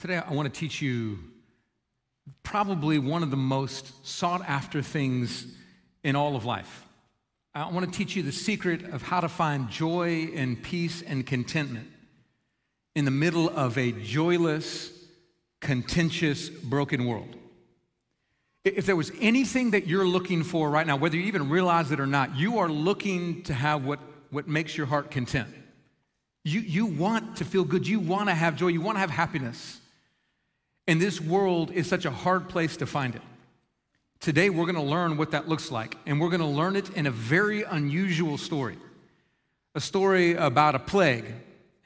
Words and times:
Today, 0.00 0.16
I 0.16 0.32
want 0.32 0.52
to 0.52 0.58
teach 0.58 0.80
you 0.80 1.18
probably 2.42 2.98
one 2.98 3.22
of 3.22 3.30
the 3.30 3.36
most 3.36 4.06
sought 4.06 4.40
after 4.48 4.80
things 4.80 5.46
in 6.02 6.16
all 6.16 6.36
of 6.36 6.46
life. 6.46 6.86
I 7.54 7.70
want 7.70 7.84
to 7.84 7.98
teach 7.98 8.16
you 8.16 8.22
the 8.22 8.32
secret 8.32 8.82
of 8.94 9.02
how 9.02 9.20
to 9.20 9.28
find 9.28 9.68
joy 9.68 10.30
and 10.34 10.62
peace 10.62 11.02
and 11.02 11.26
contentment 11.26 11.86
in 12.94 13.04
the 13.04 13.10
middle 13.10 13.50
of 13.50 13.76
a 13.76 13.92
joyless, 13.92 14.90
contentious, 15.60 16.48
broken 16.48 17.04
world. 17.04 17.36
If 18.64 18.86
there 18.86 18.96
was 18.96 19.12
anything 19.20 19.72
that 19.72 19.86
you're 19.86 20.08
looking 20.08 20.44
for 20.44 20.70
right 20.70 20.86
now, 20.86 20.96
whether 20.96 21.18
you 21.18 21.24
even 21.24 21.50
realize 21.50 21.92
it 21.92 22.00
or 22.00 22.06
not, 22.06 22.36
you 22.36 22.60
are 22.60 22.70
looking 22.70 23.42
to 23.42 23.52
have 23.52 23.84
what, 23.84 23.98
what 24.30 24.48
makes 24.48 24.78
your 24.78 24.86
heart 24.86 25.10
content. 25.10 25.54
You, 26.42 26.60
you 26.60 26.86
want 26.86 27.36
to 27.36 27.44
feel 27.44 27.64
good. 27.64 27.86
You 27.86 28.00
want 28.00 28.30
to 28.30 28.34
have 28.34 28.56
joy. 28.56 28.68
You 28.68 28.80
want 28.80 28.96
to 28.96 29.00
have 29.00 29.10
happiness. 29.10 29.76
And 30.90 31.00
this 31.00 31.20
world 31.20 31.70
is 31.70 31.86
such 31.86 32.04
a 32.04 32.10
hard 32.10 32.48
place 32.48 32.76
to 32.78 32.84
find 32.84 33.14
it. 33.14 33.22
Today, 34.18 34.50
we're 34.50 34.64
going 34.64 34.74
to 34.74 34.82
learn 34.82 35.16
what 35.16 35.30
that 35.30 35.48
looks 35.48 35.70
like, 35.70 35.96
and 36.04 36.20
we're 36.20 36.30
going 36.30 36.40
to 36.40 36.46
learn 36.46 36.74
it 36.74 36.90
in 36.96 37.06
a 37.06 37.12
very 37.12 37.62
unusual 37.62 38.36
story 38.36 38.76
a 39.76 39.80
story 39.80 40.34
about 40.34 40.74
a 40.74 40.80
plague. 40.80 41.26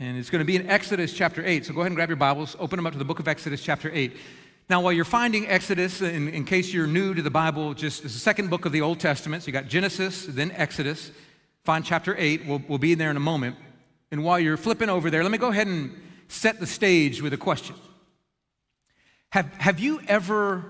And 0.00 0.16
it's 0.16 0.30
going 0.30 0.38
to 0.38 0.46
be 0.46 0.56
in 0.56 0.70
Exodus 0.70 1.12
chapter 1.12 1.44
8. 1.44 1.66
So 1.66 1.74
go 1.74 1.80
ahead 1.80 1.88
and 1.88 1.96
grab 1.96 2.08
your 2.08 2.16
Bibles, 2.16 2.56
open 2.58 2.78
them 2.78 2.86
up 2.86 2.94
to 2.94 2.98
the 2.98 3.04
book 3.04 3.18
of 3.18 3.28
Exodus 3.28 3.62
chapter 3.62 3.90
8. 3.92 4.16
Now, 4.70 4.80
while 4.80 4.92
you're 4.94 5.04
finding 5.04 5.46
Exodus, 5.48 6.00
in, 6.00 6.30
in 6.30 6.46
case 6.46 6.72
you're 6.72 6.86
new 6.86 7.12
to 7.12 7.20
the 7.20 7.28
Bible, 7.28 7.74
just 7.74 8.06
it's 8.06 8.14
the 8.14 8.20
second 8.20 8.48
book 8.48 8.64
of 8.64 8.72
the 8.72 8.80
Old 8.80 9.00
Testament. 9.00 9.42
So 9.42 9.48
you 9.48 9.52
got 9.52 9.66
Genesis, 9.66 10.24
then 10.24 10.50
Exodus. 10.52 11.10
Find 11.62 11.84
chapter 11.84 12.16
8. 12.16 12.46
We'll, 12.46 12.62
we'll 12.68 12.78
be 12.78 12.92
in 12.92 12.98
there 12.98 13.10
in 13.10 13.18
a 13.18 13.20
moment. 13.20 13.56
And 14.10 14.24
while 14.24 14.40
you're 14.40 14.56
flipping 14.56 14.88
over 14.88 15.10
there, 15.10 15.22
let 15.22 15.30
me 15.30 15.36
go 15.36 15.48
ahead 15.48 15.66
and 15.66 15.94
set 16.28 16.58
the 16.58 16.66
stage 16.66 17.20
with 17.20 17.34
a 17.34 17.36
question. 17.36 17.76
Have, 19.34 19.52
have 19.54 19.80
you 19.80 20.00
ever 20.06 20.64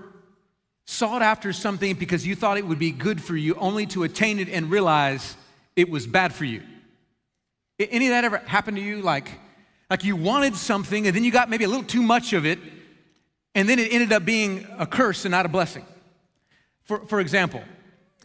sought 0.85 1.21
after 1.21 1.53
something 1.53 1.93
because 1.97 2.25
you 2.25 2.35
thought 2.35 2.57
it 2.57 2.65
would 2.65 2.79
be 2.79 2.89
good 2.89 3.21
for 3.21 3.37
you 3.37 3.53
only 3.59 3.85
to 3.85 4.01
attain 4.01 4.39
it 4.39 4.49
and 4.49 4.71
realize 4.71 5.37
it 5.75 5.87
was 5.87 6.07
bad 6.07 6.33
for 6.33 6.45
you? 6.45 6.63
Any 7.77 8.07
of 8.07 8.13
that 8.13 8.23
ever 8.23 8.39
happened 8.39 8.77
to 8.77 8.83
you? 8.83 9.03
Like, 9.03 9.29
like 9.87 10.03
you 10.03 10.15
wanted 10.15 10.55
something 10.55 11.05
and 11.05 11.15
then 11.15 11.23
you 11.23 11.29
got 11.29 11.47
maybe 11.47 11.63
a 11.63 11.67
little 11.67 11.83
too 11.83 12.01
much 12.01 12.33
of 12.33 12.43
it 12.43 12.57
and 13.53 13.69
then 13.69 13.77
it 13.77 13.93
ended 13.93 14.11
up 14.11 14.25
being 14.25 14.65
a 14.79 14.87
curse 14.87 15.25
and 15.25 15.31
not 15.31 15.45
a 15.45 15.49
blessing. 15.49 15.85
For, 16.85 17.05
for 17.05 17.19
example, 17.19 17.61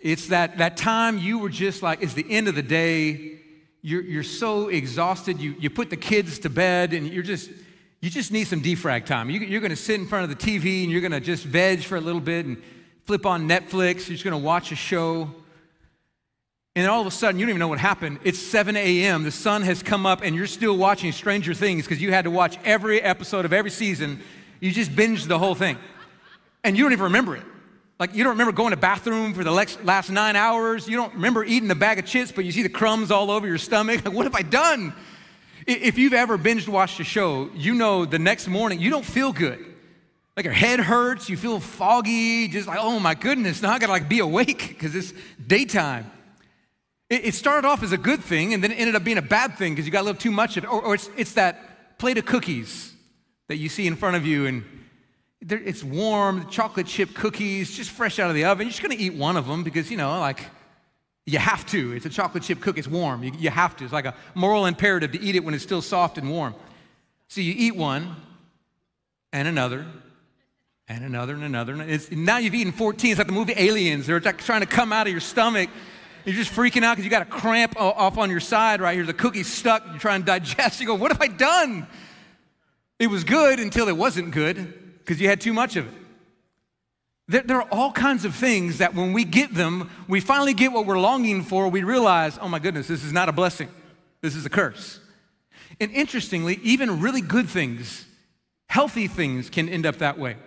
it's 0.00 0.28
that, 0.28 0.56
that 0.56 0.78
time 0.78 1.18
you 1.18 1.38
were 1.38 1.50
just 1.50 1.83
like, 1.83 2.00
it's 2.00 2.14
the 2.14 2.24
end 2.30 2.48
of 2.48 2.55
the 2.55 2.62
day, 2.62 3.41
you're, 3.83 4.00
you're 4.00 4.22
so 4.22 4.68
exhausted, 4.68 5.38
you, 5.38 5.55
you 5.58 5.68
put 5.68 5.91
the 5.91 5.98
kids 5.98 6.38
to 6.38 6.48
bed 6.48 6.94
and 6.94 7.06
you're 7.06 7.22
just, 7.22 7.50
you 8.00 8.10
just 8.10 8.32
need 8.32 8.46
some 8.46 8.62
defrag 8.62 9.06
time. 9.06 9.30
You, 9.30 9.40
you're 9.40 9.60
gonna 9.60 9.76
sit 9.76 10.00
in 10.00 10.06
front 10.06 10.30
of 10.30 10.38
the 10.38 10.60
TV 10.60 10.82
and 10.82 10.92
you're 10.92 11.00
gonna 11.00 11.20
just 11.20 11.44
veg 11.44 11.82
for 11.82 11.96
a 11.96 12.00
little 12.00 12.20
bit 12.20 12.46
and 12.46 12.62
flip 13.04 13.26
on 13.26 13.48
Netflix, 13.48 14.08
you're 14.08 14.16
just 14.16 14.24
gonna 14.24 14.38
watch 14.38 14.72
a 14.72 14.76
show. 14.76 15.30
And 16.76 16.84
then 16.84 16.90
all 16.90 17.00
of 17.00 17.06
a 17.06 17.10
sudden, 17.10 17.38
you 17.38 17.46
don't 17.46 17.50
even 17.50 17.58
know 17.58 17.68
what 17.68 17.80
happened. 17.80 18.20
It's 18.22 18.38
7 18.38 18.76
a.m., 18.76 19.24
the 19.24 19.32
sun 19.32 19.62
has 19.62 19.82
come 19.82 20.06
up, 20.06 20.22
and 20.22 20.36
you're 20.36 20.46
still 20.46 20.76
watching 20.76 21.10
Stranger 21.10 21.52
Things 21.52 21.84
because 21.84 22.00
you 22.00 22.12
had 22.12 22.24
to 22.26 22.30
watch 22.30 22.58
every 22.64 23.02
episode 23.02 23.44
of 23.44 23.52
every 23.52 23.70
season 23.70 24.20
you 24.60 24.70
just 24.70 24.92
binged 24.92 25.26
the 25.26 25.38
whole 25.38 25.54
thing. 25.54 25.78
And 26.62 26.76
you 26.76 26.84
don't 26.84 26.92
even 26.92 27.04
remember 27.04 27.36
it. 27.36 27.42
Like, 27.98 28.14
you 28.14 28.22
don't 28.22 28.32
remember 28.32 28.52
going 28.52 28.70
to 28.70 28.76
bathroom 28.76 29.34
for 29.34 29.42
the 29.44 29.50
last 29.50 30.10
nine 30.10 30.36
hours. 30.36 30.88
You 30.88 30.96
don't 30.96 31.14
remember 31.14 31.44
eating 31.44 31.70
a 31.70 31.74
bag 31.74 31.98
of 31.98 32.06
chips, 32.06 32.32
but 32.32 32.44
you 32.44 32.52
see 32.52 32.62
the 32.62 32.68
crumbs 32.68 33.10
all 33.10 33.30
over 33.30 33.46
your 33.46 33.58
stomach. 33.58 34.02
Like, 34.04 34.14
what 34.14 34.24
have 34.24 34.34
I 34.34 34.42
done? 34.42 34.94
If 35.70 35.98
you've 35.98 36.12
ever 36.12 36.36
binged 36.36 36.68
watched 36.68 36.98
a 37.00 37.04
show, 37.04 37.48
you 37.54 37.74
know 37.74 38.04
the 38.04 38.18
next 38.18 38.48
morning 38.48 38.80
you 38.80 38.90
don't 38.90 39.04
feel 39.04 39.32
good. 39.32 39.64
Like 40.36 40.44
your 40.44 40.54
head 40.54 40.80
hurts, 40.80 41.28
you 41.28 41.36
feel 41.36 41.60
foggy, 41.60 42.48
just 42.48 42.66
like, 42.66 42.78
oh 42.80 42.98
my 42.98 43.14
goodness, 43.14 43.62
now 43.62 43.72
I 43.72 43.78
gotta 43.78 43.92
like 43.92 44.08
be 44.08 44.20
awake 44.20 44.68
because 44.68 44.94
it's 44.94 45.12
daytime. 45.44 46.10
It, 47.08 47.34
started 47.34 47.67
off 47.67 47.83
as 47.83 47.92
a 47.92 47.98
good 47.98 48.20
thing 48.20 48.55
and 48.55 48.62
then 48.62 48.70
it 48.70 48.77
ended 48.77 48.95
up 48.95 49.02
being 49.02 49.18
a 49.18 49.22
bad 49.22 49.58
thing 49.58 49.72
because 49.72 49.84
you 49.84 49.92
got 49.92 50.02
a 50.02 50.06
little 50.06 50.20
too 50.20 50.30
much 50.30 50.56
of 50.56 50.64
it. 50.64 50.68
Or, 50.68 50.80
or 50.80 50.95
it's, 50.95 51.11
it's 51.17 51.33
that 51.34 51.98
plate 51.98 52.18
of 52.18 52.24
cookies 52.24 52.95
that 53.48 53.56
you 53.56 53.68
see 53.68 53.86
in 53.86 53.96
front 53.96 54.16
of 54.16 54.24
you, 54.24 54.46
and 54.46 54.64
it's 55.40 55.83
warm, 55.83 56.48
chocolate 56.48 56.86
chip 56.86 57.14
cookies, 57.14 57.77
just 57.77 57.90
fresh 57.90 58.20
out 58.20 58.28
of 58.28 58.36
the 58.36 58.45
oven. 58.45 58.66
You're 58.66 58.70
just 58.70 58.83
gonna 58.83 58.95
eat 58.96 59.14
one 59.14 59.36
of 59.36 59.46
them 59.46 59.64
because, 59.64 59.90
you 59.90 59.96
know, 59.96 60.20
like, 60.20 60.46
you 61.27 61.39
have 61.39 61.67
to. 61.67 61.92
It's 61.92 62.07
a 62.07 62.11
chocolate 62.11 62.42
chip 62.42 62.61
cookie, 62.61 62.81
it's 62.81 62.89
warm. 62.89 63.23
You, 63.23 63.33
you 63.39 63.51
have 63.51 63.77
to. 63.77 63.85
It's 63.85 63.92
like 63.92 64.07
a 64.07 64.14
moral 64.35 64.67
imperative 64.67 65.13
to 65.13 65.20
eat 65.20 65.36
it 65.36 65.45
when 65.45 65.55
it's 65.55 65.63
still 65.63 65.83
soft 65.83 66.19
and 66.19 66.31
warm. 66.31 66.55
So 67.29 67.41
you 67.41 67.55
eat 67.57 67.77
one, 67.77 68.17
and 69.33 69.47
another, 69.47 69.86
and 70.89 71.05
another, 71.05 71.35
and 71.35 71.45
another. 71.45 71.75
And 71.75 72.27
now 72.27 72.39
you've 72.39 72.55
eaten 72.55 72.73
14. 72.73 73.13
It's 73.13 73.19
like 73.19 73.29
the 73.29 73.33
movie 73.33 73.55
Aliens. 73.57 74.07
They're 74.07 74.20
like 74.20 74.39
trying 74.39 74.61
to 74.61 74.67
come 74.67 74.92
out 74.92 75.07
of 75.07 75.13
your 75.13 75.20
stomach. 75.20 75.70
You're 76.25 76.35
just 76.35 76.53
freaking 76.53 76.83
out 76.83 76.97
because 76.97 77.05
you 77.05 77.11
got 77.11 77.23
a 77.23 77.31
cramp 77.31 77.75
off 77.77 78.19
on 78.19 78.31
your 78.31 78.41
side 78.41 78.81
right 78.81 78.95
here. 78.95 79.07
The 79.07 79.14
cookie's 79.14 79.47
stuck. 79.47 79.87
You're 79.87 79.98
trying 79.98 80.23
to 80.23 80.27
digest. 80.27 80.81
You 80.81 80.87
go, 80.87 80.95
What 80.95 81.13
have 81.13 81.23
I 81.23 81.29
done? 81.29 81.87
It 82.98 83.08
was 83.08 83.25
good 83.25 83.61
until 83.61 83.89
it 83.89 83.97
wasn't 83.97 84.33
good 84.33 84.98
because 84.98 85.20
you 85.20 85.29
had 85.29 85.41
too 85.41 85.55
much 85.55 85.77
of 85.77 85.87
it. 85.87 85.99
There, 87.30 87.58
are 87.58 87.68
all 87.70 87.92
kinds 87.92 88.24
of 88.24 88.35
things 88.35 88.79
that 88.79 88.96
when 88.96 89.13
we 89.13 89.23
get 89.23 89.55
them, 89.55 89.89
we 90.08 90.18
finally 90.18 90.52
get 90.52 90.73
what 90.73 90.85
we're 90.85 90.98
longing 90.98 91.45
for, 91.45 91.68
we 91.68 91.85
realize, 91.85 92.36
oh 92.42 92.48
my 92.48 92.58
goodness, 92.58 92.89
this 92.89 93.05
is 93.05 93.13
not 93.13 93.29
a 93.29 93.33
blessing. 93.33 93.68
This 94.20 94.35
is 94.35 94.45
a 94.45 94.51
curse. 94.51 94.98
And 95.79 95.92
interestingly, 95.92 96.58
even 96.64 97.01
really 97.01 97.20
good 97.20 97.48
things, 97.48 98.05
healthy 98.67 99.07
things, 99.07 99.48
can 99.48 99.69
end 99.69 99.86
up 99.86 99.98
that 99.98 100.19
way. 100.19 100.39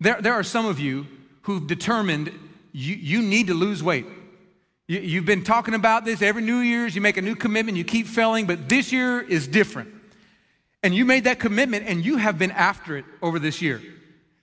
There, 0.00 0.18
there 0.22 0.32
are 0.32 0.42
some 0.42 0.64
of 0.64 0.80
you 0.80 1.06
who've 1.42 1.66
determined 1.66 2.32
you, 2.72 2.94
you 2.94 3.20
need 3.20 3.48
to 3.48 3.54
lose 3.54 3.82
weight. 3.82 4.06
You, 4.86 5.00
you've 5.00 5.26
been 5.26 5.44
talking 5.44 5.74
about 5.74 6.06
this 6.06 6.22
every 6.22 6.40
New 6.40 6.60
Year's, 6.60 6.94
you 6.94 7.02
make 7.02 7.18
a 7.18 7.22
new 7.22 7.36
commitment, 7.36 7.76
you 7.76 7.84
keep 7.84 8.06
failing, 8.06 8.46
but 8.46 8.70
this 8.70 8.90
year 8.90 9.20
is 9.20 9.46
different. 9.46 9.90
And 10.82 10.94
you 10.94 11.04
made 11.04 11.24
that 11.24 11.38
commitment 11.38 11.86
and 11.86 12.02
you 12.02 12.16
have 12.16 12.38
been 12.38 12.52
after 12.52 12.96
it 12.96 13.04
over 13.20 13.38
this 13.38 13.60
year. 13.60 13.82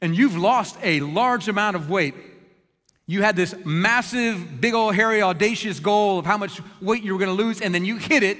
And 0.05 0.15
you've 0.15 0.37
lost 0.37 0.77
a 0.83 0.99
large 0.99 1.47
amount 1.47 1.75
of 1.75 1.89
weight. 1.89 2.13
You 3.07 3.23
had 3.23 3.35
this 3.35 3.55
massive, 3.65 4.61
big 4.61 4.75
old, 4.75 4.93
hairy, 4.93 5.23
audacious 5.23 5.79
goal 5.79 6.19
of 6.19 6.27
how 6.27 6.37
much 6.37 6.61
weight 6.79 7.01
you 7.01 7.11
were 7.13 7.17
gonna 7.17 7.31
lose, 7.31 7.59
and 7.59 7.73
then 7.73 7.85
you 7.85 7.97
hit 7.97 8.21
it 8.21 8.37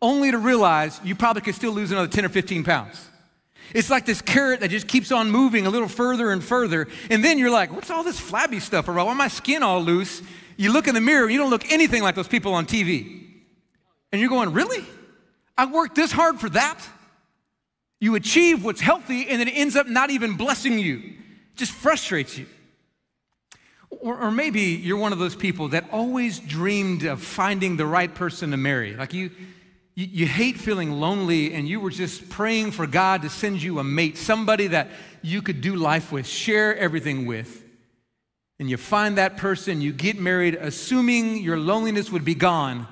only 0.00 0.30
to 0.30 0.38
realize 0.38 0.98
you 1.04 1.14
probably 1.14 1.42
could 1.42 1.54
still 1.54 1.72
lose 1.72 1.90
another 1.90 2.08
10 2.08 2.24
or 2.24 2.30
15 2.30 2.64
pounds. 2.64 3.10
It's 3.74 3.90
like 3.90 4.06
this 4.06 4.22
carrot 4.22 4.60
that 4.60 4.70
just 4.70 4.88
keeps 4.88 5.12
on 5.12 5.30
moving 5.30 5.66
a 5.66 5.70
little 5.70 5.88
further 5.88 6.32
and 6.32 6.42
further. 6.42 6.88
And 7.10 7.22
then 7.22 7.38
you're 7.38 7.50
like, 7.50 7.70
what's 7.70 7.90
all 7.90 8.02
this 8.02 8.18
flabby 8.18 8.58
stuff 8.58 8.88
around? 8.88 9.08
Why 9.08 9.12
my 9.12 9.28
skin 9.28 9.62
all 9.62 9.82
loose? 9.82 10.22
You 10.56 10.72
look 10.72 10.88
in 10.88 10.94
the 10.94 11.02
mirror, 11.02 11.28
you 11.28 11.36
don't 11.36 11.50
look 11.50 11.70
anything 11.70 12.02
like 12.02 12.14
those 12.14 12.28
people 12.28 12.54
on 12.54 12.64
TV. 12.64 13.26
And 14.10 14.22
you're 14.22 14.30
going, 14.30 14.54
really? 14.54 14.86
I 15.58 15.66
worked 15.66 15.96
this 15.96 16.12
hard 16.12 16.40
for 16.40 16.48
that. 16.48 16.82
You 18.02 18.16
achieve 18.16 18.64
what's 18.64 18.80
healthy 18.80 19.28
and 19.28 19.38
then 19.38 19.46
it 19.46 19.52
ends 19.52 19.76
up 19.76 19.86
not 19.86 20.10
even 20.10 20.36
blessing 20.36 20.76
you. 20.76 20.96
It 20.96 21.54
just 21.54 21.70
frustrates 21.70 22.36
you. 22.36 22.46
Or, 23.90 24.22
or, 24.22 24.30
maybe 24.32 24.60
you're 24.60 24.96
one 24.96 25.12
of 25.12 25.20
those 25.20 25.36
people 25.36 25.68
that 25.68 25.84
always 25.92 26.40
dreamed 26.40 27.04
of 27.04 27.22
finding 27.22 27.76
the 27.76 27.86
right 27.86 28.12
person 28.12 28.50
to 28.50 28.56
marry. 28.56 28.96
Like 28.96 29.12
you, 29.12 29.30
you, 29.94 30.08
you 30.10 30.26
hate 30.26 30.56
feeling 30.56 30.90
lonely 30.90 31.54
and 31.54 31.68
you 31.68 31.78
were 31.78 31.90
just 31.90 32.28
praying 32.28 32.72
for 32.72 32.88
God 32.88 33.22
to 33.22 33.30
send 33.30 33.62
you 33.62 33.78
a 33.78 33.84
mate, 33.84 34.18
somebody 34.18 34.66
that 34.66 34.88
you 35.22 35.40
could 35.40 35.60
do 35.60 35.76
life 35.76 36.10
with, 36.10 36.26
share 36.26 36.76
everything 36.76 37.24
with. 37.24 37.62
And 38.58 38.68
you 38.68 38.78
find 38.78 39.16
that 39.16 39.36
person, 39.36 39.80
you 39.80 39.92
get 39.92 40.18
married, 40.18 40.56
assuming 40.56 41.36
your 41.36 41.56
loneliness 41.56 42.10
would 42.10 42.24
be 42.24 42.34
gone 42.34 42.88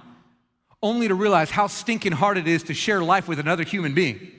only 0.81 1.09
to 1.09 1.17
realize 1.17 1.51
how 1.51 1.67
stinking 1.67 2.13
hard 2.13 2.39
it 2.39 2.47
is 2.47 2.63
to 2.65 2.75
share 2.75 3.03
life 3.03 3.27
with 3.27 3.41
another 3.41 3.65
human 3.65 3.93
being. 3.93 4.37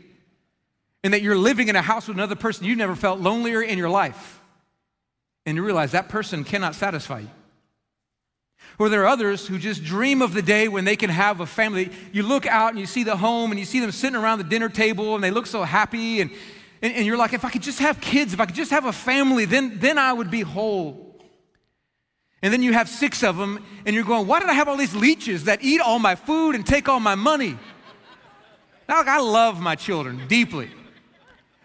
And 1.04 1.14
that 1.14 1.22
you're 1.22 1.38
living 1.38 1.68
in 1.68 1.76
a 1.76 1.82
house 1.82 2.08
with 2.08 2.18
another 2.18 2.36
person 2.36 2.66
you 2.66 2.76
never 2.76 2.96
felt 2.96 3.20
lonelier 3.20 3.62
in 3.62 3.78
your 3.78 3.90
life. 3.90 4.40
And 5.46 5.56
you 5.56 5.64
realize 5.64 5.92
that 5.92 6.09
person 6.09 6.44
cannot 6.44 6.76
satisfy 6.76 7.22
you. 7.22 7.30
Or 8.78 8.90
there 8.90 9.03
are 9.03 9.08
others 9.08 9.48
who 9.48 9.58
just 9.58 9.84
dream 9.84 10.22
of 10.22 10.34
the 10.34 10.42
day 10.42 10.68
when 10.68 10.86
they 10.86 10.96
can 10.96 11.09
have 11.09 11.40
a 11.40 11.46
family. 11.46 11.92
You 12.12 12.24
look 12.24 12.46
out 12.46 12.70
and 12.70 12.80
you 12.80 12.86
see 12.86 13.03
the 13.03 13.18
home 13.18 13.52
and 13.52 13.59
you 13.59 13.66
see 13.66 13.80
them 13.80 13.92
sitting 13.92 14.16
around 14.16 14.38
the 14.38 14.44
dinner 14.44 14.70
table 14.70 15.16
and 15.16 15.24
they 15.24 15.32
look 15.32 15.48
so 15.48 15.64
happy. 15.64 16.22
And, 16.22 16.32
and, 16.82 16.94
and 16.94 17.06
you're 17.06 17.18
like, 17.18 17.34
if 17.34 17.44
I 17.44 17.50
could 17.50 17.64
just 17.64 17.80
have 17.80 18.00
kids, 18.00 18.34
if 18.34 18.40
I 18.40 18.46
could 18.46 18.56
just 18.56 18.72
have 18.72 18.86
a 18.86 18.94
family, 18.94 19.46
then, 19.46 19.80
then 19.80 19.97
I 19.97 20.14
would 20.14 20.32
be 20.32 20.42
whole. 20.42 21.12
And 22.42 22.52
then 22.52 22.64
you 22.64 22.74
have 22.74 22.90
six 22.90 23.24
of 23.24 23.38
them, 23.38 23.64
and 23.86 23.96
you're 23.96 24.06
going, 24.06 24.26
Why 24.26 24.40
did 24.40 24.50
I 24.50 24.54
have 24.54 24.68
all 24.68 24.78
these 24.78 24.96
leeches 24.96 25.44
that 25.44 25.64
eat 25.64 25.80
all 25.80 26.00
my 26.00 26.16
food 26.16 26.56
and 26.56 26.66
take 26.66 26.90
all 26.90 27.00
my 27.00 27.16
money? 27.16 27.58
Now, 28.90 28.97
like, 28.97 29.08
I 29.08 29.20
love 29.20 29.62
my 29.62 29.76
children 29.76 30.28
deeply, 30.28 30.70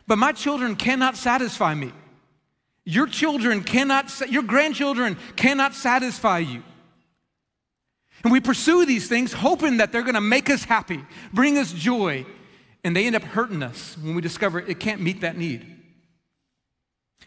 but 0.06 0.18
my 0.18 0.32
children 0.32 0.76
cannot 0.76 1.16
satisfy 1.16 1.74
me. 1.74 1.92
Your 2.84 3.06
children 3.06 3.62
cannot, 3.64 4.12
your 4.30 4.44
grandchildren 4.44 5.16
cannot 5.34 5.74
satisfy 5.74 6.38
you. 6.38 6.62
And 8.22 8.32
we 8.32 8.40
pursue 8.40 8.86
these 8.86 9.08
things 9.08 9.32
hoping 9.32 9.78
that 9.78 9.92
they're 9.92 10.02
gonna 10.02 10.20
make 10.20 10.48
us 10.50 10.64
happy, 10.64 11.04
bring 11.32 11.58
us 11.58 11.72
joy. 11.72 12.26
and 12.84 12.94
they 12.94 13.04
end 13.04 13.16
up 13.16 13.22
hurting 13.24 13.64
us 13.64 13.98
when 14.00 14.14
we 14.14 14.22
discover 14.22 14.60
it 14.60 14.78
can't 14.78 15.00
meet 15.00 15.22
that 15.22 15.36
need. 15.36 15.66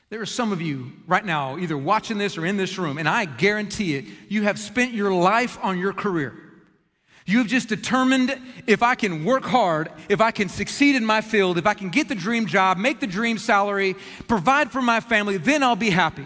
There 0.09 0.21
are 0.21 0.25
some 0.25 0.53
of 0.53 0.61
you 0.61 0.93
right 1.05 1.25
now, 1.25 1.57
either 1.57 1.77
watching 1.77 2.17
this 2.17 2.37
or 2.37 2.45
in 2.45 2.55
this 2.55 2.77
room, 2.77 2.97
and 2.97 3.09
I 3.09 3.25
guarantee 3.25 3.95
it, 3.95 4.05
you 4.29 4.43
have 4.43 4.57
spent 4.57 4.93
your 4.93 5.13
life 5.13 5.57
on 5.61 5.77
your 5.77 5.91
career. 5.91 6.33
You've 7.29 7.45
just 7.45 7.69
determined 7.69 8.35
if 8.65 8.81
I 8.81 8.95
can 8.95 9.23
work 9.23 9.43
hard, 9.43 9.91
if 10.09 10.19
I 10.19 10.31
can 10.31 10.49
succeed 10.49 10.95
in 10.95 11.05
my 11.05 11.21
field, 11.21 11.59
if 11.59 11.67
I 11.67 11.75
can 11.75 11.89
get 11.89 12.09
the 12.09 12.15
dream 12.15 12.47
job, 12.47 12.79
make 12.79 12.99
the 12.99 13.05
dream 13.05 13.37
salary, 13.37 13.95
provide 14.27 14.71
for 14.71 14.81
my 14.81 14.99
family, 14.99 15.37
then 15.37 15.61
I'll 15.61 15.75
be 15.75 15.91
happy. 15.91 16.25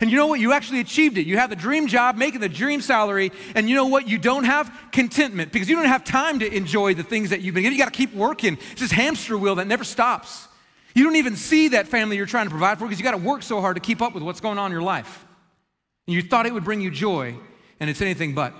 And 0.00 0.10
you 0.10 0.16
know 0.16 0.26
what? 0.26 0.40
You 0.40 0.54
actually 0.54 0.80
achieved 0.80 1.18
it. 1.18 1.26
You 1.26 1.36
have 1.36 1.50
the 1.50 1.56
dream 1.56 1.86
job, 1.86 2.16
making 2.16 2.40
the 2.40 2.48
dream 2.48 2.80
salary, 2.80 3.30
and 3.54 3.68
you 3.68 3.74
know 3.74 3.88
what? 3.88 4.08
You 4.08 4.16
don't 4.16 4.44
have 4.44 4.74
contentment 4.90 5.52
because 5.52 5.68
you 5.68 5.76
don't 5.76 5.84
have 5.84 6.02
time 6.02 6.38
to 6.38 6.50
enjoy 6.50 6.94
the 6.94 7.02
things 7.02 7.28
that 7.28 7.42
you've 7.42 7.54
been 7.54 7.64
given. 7.64 7.76
You 7.76 7.84
got 7.84 7.92
to 7.92 7.98
keep 7.98 8.14
working. 8.14 8.56
It's 8.72 8.80
this 8.80 8.90
hamster 8.90 9.36
wheel 9.36 9.56
that 9.56 9.66
never 9.66 9.84
stops. 9.84 10.48
You 10.94 11.04
don't 11.04 11.16
even 11.16 11.36
see 11.36 11.68
that 11.68 11.88
family 11.88 12.16
you're 12.16 12.24
trying 12.24 12.46
to 12.46 12.50
provide 12.50 12.78
for 12.78 12.86
because 12.86 12.98
you 12.98 13.04
got 13.04 13.10
to 13.10 13.18
work 13.18 13.42
so 13.42 13.60
hard 13.60 13.76
to 13.76 13.82
keep 13.82 14.00
up 14.00 14.14
with 14.14 14.22
what's 14.22 14.40
going 14.40 14.56
on 14.56 14.70
in 14.70 14.72
your 14.72 14.80
life. 14.80 15.26
And 16.06 16.14
you 16.14 16.22
thought 16.22 16.46
it 16.46 16.54
would 16.54 16.64
bring 16.64 16.80
you 16.80 16.90
joy, 16.90 17.36
and 17.80 17.90
it's 17.90 18.00
anything 18.00 18.34
but. 18.34 18.54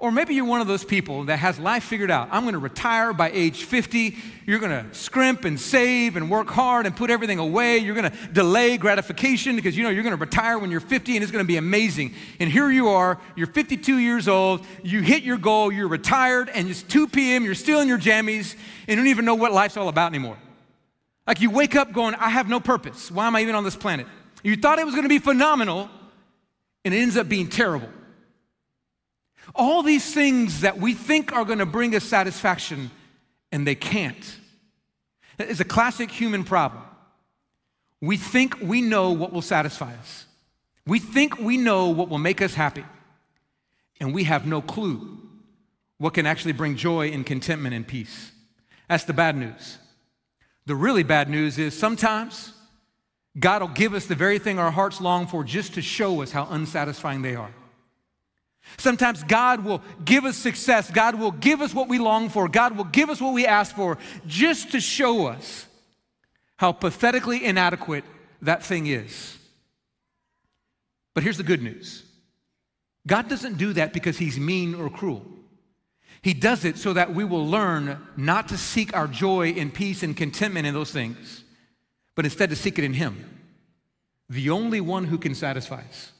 Or 0.00 0.10
maybe 0.10 0.34
you're 0.34 0.46
one 0.46 0.62
of 0.62 0.66
those 0.66 0.82
people 0.82 1.24
that 1.24 1.36
has 1.40 1.58
life 1.58 1.84
figured 1.84 2.10
out. 2.10 2.30
I'm 2.32 2.44
going 2.44 2.54
to 2.54 2.58
retire 2.58 3.12
by 3.12 3.30
age 3.32 3.64
50. 3.64 4.16
You're 4.46 4.58
going 4.58 4.72
to 4.72 4.94
scrimp 4.94 5.44
and 5.44 5.60
save 5.60 6.16
and 6.16 6.30
work 6.30 6.48
hard 6.48 6.86
and 6.86 6.96
put 6.96 7.10
everything 7.10 7.38
away. 7.38 7.76
You're 7.76 7.94
going 7.94 8.10
to 8.10 8.16
delay 8.32 8.78
gratification 8.78 9.56
because 9.56 9.76
you 9.76 9.84
know 9.84 9.90
you're 9.90 10.02
going 10.02 10.16
to 10.16 10.20
retire 10.20 10.58
when 10.58 10.70
you're 10.70 10.80
50 10.80 11.16
and 11.16 11.22
it's 11.22 11.30
going 11.30 11.44
to 11.44 11.46
be 11.46 11.58
amazing. 11.58 12.14
And 12.40 12.50
here 12.50 12.70
you 12.70 12.88
are, 12.88 13.20
you're 13.36 13.46
52 13.46 13.98
years 13.98 14.26
old, 14.26 14.64
you 14.82 15.02
hit 15.02 15.22
your 15.22 15.36
goal, 15.36 15.70
you're 15.70 15.86
retired, 15.86 16.48
and 16.48 16.70
it's 16.70 16.82
2 16.82 17.06
p.m., 17.08 17.44
you're 17.44 17.54
still 17.54 17.80
in 17.80 17.86
your 17.86 17.98
jammies, 17.98 18.54
and 18.88 18.88
you 18.88 18.96
don't 18.96 19.08
even 19.08 19.26
know 19.26 19.34
what 19.34 19.52
life's 19.52 19.76
all 19.76 19.88
about 19.88 20.10
anymore. 20.10 20.38
Like 21.26 21.42
you 21.42 21.50
wake 21.50 21.76
up 21.76 21.92
going, 21.92 22.14
I 22.14 22.30
have 22.30 22.48
no 22.48 22.58
purpose. 22.58 23.10
Why 23.10 23.26
am 23.26 23.36
I 23.36 23.42
even 23.42 23.54
on 23.54 23.64
this 23.64 23.76
planet? 23.76 24.06
You 24.42 24.56
thought 24.56 24.78
it 24.78 24.86
was 24.86 24.94
going 24.94 25.04
to 25.04 25.10
be 25.10 25.18
phenomenal, 25.18 25.90
and 26.86 26.94
it 26.94 26.96
ends 26.96 27.18
up 27.18 27.28
being 27.28 27.48
terrible. 27.50 27.90
All 29.54 29.82
these 29.82 30.14
things 30.14 30.60
that 30.60 30.78
we 30.78 30.94
think 30.94 31.32
are 31.32 31.44
going 31.44 31.58
to 31.58 31.66
bring 31.66 31.94
us 31.94 32.04
satisfaction, 32.04 32.90
and 33.52 33.66
they 33.66 33.74
can't. 33.74 34.36
It's 35.38 35.60
a 35.60 35.64
classic 35.64 36.10
human 36.10 36.44
problem. 36.44 36.82
We 38.00 38.16
think 38.16 38.60
we 38.60 38.80
know 38.80 39.10
what 39.10 39.32
will 39.32 39.42
satisfy 39.42 39.94
us, 39.94 40.26
we 40.86 40.98
think 40.98 41.38
we 41.38 41.56
know 41.56 41.88
what 41.88 42.08
will 42.08 42.18
make 42.18 42.40
us 42.40 42.54
happy, 42.54 42.84
and 44.00 44.14
we 44.14 44.24
have 44.24 44.46
no 44.46 44.62
clue 44.62 45.18
what 45.98 46.14
can 46.14 46.24
actually 46.24 46.52
bring 46.52 46.76
joy 46.76 47.08
and 47.08 47.26
contentment 47.26 47.74
and 47.74 47.86
peace. 47.86 48.32
That's 48.88 49.04
the 49.04 49.12
bad 49.12 49.36
news. 49.36 49.78
The 50.64 50.74
really 50.74 51.02
bad 51.02 51.28
news 51.28 51.58
is 51.58 51.78
sometimes 51.78 52.54
God 53.38 53.60
will 53.62 53.68
give 53.68 53.94
us 53.94 54.06
the 54.06 54.14
very 54.14 54.38
thing 54.38 54.58
our 54.58 54.70
hearts 54.70 55.00
long 55.00 55.26
for 55.26 55.44
just 55.44 55.74
to 55.74 55.82
show 55.82 56.22
us 56.22 56.32
how 56.32 56.46
unsatisfying 56.50 57.22
they 57.22 57.36
are. 57.36 57.50
Sometimes 58.78 59.22
God 59.24 59.64
will 59.64 59.82
give 60.04 60.24
us 60.24 60.36
success. 60.36 60.90
God 60.90 61.16
will 61.16 61.32
give 61.32 61.60
us 61.60 61.74
what 61.74 61.88
we 61.88 61.98
long 61.98 62.28
for. 62.28 62.48
God 62.48 62.76
will 62.76 62.84
give 62.84 63.10
us 63.10 63.20
what 63.20 63.34
we 63.34 63.46
ask 63.46 63.74
for 63.74 63.98
just 64.26 64.72
to 64.72 64.80
show 64.80 65.26
us 65.26 65.66
how 66.56 66.72
pathetically 66.72 67.44
inadequate 67.44 68.04
that 68.42 68.62
thing 68.62 68.86
is. 68.86 69.38
But 71.14 71.22
here's 71.22 71.36
the 71.36 71.42
good 71.42 71.62
news 71.62 72.04
God 73.06 73.28
doesn't 73.28 73.58
do 73.58 73.72
that 73.74 73.92
because 73.92 74.18
he's 74.18 74.38
mean 74.38 74.74
or 74.74 74.90
cruel. 74.90 75.24
He 76.22 76.34
does 76.34 76.64
it 76.64 76.76
so 76.76 76.92
that 76.92 77.14
we 77.14 77.24
will 77.24 77.46
learn 77.46 77.98
not 78.16 78.48
to 78.48 78.58
seek 78.58 78.94
our 78.94 79.08
joy 79.08 79.54
and 79.56 79.72
peace 79.72 80.02
and 80.02 80.14
contentment 80.14 80.66
in 80.66 80.74
those 80.74 80.90
things, 80.90 81.44
but 82.14 82.26
instead 82.26 82.50
to 82.50 82.56
seek 82.56 82.78
it 82.78 82.84
in 82.84 82.92
Him, 82.92 83.40
the 84.28 84.50
only 84.50 84.82
one 84.82 85.04
who 85.04 85.16
can 85.16 85.34
satisfy 85.34 85.80
us 85.88 86.12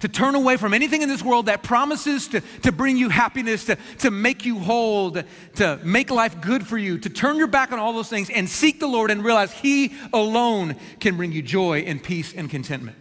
to 0.00 0.08
turn 0.08 0.34
away 0.34 0.56
from 0.56 0.74
anything 0.74 1.02
in 1.02 1.08
this 1.08 1.22
world 1.22 1.46
that 1.46 1.62
promises 1.62 2.28
to, 2.28 2.40
to 2.62 2.72
bring 2.72 2.96
you 2.96 3.08
happiness, 3.08 3.64
to, 3.66 3.76
to 3.98 4.10
make 4.10 4.44
you 4.44 4.58
whole, 4.58 5.12
to, 5.12 5.24
to 5.56 5.78
make 5.82 6.10
life 6.10 6.40
good 6.40 6.66
for 6.66 6.76
you, 6.76 6.98
to 6.98 7.08
turn 7.08 7.36
your 7.36 7.46
back 7.46 7.72
on 7.72 7.78
all 7.78 7.92
those 7.92 8.08
things 8.08 8.30
and 8.30 8.48
seek 8.48 8.80
the 8.80 8.86
Lord 8.86 9.10
and 9.10 9.24
realize 9.24 9.52
He 9.52 9.94
alone 10.12 10.76
can 11.00 11.16
bring 11.16 11.32
you 11.32 11.42
joy 11.42 11.80
and 11.80 12.02
peace 12.02 12.32
and 12.34 12.50
contentment. 12.50 12.96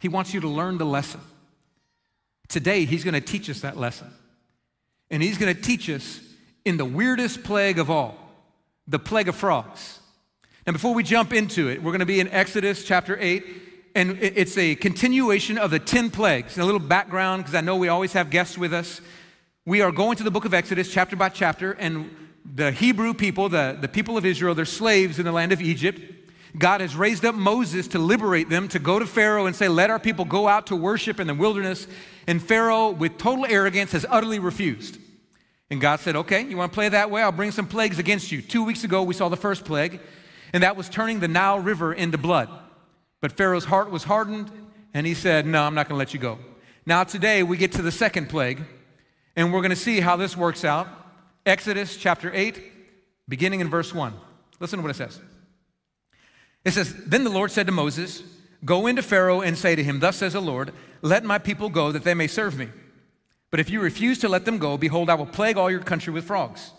He 0.00 0.08
wants 0.08 0.32
you 0.34 0.40
to 0.40 0.48
learn 0.48 0.78
the 0.78 0.86
lesson. 0.86 1.20
Today, 2.48 2.84
He's 2.84 3.04
going 3.04 3.14
to 3.14 3.20
teach 3.20 3.50
us 3.50 3.60
that 3.60 3.76
lesson. 3.76 4.08
And 5.10 5.22
He's 5.22 5.38
going 5.38 5.54
to 5.54 5.60
teach 5.60 5.88
us 5.90 6.20
in 6.64 6.76
the 6.76 6.84
weirdest 6.84 7.42
plague 7.42 7.78
of 7.78 7.90
all 7.90 8.16
the 8.86 8.98
plague 8.98 9.28
of 9.28 9.36
frogs. 9.36 9.98
Now, 10.66 10.72
before 10.72 10.94
we 10.94 11.02
jump 11.02 11.32
into 11.32 11.68
it, 11.68 11.82
we're 11.82 11.92
going 11.92 12.00
to 12.00 12.06
be 12.06 12.20
in 12.20 12.28
Exodus 12.28 12.84
chapter 12.84 13.16
8 13.20 13.67
and 13.94 14.18
it's 14.20 14.56
a 14.56 14.74
continuation 14.76 15.58
of 15.58 15.70
the 15.70 15.78
10 15.78 16.10
plagues. 16.10 16.58
A 16.58 16.64
little 16.64 16.80
background, 16.80 17.42
because 17.42 17.54
I 17.54 17.60
know 17.60 17.76
we 17.76 17.88
always 17.88 18.12
have 18.12 18.30
guests 18.30 18.56
with 18.56 18.72
us. 18.72 19.00
We 19.64 19.80
are 19.80 19.92
going 19.92 20.16
to 20.16 20.24
the 20.24 20.30
book 20.30 20.44
of 20.44 20.54
Exodus, 20.54 20.92
chapter 20.92 21.16
by 21.16 21.28
chapter, 21.28 21.72
and 21.72 22.10
the 22.54 22.70
Hebrew 22.70 23.12
people, 23.14 23.48
the, 23.48 23.76
the 23.78 23.88
people 23.88 24.16
of 24.16 24.24
Israel, 24.24 24.54
they're 24.54 24.64
slaves 24.64 25.18
in 25.18 25.24
the 25.24 25.32
land 25.32 25.52
of 25.52 25.60
Egypt. 25.60 26.00
God 26.56 26.80
has 26.80 26.96
raised 26.96 27.24
up 27.24 27.34
Moses 27.34 27.88
to 27.88 27.98
liberate 27.98 28.48
them, 28.48 28.68
to 28.68 28.78
go 28.78 28.98
to 28.98 29.06
Pharaoh 29.06 29.46
and 29.46 29.54
say, 29.54 29.68
Let 29.68 29.90
our 29.90 29.98
people 29.98 30.24
go 30.24 30.48
out 30.48 30.68
to 30.68 30.76
worship 30.76 31.20
in 31.20 31.26
the 31.26 31.34
wilderness. 31.34 31.86
And 32.26 32.42
Pharaoh, 32.42 32.90
with 32.90 33.18
total 33.18 33.46
arrogance, 33.46 33.92
has 33.92 34.06
utterly 34.08 34.38
refused. 34.38 34.98
And 35.70 35.80
God 35.80 36.00
said, 36.00 36.16
Okay, 36.16 36.42
you 36.44 36.56
want 36.56 36.72
to 36.72 36.74
play 36.74 36.88
that 36.88 37.10
way? 37.10 37.22
I'll 37.22 37.32
bring 37.32 37.50
some 37.50 37.66
plagues 37.66 37.98
against 37.98 38.32
you. 38.32 38.40
Two 38.40 38.64
weeks 38.64 38.84
ago, 38.84 39.02
we 39.02 39.14
saw 39.14 39.28
the 39.28 39.36
first 39.36 39.64
plague, 39.64 40.00
and 40.52 40.62
that 40.62 40.76
was 40.76 40.88
turning 40.88 41.20
the 41.20 41.28
Nile 41.28 41.60
River 41.60 41.92
into 41.92 42.16
blood. 42.16 42.48
But 43.20 43.32
Pharaoh's 43.32 43.64
heart 43.64 43.90
was 43.90 44.04
hardened, 44.04 44.50
and 44.94 45.06
he 45.06 45.14
said, 45.14 45.46
No, 45.46 45.62
I'm 45.62 45.74
not 45.74 45.88
going 45.88 45.96
to 45.96 45.98
let 45.98 46.14
you 46.14 46.20
go. 46.20 46.38
Now, 46.86 47.04
today 47.04 47.42
we 47.42 47.56
get 47.56 47.72
to 47.72 47.82
the 47.82 47.92
second 47.92 48.28
plague, 48.28 48.62
and 49.36 49.52
we're 49.52 49.60
going 49.60 49.70
to 49.70 49.76
see 49.76 50.00
how 50.00 50.16
this 50.16 50.36
works 50.36 50.64
out. 50.64 50.88
Exodus 51.44 51.96
chapter 51.96 52.30
8, 52.32 52.60
beginning 53.28 53.60
in 53.60 53.68
verse 53.68 53.94
1. 53.94 54.14
Listen 54.60 54.78
to 54.78 54.82
what 54.82 54.90
it 54.90 54.94
says. 54.94 55.20
It 56.64 56.72
says, 56.72 56.94
Then 57.06 57.24
the 57.24 57.30
Lord 57.30 57.50
said 57.50 57.66
to 57.66 57.72
Moses, 57.72 58.22
Go 58.64 58.86
into 58.86 59.02
Pharaoh 59.02 59.40
and 59.40 59.56
say 59.56 59.76
to 59.76 59.84
him, 59.84 60.00
Thus 60.00 60.16
says 60.16 60.32
the 60.32 60.40
Lord, 60.40 60.72
Let 61.02 61.24
my 61.24 61.38
people 61.38 61.68
go 61.68 61.92
that 61.92 62.04
they 62.04 62.14
may 62.14 62.26
serve 62.26 62.58
me. 62.58 62.68
But 63.50 63.60
if 63.60 63.70
you 63.70 63.80
refuse 63.80 64.18
to 64.18 64.28
let 64.28 64.44
them 64.44 64.58
go, 64.58 64.76
behold, 64.76 65.08
I 65.08 65.14
will 65.14 65.26
plague 65.26 65.56
all 65.56 65.70
your 65.70 65.80
country 65.80 66.12
with 66.12 66.24
frogs. 66.24 66.72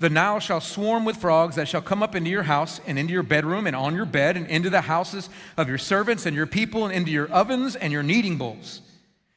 The 0.00 0.08
Nile 0.08 0.40
shall 0.40 0.62
swarm 0.62 1.04
with 1.04 1.18
frogs 1.18 1.56
that 1.56 1.68
shall 1.68 1.82
come 1.82 2.02
up 2.02 2.14
into 2.14 2.30
your 2.30 2.44
house 2.44 2.80
and 2.86 2.98
into 2.98 3.12
your 3.12 3.22
bedroom 3.22 3.66
and 3.66 3.76
on 3.76 3.94
your 3.94 4.06
bed 4.06 4.34
and 4.34 4.46
into 4.46 4.70
the 4.70 4.80
houses 4.80 5.28
of 5.58 5.68
your 5.68 5.76
servants 5.76 6.24
and 6.24 6.34
your 6.34 6.46
people 6.46 6.86
and 6.86 6.94
into 6.94 7.10
your 7.10 7.30
ovens 7.30 7.76
and 7.76 7.92
your 7.92 8.02
kneading 8.02 8.38
bowls. 8.38 8.80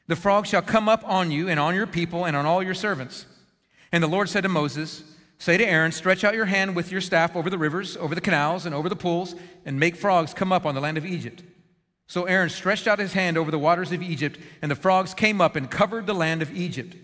The 0.06 0.16
frogs 0.16 0.48
shall 0.48 0.62
come 0.62 0.88
up 0.88 1.06
on 1.06 1.30
you 1.30 1.50
and 1.50 1.60
on 1.60 1.74
your 1.74 1.86
people 1.86 2.24
and 2.24 2.34
on 2.34 2.46
all 2.46 2.62
your 2.62 2.72
servants. 2.72 3.26
And 3.92 4.02
the 4.02 4.08
Lord 4.08 4.30
said 4.30 4.42
to 4.44 4.48
Moses, 4.48 5.02
Say 5.36 5.58
to 5.58 5.66
Aaron, 5.66 5.92
Stretch 5.92 6.24
out 6.24 6.34
your 6.34 6.46
hand 6.46 6.74
with 6.74 6.90
your 6.90 7.02
staff 7.02 7.36
over 7.36 7.50
the 7.50 7.58
rivers, 7.58 7.94
over 7.98 8.14
the 8.14 8.22
canals, 8.22 8.64
and 8.64 8.74
over 8.74 8.88
the 8.88 8.96
pools, 8.96 9.34
and 9.66 9.78
make 9.78 9.96
frogs 9.96 10.32
come 10.32 10.50
up 10.50 10.64
on 10.64 10.74
the 10.74 10.80
land 10.80 10.96
of 10.96 11.04
Egypt. 11.04 11.42
So 12.06 12.24
Aaron 12.24 12.48
stretched 12.48 12.86
out 12.86 12.98
his 12.98 13.12
hand 13.12 13.36
over 13.36 13.50
the 13.50 13.58
waters 13.58 13.92
of 13.92 14.02
Egypt, 14.02 14.38
and 14.62 14.70
the 14.70 14.76
frogs 14.76 15.12
came 15.12 15.42
up 15.42 15.56
and 15.56 15.70
covered 15.70 16.06
the 16.06 16.14
land 16.14 16.40
of 16.40 16.56
Egypt. 16.56 16.96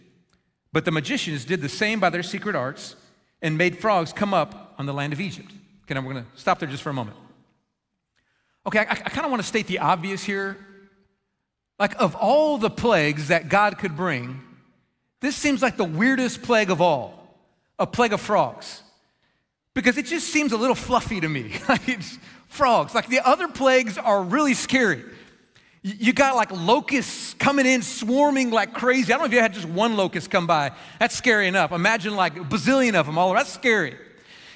But 0.73 0.87
the 0.87 0.91
magicians 0.91 1.45
did 1.45 1.61
the 1.61 1.69
same 1.69 2.01
by 2.01 2.09
their 2.09 2.23
secret 2.23 2.57
arts 2.57 2.97
and 3.43 3.57
made 3.57 3.79
frogs 3.79 4.13
come 4.13 4.35
up 4.35 4.75
on 4.79 4.87
the 4.87 4.93
land 4.93 5.13
of 5.13 5.21
Egypt. 5.21 5.51
Okay, 5.85 5.95
now 5.95 6.01
we're 6.01 6.13
going 6.13 6.25
to 6.25 6.41
stop 6.41 6.59
there 6.59 6.69
just 6.69 6.83
for 6.83 6.91
a 6.91 6.95
moment. 6.95 7.17
Okay, 8.67 8.81
I, 8.81 8.91
I 8.91 8.95
kind 8.95 9.25
of 9.25 9.31
want 9.31 9.43
to 9.43 9.49
state 9.49 9.67
the 9.67 9.79
obvious 9.79 10.23
here. 10.23 10.57
Like, 11.79 12.01
of 12.01 12.15
all 12.15 12.59
the 12.59 12.71
plagues 12.71 13.29
that 13.29 13.49
God 13.49 13.79
could 13.79 13.97
bring, 13.97 14.41
this 15.21 15.35
seems 15.35 15.63
like 15.63 15.77
the 15.77 15.85
weirdest 15.85 16.43
plague 16.43 16.71
of 16.71 16.81
all 16.81 17.17
a 17.79 17.87
plague 17.87 18.13
of 18.13 18.21
frogs. 18.21 18.83
Because 19.75 19.97
it 19.97 20.05
just 20.05 20.29
seems 20.29 20.53
a 20.53 20.57
little 20.59 20.75
fluffy 20.75 21.21
to 21.21 21.29
me. 21.29 21.55
like, 21.69 21.89
it's 21.89 22.19
frogs. 22.49 22.95
Like, 22.95 23.09
the 23.09 23.21
other 23.27 23.49
plagues 23.49 23.97
are 23.97 24.23
really 24.23 24.53
scary. 24.55 25.03
You 25.83 26.13
got 26.13 26.37
like 26.37 26.51
locusts 26.51 27.35
coming 27.35 27.65
in, 27.65 27.81
swarming 27.81 28.51
like 28.51 28.75
crazy. 28.75 29.13
I 29.13 29.17
don't 29.17 29.21
know 29.21 29.27
if 29.27 29.33
you 29.33 29.41
had 29.41 29.55
just 29.55 29.69
one 29.69 29.97
locust 29.97 30.31
come 30.31 30.47
by. 30.47 30.73
That's 30.99 31.17
scary 31.17 31.49
enough. 31.49 31.73
Imagine 31.73 32.17
like 32.17 32.37
a 32.37 32.41
bazillion 32.41 32.95
of 32.95 33.07
them 33.07 33.17
all 33.17 33.31
over. 33.31 33.39
That's 33.39 33.53
scary. 33.53 33.97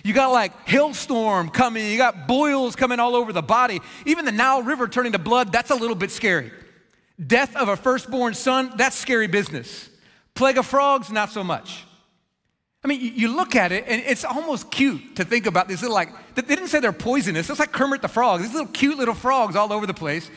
You 0.03 0.13
got 0.13 0.33
like 0.33 0.69
hailstorm 0.69 1.49
coming. 1.49 1.91
You 1.91 1.97
got 1.97 2.29
boils 2.29 2.77
coming 2.77 3.01
all 3.01 3.17
over 3.17 3.33
the 3.33 3.43
body. 3.43 3.81
Even 4.05 4.27
the 4.27 4.33
Nile 4.33 4.63
River 4.63 4.87
turning 4.87 5.13
to 5.13 5.19
blood, 5.19 5.51
that's 5.51 5.71
a 5.71 5.75
little 5.75 5.97
bit 5.97 6.11
scary. 6.11 6.53
Death 7.27 7.57
of 7.57 7.69
a 7.69 7.77
firstborn 7.77 8.35
son, 8.35 8.73
that's 8.77 8.97
scary 8.97 9.27
business. 9.27 9.89
Plague 10.35 10.59
of 10.59 10.67
frogs, 10.67 11.11
not 11.11 11.31
so 11.31 11.43
much. 11.43 11.85
I 12.85 12.89
mean, 12.89 13.01
you 13.01 13.35
look 13.35 13.57
at 13.57 13.73
it 13.73 13.85
and 13.89 14.03
it's 14.05 14.27
almost 14.27 14.71
cute 14.71 15.17
to 15.17 15.25
think 15.25 15.47
about 15.47 15.69
these 15.69 15.81
little 15.81 15.95
like, 15.95 16.11
they 16.35 16.43
didn't 16.43 16.69
say 16.69 16.81
they're 16.81 16.93
poisonous. 16.93 17.49
It's 17.49 17.59
like 17.59 17.73
Kermit 17.73 18.03
the 18.03 18.09
Frog. 18.09 18.43
These 18.43 18.53
little 18.53 18.69
cute 18.69 18.99
little 18.99 19.15
frogs 19.15 19.57
all 19.57 19.73
over 19.73 19.87
the 19.87 19.95
place. 19.95 20.31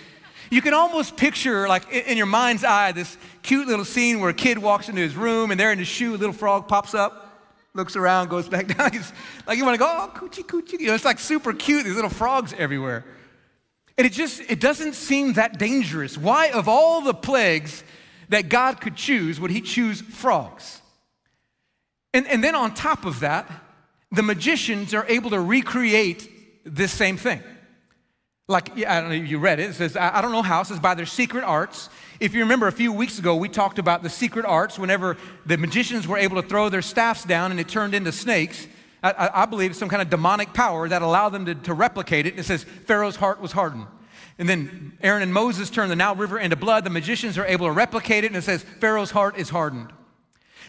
You 0.50 0.62
can 0.62 0.74
almost 0.74 1.18
picture, 1.18 1.68
like 1.68 1.92
in 1.92 2.18
your 2.18 2.26
mind's 2.26 2.64
eye, 2.64 2.92
this 2.92 3.18
cute 3.44 3.68
little 3.68 3.86
scene 3.86 4.20
where 4.20 4.30
a 4.30 4.34
kid 4.34 4.58
walks 4.58 4.90
into 4.90 5.02
his 5.02 5.16
room 5.16 5.52
and 5.52 5.60
there 5.60 5.72
in 5.72 5.80
his 5.80 5.88
shoe, 5.88 6.16
a 6.16 6.18
little 6.18 6.34
frog 6.34 6.68
pops 6.68 6.94
up. 6.94 7.42
looks 7.74 7.96
around, 7.96 8.30
goes 8.30 8.48
back 8.48 8.68
down. 8.78 8.92
He's 8.92 9.12
like, 9.46 9.58
you 9.58 9.66
want 9.66 9.76
to 9.76 9.80
go, 9.80 9.88
oh, 9.88 10.18
coochie, 10.18 10.46
coochie. 10.46 10.80
You 10.80 10.88
know, 10.88 10.96
it's 10.96 11.06
like 11.06 11.20
super 11.20 11.54
cute, 11.54 11.86
these 11.86 11.96
little 11.96 12.10
frogs 12.10 12.54
everywhere. 12.58 13.06
And 13.98 14.06
it 14.06 14.14
just, 14.14 14.42
it 14.50 14.60
doesn't 14.60 14.94
seem 14.94 15.34
that 15.34 15.58
dangerous. 15.58 16.18
Why, 16.18 16.50
of 16.52 16.68
all 16.68 17.02
the 17.02 17.14
plagues 17.14 17.84
that 18.30 18.50
God 18.50 18.80
could 18.80 18.96
choose, 18.96 19.40
would 19.40 19.52
he 19.52 19.62
choose 19.62 20.02
frogs? 20.02 20.82
And, 22.14 22.28
and 22.28 22.44
then 22.44 22.56
on 22.56 22.74
top 22.74 23.06
of 23.06 23.22
that, 23.22 23.50
the 24.12 24.24
magicians 24.24 24.94
are 24.94 25.06
able 25.08 25.32
to 25.32 25.40
recreate 25.40 26.30
this 26.64 26.92
same 26.92 27.18
thing. 27.18 27.42
Like, 28.50 28.86
I 28.86 29.02
don't 29.02 29.10
know 29.10 29.16
if 29.16 29.30
you 29.30 29.40
read 29.40 29.60
it. 29.60 29.72
It 29.72 29.74
says, 29.74 29.98
I 29.98 30.22
don't 30.22 30.32
know 30.32 30.42
how. 30.42 30.62
It 30.62 30.68
says, 30.68 30.80
by 30.80 30.94
their 30.94 31.06
secret 31.06 31.44
arts. 31.44 31.90
If 32.22 32.34
you 32.34 32.40
remember 32.40 32.68
a 32.68 32.72
few 32.72 32.94
weeks 32.94 33.20
ago, 33.20 33.36
we 33.36 33.50
talked 33.50 33.78
about 33.78 34.04
the 34.04 34.10
secret 34.10 34.46
arts 34.46 34.80
whenever 34.80 35.18
the 35.46 35.58
magicians 35.58 36.08
were 36.08 36.18
able 36.18 36.42
to 36.42 36.48
throw 36.48 36.70
their 36.70 36.82
staffs 36.82 37.26
down 37.26 37.52
and 37.52 37.60
it 37.60 37.68
turned 37.68 37.94
into 37.94 38.14
snakes. 38.14 38.66
I, 39.04 39.30
I 39.34 39.46
believe 39.48 39.76
some 39.76 39.90
kind 39.90 40.02
of 40.02 40.10
demonic 40.10 40.54
power 40.54 40.88
that 40.88 41.02
allowed 41.02 41.30
them 41.30 41.46
to, 41.46 41.56
to 41.56 41.74
replicate 41.74 42.26
it. 42.26 42.32
And 42.32 42.40
it 42.40 42.46
says, 42.46 42.64
Pharaoh's 42.64 43.18
heart 43.18 43.42
was 43.42 43.52
hardened. 43.52 43.88
And 44.40 44.48
then 44.48 44.94
Aaron 45.02 45.24
and 45.24 45.34
Moses 45.34 45.70
turned 45.70 45.92
the 45.92 45.96
Nile 45.98 46.16
River 46.16 46.40
into 46.40 46.56
blood. 46.56 46.86
The 46.86 46.90
magicians 46.90 47.38
are 47.38 47.46
able 47.46 47.66
to 47.66 47.72
replicate 47.72 48.24
it, 48.24 48.28
and 48.28 48.36
it 48.38 48.44
says, 48.44 48.64
Pharaoh's 48.80 49.12
heart 49.12 49.38
is 49.38 49.50
hardened. 49.50 49.92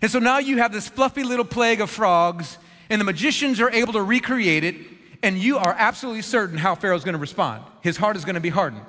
And 0.03 0.11
so 0.11 0.19
now 0.19 0.39
you 0.39 0.59
have 0.59 0.73
this 0.73 0.89
fluffy 0.89 1.23
little 1.23 1.45
plague 1.45 1.81
of 1.81 1.91
frogs, 1.91 2.59
and 2.91 3.01
the 3.01 3.05
magicians 3.05 3.61
are 3.61 3.71
able 3.71 3.93
to 3.93 4.03
recreate 4.03 4.65
it, 4.65 4.77
and 5.23 5.39
you 5.39 5.59
are 5.59 5.75
absolutely 5.77 6.23
certain 6.23 6.59
how 6.59 6.75
Pharaoh's 6.75 7.05
going 7.05 7.15
to 7.15 7.21
respond. 7.21 7.65
His 7.83 7.97
heart 7.97 8.17
is 8.17 8.25
going 8.25 8.35
to 8.35 8.41
be 8.41 8.49
hardened. 8.49 8.87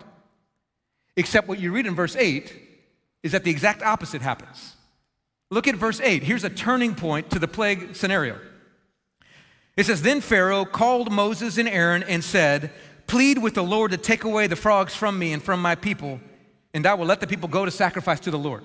Except 1.16 1.48
what 1.48 1.60
you 1.60 1.72
read 1.72 1.86
in 1.86 1.96
verse 1.96 2.16
8 2.16 2.54
is 3.24 3.32
that 3.34 3.44
the 3.44 3.52
exact 3.52 3.82
opposite 3.82 4.22
happens. 4.22 4.76
Look 5.52 5.68
at 5.68 5.76
verse 5.76 6.00
8. 6.00 6.24
Here's 6.24 6.44
a 6.44 6.50
turning 6.50 6.96
point 6.96 7.32
to 7.32 7.40
the 7.40 7.48
plague 7.48 7.96
scenario. 7.96 8.38
It 9.76 9.86
says, 9.86 10.02
Then 10.02 10.22
Pharaoh 10.22 10.66
called 10.66 11.12
Moses 11.12 11.58
and 11.58 11.68
Aaron 11.68 12.04
and 12.04 12.24
said, 12.24 12.72
Plead 13.08 13.40
with 13.40 13.56
the 13.56 13.64
Lord 13.64 13.92
to 13.92 13.98
take 13.98 14.24
away 14.24 14.46
the 14.48 14.56
frogs 14.56 14.96
from 14.96 15.18
me 15.18 15.34
and 15.34 15.42
from 15.42 15.62
my 15.62 15.74
people, 15.74 16.20
and 16.74 16.86
I 16.86 16.94
will 16.94 17.08
let 17.08 17.20
the 17.20 17.28
people 17.28 17.50
go 17.50 17.66
to 17.66 17.72
sacrifice 17.72 18.20
to 18.22 18.32
the 18.32 18.38
Lord. 18.38 18.64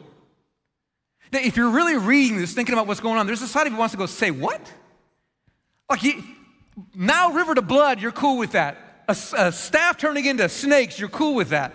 Now, 1.33 1.40
if 1.40 1.56
you're 1.56 1.71
really 1.71 1.97
reading 1.97 2.37
this, 2.37 2.52
thinking 2.52 2.75
about 2.75 2.87
what's 2.87 3.00
going 3.00 3.18
on, 3.18 3.26
there's 3.26 3.42
a 3.42 3.49
side 3.49 3.66
of 3.66 3.73
you 3.73 3.78
wants 3.78 3.92
to 3.92 3.99
go, 3.99 4.06
Say 4.06 4.30
what? 4.30 4.61
Like, 5.88 6.02
now 6.95 7.33
river 7.33 7.54
to 7.54 7.62
blood, 7.62 8.00
you're 8.00 8.12
cool 8.12 8.38
with 8.38 8.52
that. 8.52 8.76
A, 9.09 9.16
a 9.37 9.52
staff 9.52 9.99
turning 9.99 10.25
into 10.25 10.49
snakes, 10.49 10.99
you're 10.99 11.09
cool 11.09 11.35
with 11.35 11.50
that. 11.50 11.73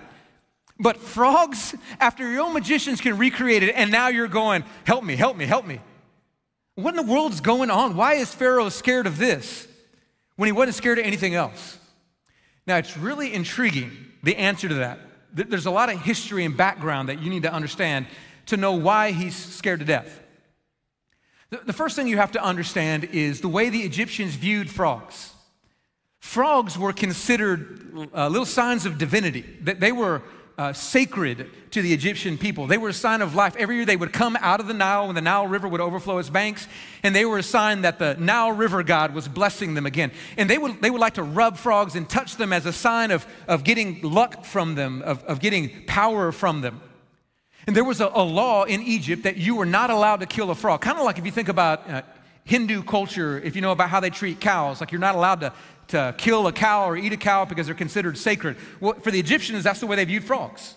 But 0.80 0.98
frogs, 0.98 1.76
after 2.00 2.30
your 2.30 2.42
own 2.42 2.54
magicians 2.54 3.02
can 3.02 3.18
recreate 3.18 3.64
it, 3.64 3.76
and 3.76 3.92
now 3.92 4.08
you're 4.08 4.30
going, 4.30 4.64
help 4.86 5.04
me, 5.04 5.16
help 5.16 5.36
me, 5.36 5.46
help 5.46 5.66
me. 5.66 5.80
What 6.76 6.92
in 6.92 7.06
the 7.06 7.12
world 7.12 7.34
is 7.34 7.42
going 7.42 7.70
on? 7.70 7.98
Why 7.98 8.14
is 8.14 8.34
Pharaoh 8.34 8.70
scared 8.70 9.06
of 9.06 9.18
this 9.18 9.68
when 10.38 10.48
he 10.48 10.54
wasn't 10.54 10.76
scared 10.76 10.98
of 10.98 11.06
anything 11.06 11.36
else? 11.36 11.78
Now, 12.66 12.78
it's 12.78 12.96
really 12.96 13.34
intriguing, 13.34 13.92
the 14.24 14.38
answer 14.38 14.70
to 14.70 14.76
that. 14.76 15.00
There's 15.34 15.66
a 15.66 15.72
lot 15.72 15.92
of 15.92 16.02
history 16.02 16.46
and 16.46 16.56
background 16.56 17.10
that 17.10 17.22
you 17.22 17.30
need 17.30 17.44
to 17.44 17.52
understand 17.52 18.08
to 18.46 18.58
know 18.58 18.74
why 18.74 19.12
he's 19.12 19.36
scared 19.36 19.80
to 19.80 19.86
death. 19.86 20.19
The 21.50 21.74
first 21.74 21.96
thing 21.96 22.08
you 22.08 22.18
have 22.18 22.34
to 22.34 22.44
understand 22.44 23.06
is 23.06 23.42
the 23.42 23.48
way 23.48 23.70
the 23.70 23.82
Egyptians 23.82 24.36
viewed 24.36 24.70
frogs. 24.70 25.34
Frogs 26.20 26.78
were 26.78 26.94
considered 26.94 28.10
uh, 28.14 28.28
little 28.28 28.46
signs 28.46 28.86
of 28.86 29.00
divinity, 29.00 29.42
that 29.62 29.80
they 29.80 29.92
were 29.92 30.22
uh, 30.60 30.74
sacred 30.74 31.50
to 31.72 31.82
the 31.82 31.94
Egyptian 31.94 32.38
people. 32.38 32.68
They 32.68 32.78
were 32.78 32.90
a 32.90 32.94
sign 32.94 33.22
of 33.22 33.34
life. 33.34 33.56
Every 33.56 33.78
year 33.78 33.86
they 33.86 33.96
would 33.96 34.12
come 34.12 34.38
out 34.42 34.60
of 34.60 34.68
the 34.68 34.74
Nile 34.74 35.08
when 35.08 35.16
the 35.16 35.22
Nile 35.22 35.48
River 35.48 35.68
would 35.68 35.80
overflow 35.82 36.20
its 36.20 36.30
banks, 36.30 36.68
and 37.02 37.16
they 37.16 37.26
were 37.26 37.38
a 37.38 37.44
sign 37.44 37.82
that 37.82 37.98
the 37.98 38.16
Nile 38.20 38.52
River 38.52 38.84
God 38.84 39.16
was 39.16 39.28
blessing 39.28 39.74
them 39.74 39.86
again. 39.86 40.12
And 40.38 40.50
they 40.50 40.58
would, 40.58 40.82
they 40.82 40.92
would 40.92 41.02
like 41.02 41.14
to 41.14 41.24
rub 41.24 41.58
frogs 41.58 41.96
and 41.96 42.08
touch 42.08 42.36
them 42.36 42.52
as 42.52 42.66
a 42.66 42.74
sign 42.74 43.10
of, 43.10 43.26
of 43.48 43.64
getting 43.64 44.02
luck 44.02 44.44
from 44.44 44.76
them, 44.76 45.02
of, 45.02 45.24
of 45.24 45.40
getting 45.40 45.86
power 45.86 46.32
from 46.32 46.62
them. 46.62 46.82
And 47.70 47.76
there 47.76 47.84
was 47.84 48.02
a, 48.02 48.08
a, 48.08 48.24
law 48.24 48.64
in 48.64 48.82
Egypt 48.82 49.22
that 49.22 49.38
you 49.38 49.54
were 49.54 49.66
not 49.68 49.92
allowed 49.92 50.22
to 50.22 50.26
kill 50.26 50.50
a 50.50 50.56
frog. 50.56 50.82
Kind 50.82 50.98
of 50.98 51.06
like 51.06 51.20
if 51.20 51.26
you 51.28 51.32
think 51.32 51.50
about 51.50 51.88
uh, 51.88 52.02
Hindu 52.44 52.82
culture, 52.82 53.40
if 53.42 53.56
you 53.56 53.62
know 53.62 53.72
about 53.72 53.90
how 53.90 54.00
they 54.00 54.10
treat 54.10 54.40
cows, 54.40 54.82
like 54.82 54.92
you're 54.92 55.00
not 55.00 55.14
allowed 55.14 55.42
to, 55.42 55.54
to 55.90 56.16
kill 56.18 56.48
a 56.48 56.52
cow 56.52 56.90
or 56.90 56.98
eat 56.98 57.14
a 57.14 57.18
cow 57.18 57.46
because 57.46 57.68
they're 57.68 57.76
considered 57.76 58.18
sacred. 58.18 58.58
Well, 58.80 58.94
for 58.96 59.12
the 59.12 59.20
Egyptians, 59.20 59.64
that's 59.64 59.82
the 59.82 59.86
way 59.86 59.98
they 59.98 60.06
viewed 60.06 60.24
frogs. 60.24 60.74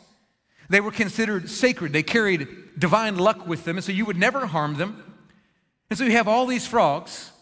They 0.68 0.82
were 0.82 0.90
considered 0.90 1.48
sacred. 1.48 1.94
They 1.94 2.02
carried 2.02 2.46
divine 2.78 3.16
luck 3.16 3.46
with 3.46 3.64
them, 3.64 3.78
and 3.78 3.84
so 3.84 3.90
you 3.90 4.04
would 4.04 4.18
never 4.18 4.44
harm 4.44 4.74
them. 4.74 5.02
And 5.88 5.98
so 5.98 6.04
you 6.04 6.12
have 6.12 6.28
all 6.28 6.44
these 6.44 6.66
frogs, 6.66 7.32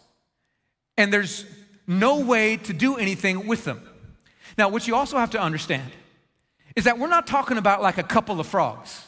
and 0.97 1.11
there's 1.11 1.45
no 1.87 2.21
way 2.21 2.55
to 2.55 2.71
do 2.71 2.95
anything 2.95 3.47
with 3.47 3.65
them. 3.65 3.81
Now, 4.57 4.69
what 4.69 4.87
you 4.87 4.95
also 4.95 5.17
have 5.17 5.31
to 5.31 5.41
understand 5.41 5.91
is 6.73 6.85
that 6.85 6.97
we're 6.97 7.09
not 7.09 7.27
talking 7.27 7.57
about 7.57 7.81
like 7.81 7.97
a 7.97 8.03
couple 8.03 8.39
of 8.39 8.47
frogs. 8.47 9.07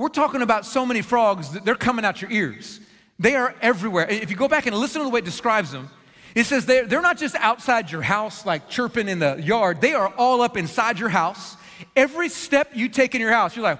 We're 0.00 0.08
talking 0.08 0.40
about 0.40 0.64
so 0.64 0.86
many 0.86 1.02
frogs 1.02 1.50
that 1.50 1.66
they're 1.66 1.74
coming 1.74 2.06
out 2.06 2.22
your 2.22 2.30
ears. 2.30 2.80
They 3.18 3.36
are 3.36 3.54
everywhere. 3.60 4.08
If 4.08 4.30
you 4.30 4.36
go 4.36 4.48
back 4.48 4.64
and 4.64 4.74
listen 4.74 5.00
to 5.00 5.04
the 5.04 5.10
way 5.10 5.18
it 5.18 5.26
describes 5.26 5.72
them, 5.72 5.90
it 6.34 6.44
says 6.44 6.64
they're, 6.64 6.86
they're 6.86 7.02
not 7.02 7.18
just 7.18 7.34
outside 7.34 7.92
your 7.92 8.00
house, 8.00 8.46
like 8.46 8.70
chirping 8.70 9.10
in 9.10 9.18
the 9.18 9.36
yard. 9.42 9.82
They 9.82 9.92
are 9.92 10.08
all 10.16 10.40
up 10.40 10.56
inside 10.56 10.98
your 10.98 11.10
house. 11.10 11.54
Every 11.94 12.30
step 12.30 12.70
you 12.72 12.88
take 12.88 13.14
in 13.14 13.20
your 13.20 13.30
house, 13.30 13.54
you're 13.54 13.62
like, 13.62 13.78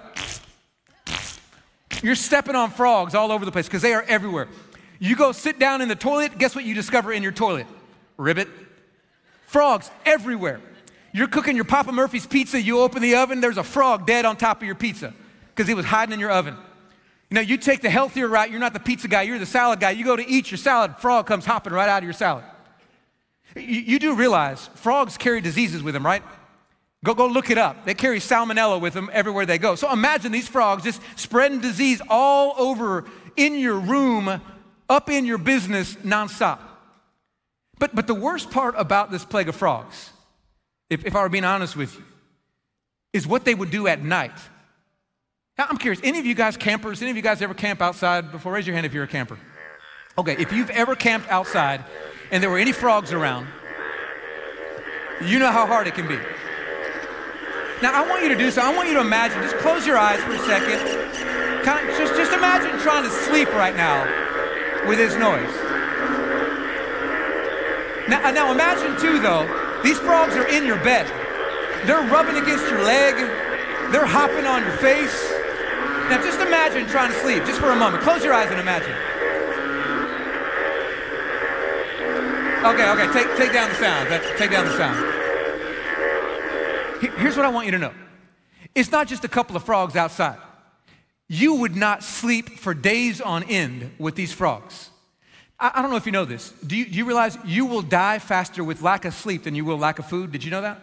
you're 2.03 2.13
stepping 2.13 2.53
on 2.53 2.69
frogs 2.69 3.15
all 3.15 3.31
over 3.31 3.43
the 3.43 3.51
place 3.51 3.65
because 3.65 3.81
they 3.81 3.95
are 3.95 4.03
everywhere. 4.03 4.47
You 4.99 5.15
go 5.15 5.31
sit 5.31 5.57
down 5.57 5.81
in 5.81 5.87
the 5.87 5.95
toilet, 5.95 6.37
guess 6.37 6.53
what 6.53 6.65
you 6.65 6.75
discover 6.75 7.11
in 7.11 7.23
your 7.23 7.31
toilet? 7.31 7.65
Ribbit. 8.17 8.47
Frogs 9.47 9.89
everywhere. 10.05 10.61
You're 11.13 11.29
cooking 11.29 11.55
your 11.55 11.65
Papa 11.65 11.91
Murphy's 11.91 12.27
pizza, 12.27 12.61
you 12.61 12.81
open 12.81 13.01
the 13.01 13.15
oven, 13.15 13.41
there's 13.41 13.57
a 13.57 13.63
frog 13.63 14.05
dead 14.05 14.25
on 14.25 14.37
top 14.37 14.57
of 14.61 14.67
your 14.67 14.75
pizza 14.75 15.15
because 15.55 15.67
he 15.67 15.73
was 15.73 15.85
hiding 15.85 16.13
in 16.13 16.19
your 16.19 16.31
oven. 16.31 16.55
You 17.29 17.35
know, 17.35 17.41
you 17.41 17.57
take 17.57 17.81
the 17.81 17.89
healthier 17.89 18.27
route, 18.27 18.51
you're 18.51 18.59
not 18.59 18.73
the 18.73 18.79
pizza 18.79 19.07
guy, 19.07 19.21
you're 19.21 19.39
the 19.39 19.45
salad 19.45 19.79
guy. 19.79 19.91
You 19.91 20.03
go 20.03 20.15
to 20.15 20.27
eat 20.27 20.51
your 20.51 20.57
salad, 20.57 20.97
frog 20.97 21.27
comes 21.27 21.45
hopping 21.45 21.71
right 21.71 21.87
out 21.87 21.99
of 21.99 22.03
your 22.03 22.13
salad. 22.13 22.43
You, 23.55 23.63
you 23.63 23.99
do 23.99 24.15
realize 24.15 24.69
frogs 24.75 25.17
carry 25.17 25.41
diseases 25.41 25.81
with 25.81 25.93
them, 25.93 26.05
right? 26.05 26.23
Go, 27.03 27.13
go 27.13 27.27
look 27.27 27.49
it 27.49 27.57
up. 27.57 27.85
They 27.85 27.93
carry 27.93 28.19
salmonella 28.19 28.79
with 28.79 28.93
them 28.93 29.09
everywhere 29.11 29.45
they 29.45 29.57
go. 29.57 29.75
So 29.75 29.91
imagine 29.91 30.31
these 30.31 30.47
frogs 30.47 30.83
just 30.83 31.01
spreading 31.15 31.59
disease 31.59 32.01
all 32.09 32.53
over 32.57 33.05
in 33.35 33.57
your 33.57 33.79
room, 33.79 34.41
up 34.89 35.09
in 35.09 35.25
your 35.25 35.37
business 35.37 35.95
nonstop. 35.95 36.59
But, 37.79 37.95
but 37.95 38.05
the 38.05 38.13
worst 38.13 38.51
part 38.51 38.75
about 38.77 39.09
this 39.09 39.25
plague 39.25 39.49
of 39.49 39.55
frogs, 39.55 40.11
if, 40.89 41.05
if 41.05 41.15
I 41.15 41.23
were 41.23 41.29
being 41.29 41.45
honest 41.45 41.75
with 41.75 41.95
you, 41.95 42.03
is 43.13 43.25
what 43.25 43.45
they 43.45 43.55
would 43.55 43.71
do 43.71 43.87
at 43.87 44.03
night. 44.03 44.37
I'm 45.69 45.77
curious, 45.77 46.01
any 46.03 46.19
of 46.19 46.25
you 46.25 46.33
guys 46.33 46.57
campers, 46.57 47.01
any 47.01 47.11
of 47.11 47.17
you 47.17 47.23
guys 47.23 47.41
ever 47.41 47.53
camp 47.53 47.81
outside 47.81 48.31
before? 48.31 48.53
Raise 48.53 48.65
your 48.65 48.73
hand 48.73 48.85
if 48.85 48.93
you're 48.93 49.03
a 49.03 49.07
camper. 49.07 49.37
Okay, 50.17 50.35
if 50.37 50.51
you've 50.51 50.69
ever 50.69 50.95
camped 50.95 51.29
outside 51.29 51.83
and 52.31 52.41
there 52.41 52.49
were 52.49 52.57
any 52.57 52.71
frogs 52.71 53.13
around, 53.13 53.47
you 55.23 55.39
know 55.39 55.51
how 55.51 55.65
hard 55.65 55.87
it 55.87 55.95
can 55.95 56.07
be. 56.07 56.17
Now, 57.81 57.93
I 57.93 58.07
want 58.07 58.21
you 58.21 58.29
to 58.29 58.37
do 58.37 58.51
so. 58.51 58.61
I 58.61 58.75
want 58.75 58.87
you 58.87 58.93
to 58.95 59.01
imagine, 59.01 59.41
just 59.41 59.57
close 59.57 59.87
your 59.87 59.97
eyes 59.97 60.19
for 60.21 60.33
a 60.33 60.39
second. 60.39 60.79
Kind 61.63 61.89
of, 61.89 61.97
just, 61.97 62.15
just 62.15 62.31
imagine 62.31 62.79
trying 62.79 63.03
to 63.03 63.09
sleep 63.09 63.51
right 63.53 63.75
now 63.75 64.05
with 64.87 64.97
this 64.97 65.15
noise. 65.15 65.49
Now, 68.07 68.29
now, 68.31 68.51
imagine 68.51 68.99
too, 68.99 69.19
though, 69.19 69.47
these 69.83 69.97
frogs 69.99 70.35
are 70.35 70.47
in 70.47 70.65
your 70.65 70.77
bed. 70.83 71.07
They're 71.87 72.07
rubbing 72.09 72.37
against 72.37 72.69
your 72.69 72.83
leg, 72.83 73.15
they're 73.91 74.05
hopping 74.05 74.45
on 74.45 74.61
your 74.63 74.77
face. 74.77 75.30
Now 76.09 76.21
just 76.23 76.39
imagine 76.39 76.87
trying 76.87 77.11
to 77.11 77.19
sleep, 77.19 77.45
just 77.45 77.59
for 77.59 77.71
a 77.71 77.75
moment. 77.75 78.03
Close 78.03 78.23
your 78.23 78.33
eyes 78.33 78.49
and 78.51 78.59
imagine. 78.59 78.95
Okay, 82.63 82.89
okay, 82.91 83.11
take, 83.11 83.37
take 83.37 83.53
down 83.53 83.69
the 83.69 83.75
sound. 83.75 84.09
That's, 84.11 84.39
take 84.39 84.51
down 84.51 84.65
the 84.65 84.77
sound. 84.77 85.21
Here's 87.17 87.35
what 87.35 87.45
I 87.45 87.49
want 87.49 87.65
you 87.65 87.71
to 87.71 87.79
know. 87.79 87.93
It's 88.75 88.91
not 88.91 89.07
just 89.07 89.23
a 89.23 89.27
couple 89.27 89.55
of 89.55 89.63
frogs 89.63 89.95
outside. 89.95 90.37
You 91.27 91.55
would 91.55 91.75
not 91.75 92.03
sleep 92.03 92.59
for 92.59 92.75
days 92.75 93.19
on 93.19 93.43
end 93.45 93.91
with 93.97 94.13
these 94.13 94.31
frogs. 94.31 94.91
I, 95.59 95.71
I 95.73 95.81
don't 95.81 95.89
know 95.89 95.97
if 95.97 96.05
you 96.05 96.11
know 96.11 96.25
this. 96.25 96.51
Do 96.67 96.75
you, 96.75 96.85
do 96.85 96.91
you 96.91 97.05
realize 97.05 97.35
you 97.43 97.65
will 97.65 97.81
die 97.81 98.19
faster 98.19 98.63
with 98.63 98.83
lack 98.83 99.05
of 99.05 99.15
sleep 99.15 99.45
than 99.45 99.55
you 99.55 99.65
will 99.65 99.79
lack 99.79 99.97
of 99.97 100.05
food? 100.05 100.31
Did 100.31 100.43
you 100.43 100.51
know 100.51 100.61
that? 100.61 100.79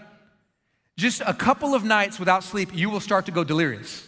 Just 0.96 1.22
a 1.24 1.32
couple 1.32 1.74
of 1.74 1.84
nights 1.84 2.18
without 2.18 2.42
sleep, 2.42 2.70
you 2.74 2.90
will 2.90 2.98
start 2.98 3.26
to 3.26 3.30
go 3.30 3.44
delirious. 3.44 4.07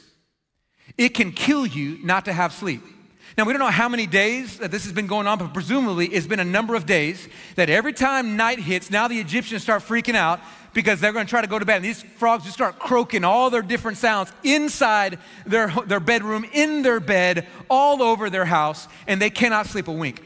It 0.98 1.10
can 1.10 1.32
kill 1.32 1.66
you 1.66 1.98
not 2.02 2.24
to 2.26 2.32
have 2.32 2.52
sleep. 2.52 2.82
Now, 3.38 3.44
we 3.44 3.52
don't 3.52 3.60
know 3.60 3.66
how 3.66 3.88
many 3.88 4.06
days 4.06 4.58
that 4.58 4.70
this 4.70 4.84
has 4.84 4.92
been 4.92 5.06
going 5.06 5.26
on, 5.26 5.38
but 5.38 5.54
presumably 5.54 6.06
it's 6.08 6.26
been 6.26 6.40
a 6.40 6.44
number 6.44 6.74
of 6.74 6.84
days 6.84 7.28
that 7.54 7.70
every 7.70 7.92
time 7.92 8.36
night 8.36 8.58
hits, 8.58 8.90
now 8.90 9.08
the 9.08 9.18
Egyptians 9.18 9.62
start 9.62 9.82
freaking 9.82 10.16
out 10.16 10.40
because 10.74 11.00
they're 11.00 11.12
going 11.12 11.26
to 11.26 11.30
try 11.30 11.40
to 11.40 11.46
go 11.46 11.58
to 11.58 11.64
bed. 11.64 11.76
And 11.76 11.84
these 11.84 12.02
frogs 12.02 12.44
just 12.44 12.54
start 12.54 12.78
croaking 12.78 13.24
all 13.24 13.48
their 13.50 13.62
different 13.62 13.98
sounds 13.98 14.32
inside 14.42 15.18
their, 15.46 15.68
their 15.86 16.00
bedroom, 16.00 16.44
in 16.52 16.82
their 16.82 17.00
bed, 17.00 17.46
all 17.68 18.02
over 18.02 18.30
their 18.30 18.44
house, 18.44 18.88
and 19.06 19.22
they 19.22 19.30
cannot 19.30 19.66
sleep 19.66 19.88
a 19.88 19.92
wink. 19.92 20.22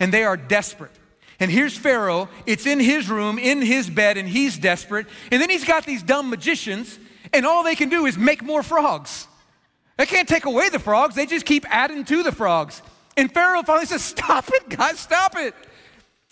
and 0.00 0.12
they 0.12 0.24
are 0.24 0.36
desperate. 0.36 0.90
And 1.38 1.50
here's 1.50 1.76
Pharaoh, 1.76 2.28
it's 2.46 2.66
in 2.66 2.80
his 2.80 3.08
room, 3.08 3.38
in 3.38 3.62
his 3.62 3.88
bed, 3.88 4.16
and 4.16 4.28
he's 4.28 4.58
desperate. 4.58 5.06
And 5.30 5.40
then 5.40 5.48
he's 5.48 5.64
got 5.64 5.86
these 5.86 6.02
dumb 6.02 6.28
magicians, 6.28 6.98
and 7.32 7.46
all 7.46 7.62
they 7.62 7.76
can 7.76 7.88
do 7.88 8.06
is 8.06 8.18
make 8.18 8.42
more 8.42 8.62
frogs. 8.62 9.26
They 10.00 10.06
can't 10.06 10.26
take 10.26 10.46
away 10.46 10.70
the 10.70 10.78
frogs, 10.78 11.14
they 11.14 11.26
just 11.26 11.44
keep 11.44 11.66
adding 11.68 12.06
to 12.06 12.22
the 12.22 12.32
frogs. 12.32 12.80
And 13.18 13.30
Pharaoh 13.30 13.62
finally 13.62 13.84
says, 13.84 14.02
Stop 14.02 14.48
it, 14.48 14.70
guys, 14.70 14.98
stop 14.98 15.36
it. 15.36 15.54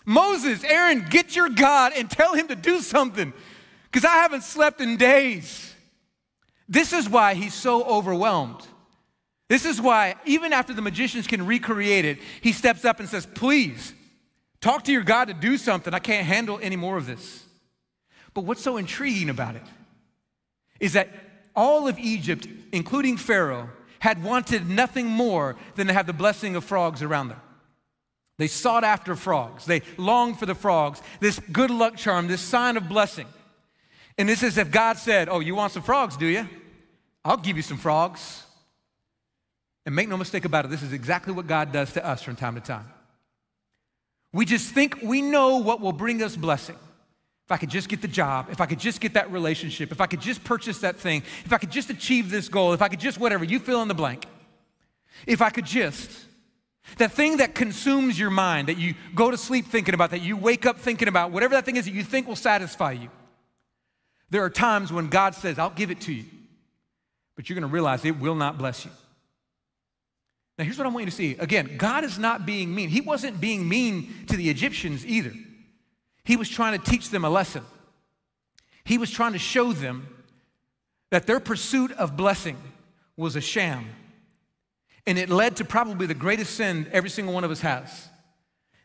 Moses, 0.07 0.65
Aaron, 0.65 1.05
get 1.11 1.37
your 1.37 1.51
God 1.51 1.93
and 1.95 2.11
tell 2.11 2.33
him 2.33 2.49
to 2.49 2.57
do 2.57 2.81
something 2.81 3.31
because 3.93 4.07
I 4.07 4.15
haven't 4.15 4.45
slept 4.45 4.81
in 4.81 4.97
days. 4.97 5.75
This 6.67 6.95
is 6.95 7.11
why 7.11 7.35
he's 7.35 7.53
so 7.53 7.85
overwhelmed. 7.85 8.67
This 9.49 9.67
is 9.67 9.83
why, 9.83 10.15
even 10.25 10.55
after 10.55 10.73
the 10.73 10.81
magicians 10.81 11.27
can 11.27 11.45
recreate 11.45 12.07
it, 12.07 12.21
he 12.41 12.53
steps 12.53 12.87
up 12.87 13.01
and 13.01 13.09
says, 13.09 13.27
Please, 13.27 13.93
talk 14.63 14.85
to 14.85 14.93
your 14.93 15.03
God 15.03 15.27
to 15.27 15.35
do 15.35 15.59
something. 15.59 15.93
I 15.93 15.99
can't 15.99 16.27
handle 16.27 16.59
any 16.63 16.77
more 16.77 16.97
of 16.97 17.05
this. 17.05 17.45
But 18.33 18.45
what's 18.45 18.63
so 18.63 18.79
intriguing 18.79 19.29
about 19.29 19.57
it 19.57 19.65
is 20.81 20.95
that 20.95 21.11
all 21.59 21.89
of 21.89 21.99
Egypt, 21.99 22.47
including 22.73 23.17
Pharaoh, 23.17 23.69
had 23.99 24.23
wanted 24.23 24.69
nothing 24.69 25.07
more 25.07 25.57
than 25.75 25.89
to 25.89 25.93
have 25.93 26.07
the 26.07 26.13
blessing 26.13 26.55
of 26.55 26.65
frogs 26.65 27.03
around 27.03 27.29
them. 27.29 27.41
They 28.39 28.47
sought 28.47 28.85
after 28.85 29.17
frogs. 29.17 29.65
They 29.67 29.83
longed 29.97 30.39
for 30.39 30.47
the 30.47 30.55
frogs, 30.55 31.03
this 31.19 31.41
good 31.51 31.73
luck 31.73 31.97
charm, 31.97 32.29
this 32.29 32.41
sign 32.41 32.77
of 32.77 32.89
blessing. 32.89 33.27
And 34.17 34.29
this 34.29 34.45
is 34.45 34.57
if 34.57 34.71
God 34.71 34.99
said, 34.99 35.29
Oh, 35.29 35.41
you 35.41 35.57
want 35.57 35.73
some 35.73 35.83
frogs, 35.83 36.17
do 36.17 36.27
you? 36.27 36.49
I'll 37.25 37.37
give 37.37 37.57
you 37.57 37.63
some 37.65 37.77
frogs. 37.77 38.45
And 39.85 39.97
make 39.97 40.09
no 40.09 40.17
mistake 40.17 40.45
about 40.45 40.65
it, 40.65 40.69
this 40.69 40.83
is 40.83 40.93
exactly 40.93 41.33
what 41.33 41.49
God 41.49 41.73
does 41.73 41.93
to 41.95 42.07
us 42.07 42.23
from 42.23 42.37
time 42.37 42.55
to 42.55 42.61
time. 42.61 42.87
We 44.33 44.45
just 44.45 44.73
think 44.73 45.01
we 45.03 45.23
know 45.23 45.57
what 45.57 45.81
will 45.81 45.93
bring 45.93 46.23
us 46.23 46.37
blessing. 46.37 46.77
If 47.49 47.53
I 47.53 47.57
could 47.57 47.71
just 47.71 47.89
get 47.89 48.03
the 48.03 48.09
job, 48.09 48.49
if 48.51 48.61
I 48.61 48.67
could 48.67 48.79
just 48.79 49.01
get 49.01 49.15
that 49.15 49.33
relationship, 49.33 49.91
if 49.91 50.03
I 50.03 50.07
could 50.07 50.21
just 50.21 50.45
purchase 50.45 50.81
that 50.81 50.97
thing, 50.97 51.23
if 51.47 51.53
I 51.55 51.57
could 51.57 51.71
just 51.71 51.89
achieve 51.89 52.31
this 52.31 52.47
goal, 52.47 52.75
if 52.75 52.83
I 52.83 52.89
could 52.89 53.01
just 53.01 53.17
whatever, 53.17 53.43
you 53.43 53.59
fill 53.59 53.81
in 53.81 53.89
the 53.89 53.95
blank. 53.95 54.27
If 55.27 55.41
I 55.41 55.49
could 55.49 55.65
just, 55.65 56.11
that 56.99 57.13
thing 57.13 57.39
that 57.39 57.55
consumes 57.55 58.19
your 58.19 58.29
mind, 58.29 58.69
that 58.69 58.77
you 58.77 58.95
go 59.15 59.31
to 59.31 59.39
sleep 59.39 59.69
thinking 59.69 59.95
about, 59.95 60.11
that 60.11 60.21
you 60.21 60.37
wake 60.37 60.67
up 60.67 60.79
thinking 60.79 61.09
about, 61.09 61.31
whatever 61.31 61.55
that 61.55 61.65
thing 61.65 61.77
is 61.77 61.87
that 61.87 61.95
you 61.95 62.05
think 62.05 62.29
will 62.29 62.37
satisfy 62.37 62.93
you. 62.93 63.09
There 64.29 64.45
are 64.45 64.51
times 64.51 64.93
when 64.93 65.09
God 65.09 65.35
says, 65.35 65.59
I'll 65.59 65.71
give 65.71 65.91
it 65.91 66.03
to 66.03 66.13
you, 66.13 66.27
but 67.35 67.49
you're 67.49 67.59
going 67.59 67.67
to 67.67 67.73
realize 67.73 68.05
it 68.05 68.21
will 68.21 68.35
not 68.35 68.59
bless 68.59 68.85
you. 68.85 68.91
Now, 70.59 70.65
here's 70.65 70.77
what 70.77 70.87
I 70.87 70.91
want 70.91 71.07
you 71.07 71.11
to 71.11 71.17
see. 71.17 71.31
Again, 71.39 71.79
God 71.79 72.05
is 72.05 72.19
not 72.19 72.45
being 72.45 72.75
mean. 72.75 72.91
He 72.91 73.01
wasn't 73.01 73.41
being 73.41 73.67
mean 73.67 74.27
to 74.27 74.37
the 74.37 74.51
Egyptians 74.51 75.07
either. 75.07 75.33
He 76.29 76.37
was 76.37 76.51
trying 76.51 76.79
to 76.79 76.91
teach 76.91 77.09
them 77.09 77.25
a 77.25 77.31
lesson. 77.31 77.65
He 78.85 78.99
was 78.99 79.11
trying 79.11 79.33
to 79.33 79.39
show 79.39 79.73
them 79.73 80.07
that 81.11 81.27
their 81.27 81.41
pursuit 81.41 81.91
of 81.93 82.19
blessing 82.19 82.59
was 83.17 83.35
a 83.35 83.41
sham. 83.41 83.87
And 85.07 85.19
it 85.19 85.31
led 85.31 85.57
to 85.57 85.65
probably 85.65 86.07
the 86.07 86.13
greatest 86.13 86.55
sin 86.55 86.87
every 86.93 87.09
single 87.09 87.33
one 87.33 87.45
of 87.45 87.51
us 87.51 87.63
has 87.63 88.11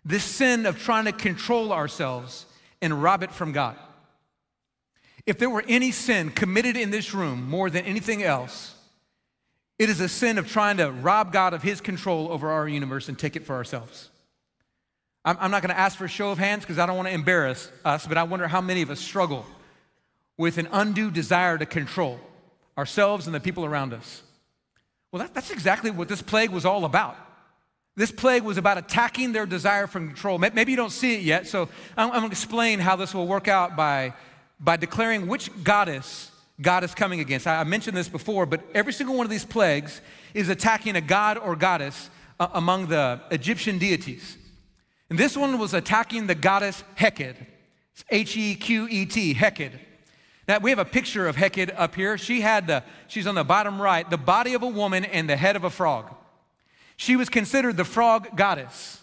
this 0.06 0.24
sin 0.24 0.66
of 0.66 0.80
trying 0.80 1.04
to 1.04 1.12
control 1.12 1.74
ourselves 1.74 2.46
and 2.82 3.04
rob 3.04 3.24
it 3.24 3.32
from 3.34 3.52
God. 3.52 3.76
If 5.26 5.38
there 5.38 5.50
were 5.50 5.66
any 5.68 5.92
sin 5.92 6.30
committed 6.32 6.78
in 6.78 6.92
this 6.92 7.14
room 7.14 7.50
more 7.50 7.70
than 7.70 7.84
anything 7.84 8.24
else, 8.24 8.74
it 9.78 9.90
is 9.90 10.00
a 10.00 10.08
sin 10.08 10.38
of 10.38 10.50
trying 10.50 10.78
to 10.78 10.92
rob 10.92 11.34
God 11.34 11.54
of 11.54 11.62
his 11.62 11.82
control 11.82 12.32
over 12.32 12.50
our 12.50 12.70
universe 12.70 13.10
and 13.10 13.20
take 13.20 13.36
it 13.36 13.46
for 13.46 13.56
ourselves. 13.56 14.12
I'm, 15.26 15.38
I'm 15.40 15.52
not 15.52 15.62
going 15.62 15.74
to 15.74 15.80
ask 15.80 15.98
for 15.98 16.06
a 16.06 16.10
show 16.10 16.32
of 16.32 16.38
hands 16.38 16.64
because 16.64 16.80
I 16.80 16.86
don't 16.86 16.96
want 16.96 17.08
to 17.08 17.14
embarrass 17.14 17.72
us, 17.86 18.06
but 18.06 18.18
I 18.18 18.24
wonder 18.24 18.48
how 18.48 18.62
many 18.62 18.82
of 18.82 18.90
us 18.90 19.00
struggle 19.00 19.46
with 20.38 20.58
an 20.58 20.68
undue 20.72 21.12
desire 21.12 21.58
to 21.58 21.66
control 21.66 22.20
ourselves 22.78 23.28
and 23.28 23.36
the 23.36 23.40
people 23.40 23.66
around 23.66 23.94
us. 23.94 24.24
Well, 25.12 25.22
that, 25.22 25.34
that's 25.34 25.52
exactly 25.52 25.92
what 25.92 26.08
this 26.08 26.22
plague 26.22 26.50
was 26.50 26.66
all 26.66 26.86
about. 26.86 27.16
This 27.96 28.12
plague 28.12 28.42
was 28.42 28.58
about 28.58 28.80
attacking 28.80 29.34
their 29.34 29.46
desire 29.46 29.86
for 29.86 30.00
control. 30.00 30.40
Maybe 30.40 30.72
you 30.72 30.78
don't 30.78 30.92
see 30.92 31.14
it 31.14 31.22
yet, 31.22 31.46
so 31.46 31.70
I'm, 31.96 32.08
I'm 32.08 32.20
going 32.22 32.30
to 32.30 32.32
explain 32.32 32.80
how 32.80 32.96
this 32.96 33.14
will 33.14 33.28
work 33.28 33.48
out 33.48 33.76
by, 33.76 34.14
by 34.60 34.78
declaring 34.78 35.28
which 35.28 35.52
goddess 35.64 36.32
God 36.60 36.84
is 36.84 36.96
coming 36.96 37.20
against. 37.20 37.46
I 37.46 37.64
mentioned 37.64 37.96
this 37.96 38.10
before, 38.10 38.48
but 38.48 38.64
every 38.74 38.94
single 38.94 39.16
one 39.16 39.26
of 39.26 39.30
these 39.30 39.46
plagues 39.46 40.02
is 40.34 40.50
attacking 40.50 40.96
a 40.96 41.02
god 41.02 41.38
or 41.38 41.56
goddess 41.56 42.10
uh, 42.40 42.48
among 42.54 42.88
the 42.88 43.22
Egyptian 43.30 43.78
deities. 43.78 44.38
And 45.10 45.20
this 45.20 45.38
one 45.38 45.60
was 45.60 45.74
attacking 45.74 46.28
the 46.28 46.36
goddess 46.36 46.84
Heqet. 46.98 47.36
H 48.10 48.36
E 48.36 48.56
Q 48.56 48.88
E 48.90 49.06
T, 49.06 49.36
Heqet. 49.36 49.72
Now 50.48 50.60
we 50.60 50.72
have 50.72 50.80
a 50.80 50.86
picture 50.86 51.28
of 51.28 51.36
Heqet 51.36 51.74
up 51.78 51.96
here. 51.96 52.18
She 52.18 52.42
had 52.42 52.68
the, 52.68 52.84
she's 53.08 53.28
on 53.28 53.36
the 53.36 53.44
bottom 53.44 53.82
right, 53.82 54.10
the 54.10 54.18
body 54.18 54.56
of 54.56 54.64
a 54.64 54.68
woman 54.68 55.06
and 55.06 55.30
the 55.30 55.38
head 55.38 55.56
of 55.56 55.64
a 55.64 55.70
frog. 55.70 56.14
She 56.98 57.16
was 57.16 57.30
considered 57.30 57.78
the 57.78 57.86
frog 57.86 58.36
goddess. 58.36 59.02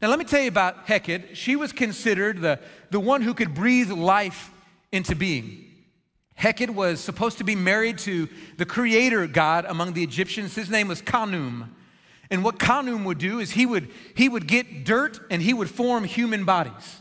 Now 0.00 0.08
let 0.08 0.18
me 0.18 0.24
tell 0.24 0.40
you 0.40 0.48
about 0.48 0.86
Heqet. 0.86 1.36
She 1.36 1.54
was 1.54 1.72
considered 1.72 2.40
the, 2.40 2.58
the 2.90 2.98
one 2.98 3.22
who 3.22 3.34
could 3.34 3.54
breathe 3.54 3.90
life 3.90 4.50
into 4.90 5.14
being. 5.14 5.64
Heqet 6.38 6.70
was 6.70 7.00
supposed 7.00 7.38
to 7.38 7.44
be 7.44 7.54
married 7.54 7.98
to 7.98 8.28
the 8.56 8.66
creator 8.66 9.26
god 9.28 9.64
among 9.68 9.92
the 9.92 10.02
Egyptians. 10.02 10.54
His 10.54 10.70
name 10.70 10.88
was 10.88 11.00
Khnum. 11.00 11.68
And 12.32 12.42
what 12.42 12.58
Khnum 12.58 13.04
would 13.04 13.18
do 13.18 13.40
is 13.40 13.50
he 13.50 13.66
would, 13.66 13.90
he 14.16 14.26
would 14.26 14.48
get 14.48 14.84
dirt 14.84 15.20
and 15.30 15.42
he 15.42 15.52
would 15.52 15.68
form 15.68 16.02
human 16.02 16.44
bodies. 16.44 17.00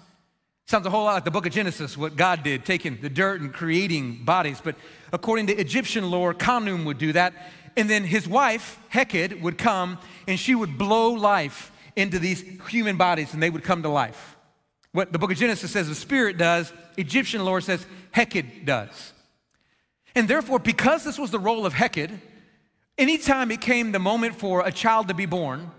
Sounds 0.68 0.86
a 0.86 0.90
whole 0.90 1.06
lot 1.06 1.14
like 1.14 1.24
the 1.24 1.32
book 1.32 1.46
of 1.46 1.54
Genesis, 1.54 1.98
what 1.98 2.18
God 2.18 2.44
did, 2.44 2.66
taking 2.66 3.00
the 3.00 3.10
dirt 3.10 3.40
and 3.40 3.54
creating 3.54 4.26
bodies. 4.26 4.60
But 4.62 4.76
according 5.14 5.48
to 5.48 5.56
Egyptian 5.56 6.12
lore, 6.12 6.34
Khnum 6.34 6.84
would 6.84 6.98
do 6.98 7.14
that. 7.14 7.34
And 7.78 7.90
then 7.90 8.04
his 8.04 8.28
wife, 8.28 8.78
Heqet, 8.94 9.40
would 9.42 9.58
come 9.58 10.00
and 10.28 10.38
she 10.38 10.54
would 10.54 10.78
blow 10.78 11.12
life 11.12 11.72
into 11.96 12.20
these 12.20 12.44
human 12.68 12.98
bodies 12.98 13.34
and 13.34 13.42
they 13.42 13.50
would 13.50 13.64
come 13.64 13.84
to 13.84 13.90
life. 13.90 14.36
What 14.92 15.14
the 15.14 15.20
book 15.20 15.32
of 15.32 15.38
Genesis 15.38 15.72
says 15.72 15.88
the 15.88 15.96
Spirit 15.96 16.38
does, 16.38 16.74
Egyptian 16.98 17.46
lore 17.46 17.62
says 17.62 17.86
Heqet 18.14 18.66
does. 18.66 19.14
And 20.14 20.28
therefore, 20.28 20.60
because 20.60 21.06
this 21.06 21.18
was 21.18 21.32
the 21.32 21.40
role 21.40 21.66
of 21.66 21.74
Heqet, 21.74 22.20
anytime 22.98 23.52
it 23.52 23.62
came 23.62 23.92
the 23.92 24.00
moment 24.00 24.36
for 24.36 24.66
a 24.66 24.72
child 24.72 25.08
to 25.08 25.14
be 25.14 25.26
born, 25.26 25.72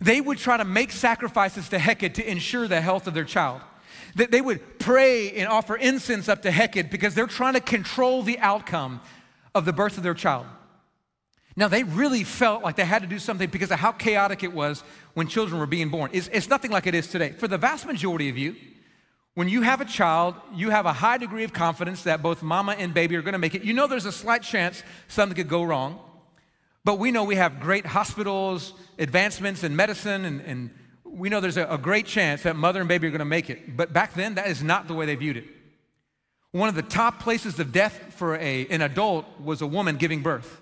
they 0.00 0.20
would 0.20 0.38
try 0.38 0.56
to 0.56 0.64
make 0.64 0.90
sacrifices 0.90 1.68
to 1.68 1.78
Heqet 1.78 2.14
to 2.14 2.28
ensure 2.28 2.66
the 2.66 2.80
health 2.80 3.06
of 3.06 3.14
their 3.14 3.24
child. 3.24 3.60
That 4.16 4.30
they 4.30 4.40
would 4.40 4.78
pray 4.78 5.32
and 5.32 5.48
offer 5.48 5.76
incense 5.76 6.28
up 6.28 6.42
to 6.42 6.50
Heqet 6.50 6.90
because 6.90 7.14
they're 7.14 7.26
trying 7.26 7.54
to 7.54 7.60
control 7.60 8.22
the 8.22 8.38
outcome 8.40 9.00
of 9.54 9.64
the 9.64 9.72
birth 9.72 9.96
of 9.96 10.02
their 10.02 10.14
child. 10.14 10.46
Now, 11.54 11.68
they 11.68 11.82
really 11.82 12.24
felt 12.24 12.62
like 12.62 12.76
they 12.76 12.84
had 12.84 13.02
to 13.02 13.08
do 13.08 13.18
something 13.18 13.50
because 13.50 13.70
of 13.70 13.78
how 13.78 13.92
chaotic 13.92 14.42
it 14.42 14.52
was 14.52 14.82
when 15.14 15.28
children 15.28 15.60
were 15.60 15.66
being 15.66 15.90
born. 15.90 16.10
It's, 16.12 16.28
it's 16.32 16.48
nothing 16.48 16.70
like 16.70 16.86
it 16.86 16.94
is 16.94 17.08
today. 17.08 17.32
For 17.32 17.46
the 17.46 17.58
vast 17.58 17.86
majority 17.86 18.30
of 18.30 18.38
you, 18.38 18.56
when 19.34 19.48
you 19.48 19.62
have 19.62 19.80
a 19.80 19.84
child, 19.84 20.34
you 20.54 20.70
have 20.70 20.86
a 20.86 20.92
high 20.92 21.18
degree 21.18 21.44
of 21.44 21.52
confidence 21.52 22.02
that 22.04 22.22
both 22.22 22.42
mama 22.42 22.72
and 22.72 22.92
baby 22.92 23.16
are 23.16 23.22
going 23.22 23.32
to 23.32 23.38
make 23.38 23.54
it. 23.54 23.62
You 23.62 23.72
know 23.72 23.86
there's 23.86 24.06
a 24.06 24.12
slight 24.12 24.42
chance 24.42 24.82
something 25.08 25.36
could 25.36 25.48
go 25.48 25.62
wrong, 25.62 25.98
but 26.84 26.98
we 26.98 27.10
know 27.10 27.24
we 27.24 27.36
have 27.36 27.60
great 27.60 27.86
hospitals, 27.86 28.74
advancements 28.98 29.62
in 29.62 29.76
medicine, 29.76 30.24
and, 30.24 30.40
and 30.42 30.70
we 31.04 31.28
know 31.28 31.40
there's 31.40 31.56
a, 31.56 31.66
a 31.66 31.78
great 31.78 32.06
chance 32.06 32.42
that 32.42 32.56
mother 32.56 32.80
and 32.80 32.88
baby 32.88 33.06
are 33.06 33.10
going 33.10 33.20
to 33.20 33.24
make 33.24 33.50
it. 33.50 33.76
But 33.76 33.92
back 33.92 34.14
then, 34.14 34.34
that 34.34 34.48
is 34.48 34.62
not 34.62 34.88
the 34.88 34.94
way 34.94 35.06
they 35.06 35.14
viewed 35.14 35.36
it. 35.36 35.44
One 36.50 36.68
of 36.68 36.74
the 36.74 36.82
top 36.82 37.20
places 37.20 37.58
of 37.58 37.72
death 37.72 38.14
for 38.14 38.36
a, 38.36 38.66
an 38.66 38.82
adult 38.82 39.40
was 39.40 39.62
a 39.62 39.66
woman 39.66 39.96
giving 39.96 40.22
birth. 40.22 40.60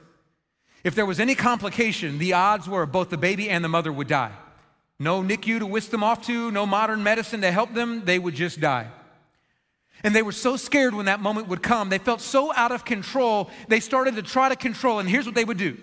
If 0.85 0.95
there 0.95 1.07
was 1.07 1.21
any 1.21 1.35
complication, 1.35 2.19
the 2.19 2.33
odds 2.33 2.69
were 2.69 2.87
both 2.87 3.11
the 3.11 3.19
baby 3.19 3.51
and 3.51 3.65
the 3.65 3.69
mother 3.69 3.93
would 3.93 4.09
die. 4.09 4.33
No 4.99 5.23
NICU 5.23 5.61
to 5.61 5.67
whisk 5.67 5.91
them 5.91 6.05
off 6.05 6.27
to, 6.27 6.51
no 6.51 6.67
modern 6.67 7.03
medicine 7.03 7.41
to 7.41 7.51
help 7.51 7.75
them, 7.75 8.05
they 8.05 8.19
would 8.19 8.35
just 8.35 8.61
die. 8.61 8.89
And 10.05 10.15
they 10.15 10.23
were 10.23 10.33
so 10.33 10.57
scared 10.57 10.95
when 10.95 11.07
that 11.07 11.21
moment 11.21 11.49
would 11.49 11.63
come. 11.63 11.89
They 11.89 11.99
felt 11.99 12.21
so 12.21 12.55
out 12.55 12.73
of 12.73 12.85
control, 12.85 13.51
they 13.69 13.81
started 13.81 14.17
to 14.17 14.23
try 14.23 14.49
to 14.49 14.57
control. 14.57 14.99
And 14.99 15.09
here's 15.09 15.27
what 15.27 15.35
they 15.35 15.45
would 15.45 15.59
do 15.59 15.77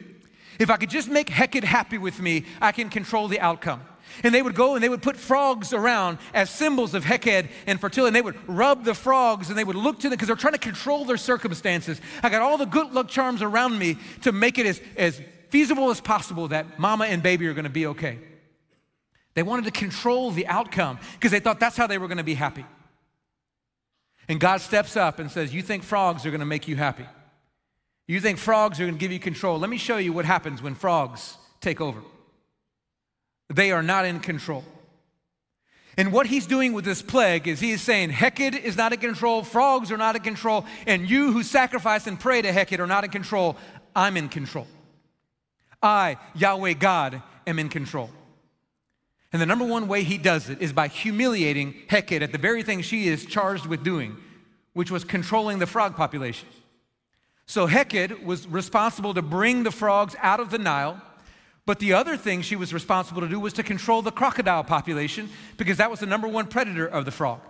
if 0.60 0.70
I 0.70 0.78
could 0.78 0.90
just 0.90 1.10
make 1.10 1.28
Heqet 1.28 1.64
happy 1.64 1.98
with 1.98 2.20
me, 2.20 2.46
I 2.62 2.72
can 2.72 2.90
control 2.90 3.28
the 3.28 3.40
outcome. 3.40 3.82
And 4.24 4.34
they 4.34 4.42
would 4.42 4.56
go 4.56 4.76
and 4.76 4.84
they 4.84 4.90
would 4.90 5.02
put 5.02 5.18
frogs 5.18 5.74
around 5.74 6.18
as 6.34 6.50
symbols 6.50 6.94
of 6.94 7.04
Heqet 7.04 7.50
and 7.68 7.80
fertility. 7.80 8.10
And 8.10 8.16
they 8.16 8.22
would 8.22 8.38
rub 8.48 8.84
the 8.84 8.94
frogs 8.94 9.50
and 9.50 9.58
they 9.58 9.64
would 9.64 9.76
look 9.76 9.98
to 10.00 10.04
them 10.04 10.12
because 10.12 10.28
they're 10.28 10.36
trying 10.36 10.54
to 10.54 10.60
control 10.60 11.06
their 11.06 11.18
circumstances. 11.18 12.02
I 12.24 12.30
got 12.30 12.42
all 12.42 12.58
the 12.58 12.66
good 12.66 12.94
luck 12.94 13.10
charms 13.10 13.42
around 13.42 13.78
me 13.78 13.98
to 14.22 14.32
make 14.32 14.58
it 14.58 14.66
as, 14.66 14.82
as 14.96 15.22
feasible 15.50 15.90
as 15.90 16.02
possible 16.02 16.48
that 16.50 16.80
mama 16.80 17.06
and 17.06 17.22
baby 17.22 17.48
are 17.48 17.54
going 17.54 17.66
to 17.66 17.70
be 17.70 17.88
okay. 17.88 18.20
They 19.34 19.44
wanted 19.44 19.66
to 19.66 19.72
control 19.72 20.32
the 20.32 20.48
outcome 20.48 21.00
because 21.14 21.32
they 21.32 21.40
thought 21.40 21.60
that's 21.60 21.78
how 21.78 21.86
they 21.86 22.00
were 22.00 22.08
going 22.08 22.18
to 22.18 22.24
be 22.24 22.34
happy. 22.34 22.66
And 24.28 24.40
God 24.40 24.62
steps 24.62 24.98
up 24.98 25.20
and 25.20 25.32
says, 25.32 25.54
You 25.54 25.62
think 25.62 25.84
frogs 25.84 26.26
are 26.26 26.32
going 26.32 26.40
to 26.40 26.46
make 26.46 26.68
you 26.68 26.76
happy? 26.76 27.06
You 28.08 28.22
think 28.22 28.38
frogs 28.38 28.80
are 28.80 28.84
going 28.84 28.96
to 28.96 29.00
give 29.00 29.12
you 29.12 29.20
control? 29.20 29.60
Let 29.60 29.70
me 29.70 29.78
show 29.78 29.98
you 29.98 30.14
what 30.14 30.26
happens 30.26 30.62
when 30.62 30.76
frogs 30.76 31.38
take 31.60 31.82
over. 31.82 32.02
They 33.50 33.72
are 33.72 33.84
not 33.84 34.06
in 34.06 34.22
control. 34.22 34.64
And 35.98 36.14
what 36.14 36.28
he's 36.28 36.46
doing 36.46 36.74
with 36.74 36.86
this 36.86 37.02
plague 37.02 37.48
is 37.48 37.60
he 37.60 37.72
is 37.72 37.82
saying, 37.82 38.12
Heqet 38.12 38.62
is 38.62 38.78
not 38.78 38.94
in 38.94 39.00
control, 39.00 39.44
frogs 39.44 39.92
are 39.92 39.98
not 39.98 40.16
in 40.16 40.22
control, 40.22 40.66
and 40.86 41.10
you 41.10 41.34
who 41.34 41.42
sacrifice 41.44 42.06
and 42.06 42.20
pray 42.20 42.42
to 42.42 42.52
Heqet 42.52 42.80
are 42.80 42.88
not 42.88 43.04
in 43.04 43.10
control. 43.10 43.58
I'm 43.96 44.16
in 44.16 44.30
control. 44.30 44.68
I, 45.82 46.18
Yahweh 46.36 46.74
God, 46.74 47.22
am 47.48 47.58
in 47.58 47.70
control. 47.70 48.12
And 49.34 49.42
the 49.42 49.46
number 49.46 49.66
one 49.66 49.88
way 49.88 50.04
he 50.04 50.18
does 50.18 50.50
it 50.50 50.62
is 50.62 50.72
by 50.72 50.88
humiliating 50.88 51.74
Heqet 51.90 52.22
at 52.22 52.32
the 52.32 52.38
very 52.38 52.64
thing 52.64 52.82
she 52.82 53.08
is 53.08 53.26
charged 53.26 53.66
with 53.66 53.84
doing, 53.84 54.18
which 54.74 54.92
was 54.92 55.04
controlling 55.04 55.60
the 55.60 55.68
frog 55.68 55.96
population. 55.96 56.48
So 57.48 57.68
Heqet 57.68 58.24
was 58.24 58.48
responsible 58.48 59.16
to 59.16 59.22
bring 59.22 59.64
the 59.64 59.72
frogs 59.72 60.16
out 60.22 60.40
of 60.40 60.52
the 60.52 60.60
Nile 60.60 61.02
but 61.68 61.80
the 61.80 61.92
other 61.92 62.16
thing 62.16 62.44
she 62.44 62.56
was 62.56 62.74
responsible 62.74 63.20
to 63.22 63.28
do 63.28 63.42
was 63.42 63.52
to 63.54 63.62
control 63.62 64.02
the 64.02 64.10
crocodile 64.10 64.64
population 64.64 65.30
because 65.58 65.76
that 65.78 65.92
was 65.92 66.00
the 66.00 66.06
number 66.06 66.26
one 66.26 66.48
predator 66.48 66.88
of 66.88 67.04
the 67.04 67.12
frog. 67.12 67.42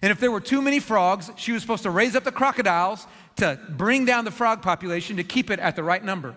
And 0.00 0.10
if 0.10 0.18
there 0.18 0.30
were 0.30 0.40
too 0.40 0.62
many 0.62 0.80
frogs, 0.80 1.30
she 1.36 1.52
was 1.52 1.60
supposed 1.60 1.82
to 1.82 1.90
raise 1.90 2.16
up 2.16 2.24
the 2.24 2.32
crocodiles 2.32 3.06
to 3.36 3.60
bring 3.68 4.06
down 4.06 4.24
the 4.24 4.30
frog 4.30 4.62
population 4.62 5.18
to 5.18 5.24
keep 5.24 5.50
it 5.50 5.60
at 5.60 5.76
the 5.76 5.82
right 5.82 6.02
number. 6.02 6.34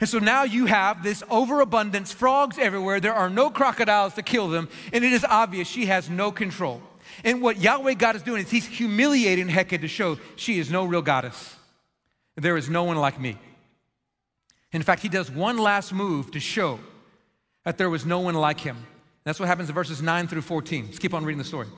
And 0.00 0.08
so 0.08 0.18
now 0.18 0.42
you 0.42 0.66
have 0.66 1.02
this 1.02 1.22
overabundance, 1.30 2.12
frogs 2.12 2.58
everywhere. 2.58 3.00
There 3.00 3.14
are 3.14 3.30
no 3.30 3.48
crocodiles 3.48 4.12
to 4.14 4.22
kill 4.22 4.48
them, 4.48 4.68
and 4.92 5.04
it 5.04 5.14
is 5.14 5.24
obvious 5.24 5.66
she 5.66 5.86
has 5.86 6.10
no 6.10 6.30
control. 6.30 6.82
And 7.24 7.40
what 7.40 7.56
Yahweh 7.58 7.94
God 7.94 8.16
is 8.16 8.22
doing 8.22 8.42
is 8.42 8.50
He's 8.50 8.66
humiliating 8.66 9.48
Heqet 9.48 9.80
to 9.80 9.88
show 9.88 10.18
she 10.36 10.58
is 10.58 10.70
no 10.70 10.84
real 10.84 11.02
goddess. 11.02 11.56
There 12.36 12.56
is 12.56 12.68
no 12.70 12.84
one 12.84 12.96
like 12.96 13.20
me. 13.20 13.36
In 14.72 14.82
fact, 14.82 15.02
he 15.02 15.08
does 15.08 15.30
one 15.30 15.58
last 15.58 15.92
move 15.92 16.30
to 16.32 16.40
show 16.40 16.80
that 17.64 17.78
there 17.78 17.90
was 17.90 18.06
no 18.06 18.20
one 18.20 18.34
like 18.34 18.60
him. 18.60 18.86
That's 19.24 19.38
what 19.38 19.46
happens 19.46 19.68
in 19.68 19.74
verses 19.74 20.02
9 20.02 20.28
through 20.28 20.42
14. 20.42 20.86
Let's 20.86 20.98
keep 20.98 21.14
on 21.14 21.24
reading 21.24 21.38
the 21.38 21.44
story. 21.44 21.68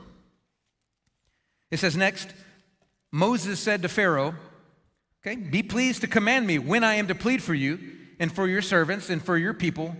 It 1.70 1.78
says, 1.78 1.96
Next, 1.96 2.28
Moses 3.10 3.58
said 3.58 3.82
to 3.82 3.88
Pharaoh, 3.88 4.34
Okay, 5.26 5.36
be 5.36 5.62
pleased 5.62 6.02
to 6.02 6.06
command 6.06 6.46
me 6.46 6.58
when 6.58 6.84
I 6.84 6.94
am 6.94 7.08
to 7.08 7.14
plead 7.14 7.42
for 7.42 7.54
you 7.54 7.78
and 8.18 8.30
for 8.30 8.46
your 8.46 8.62
servants 8.62 9.10
and 9.10 9.22
for 9.22 9.36
your 9.36 9.54
people, 9.54 9.96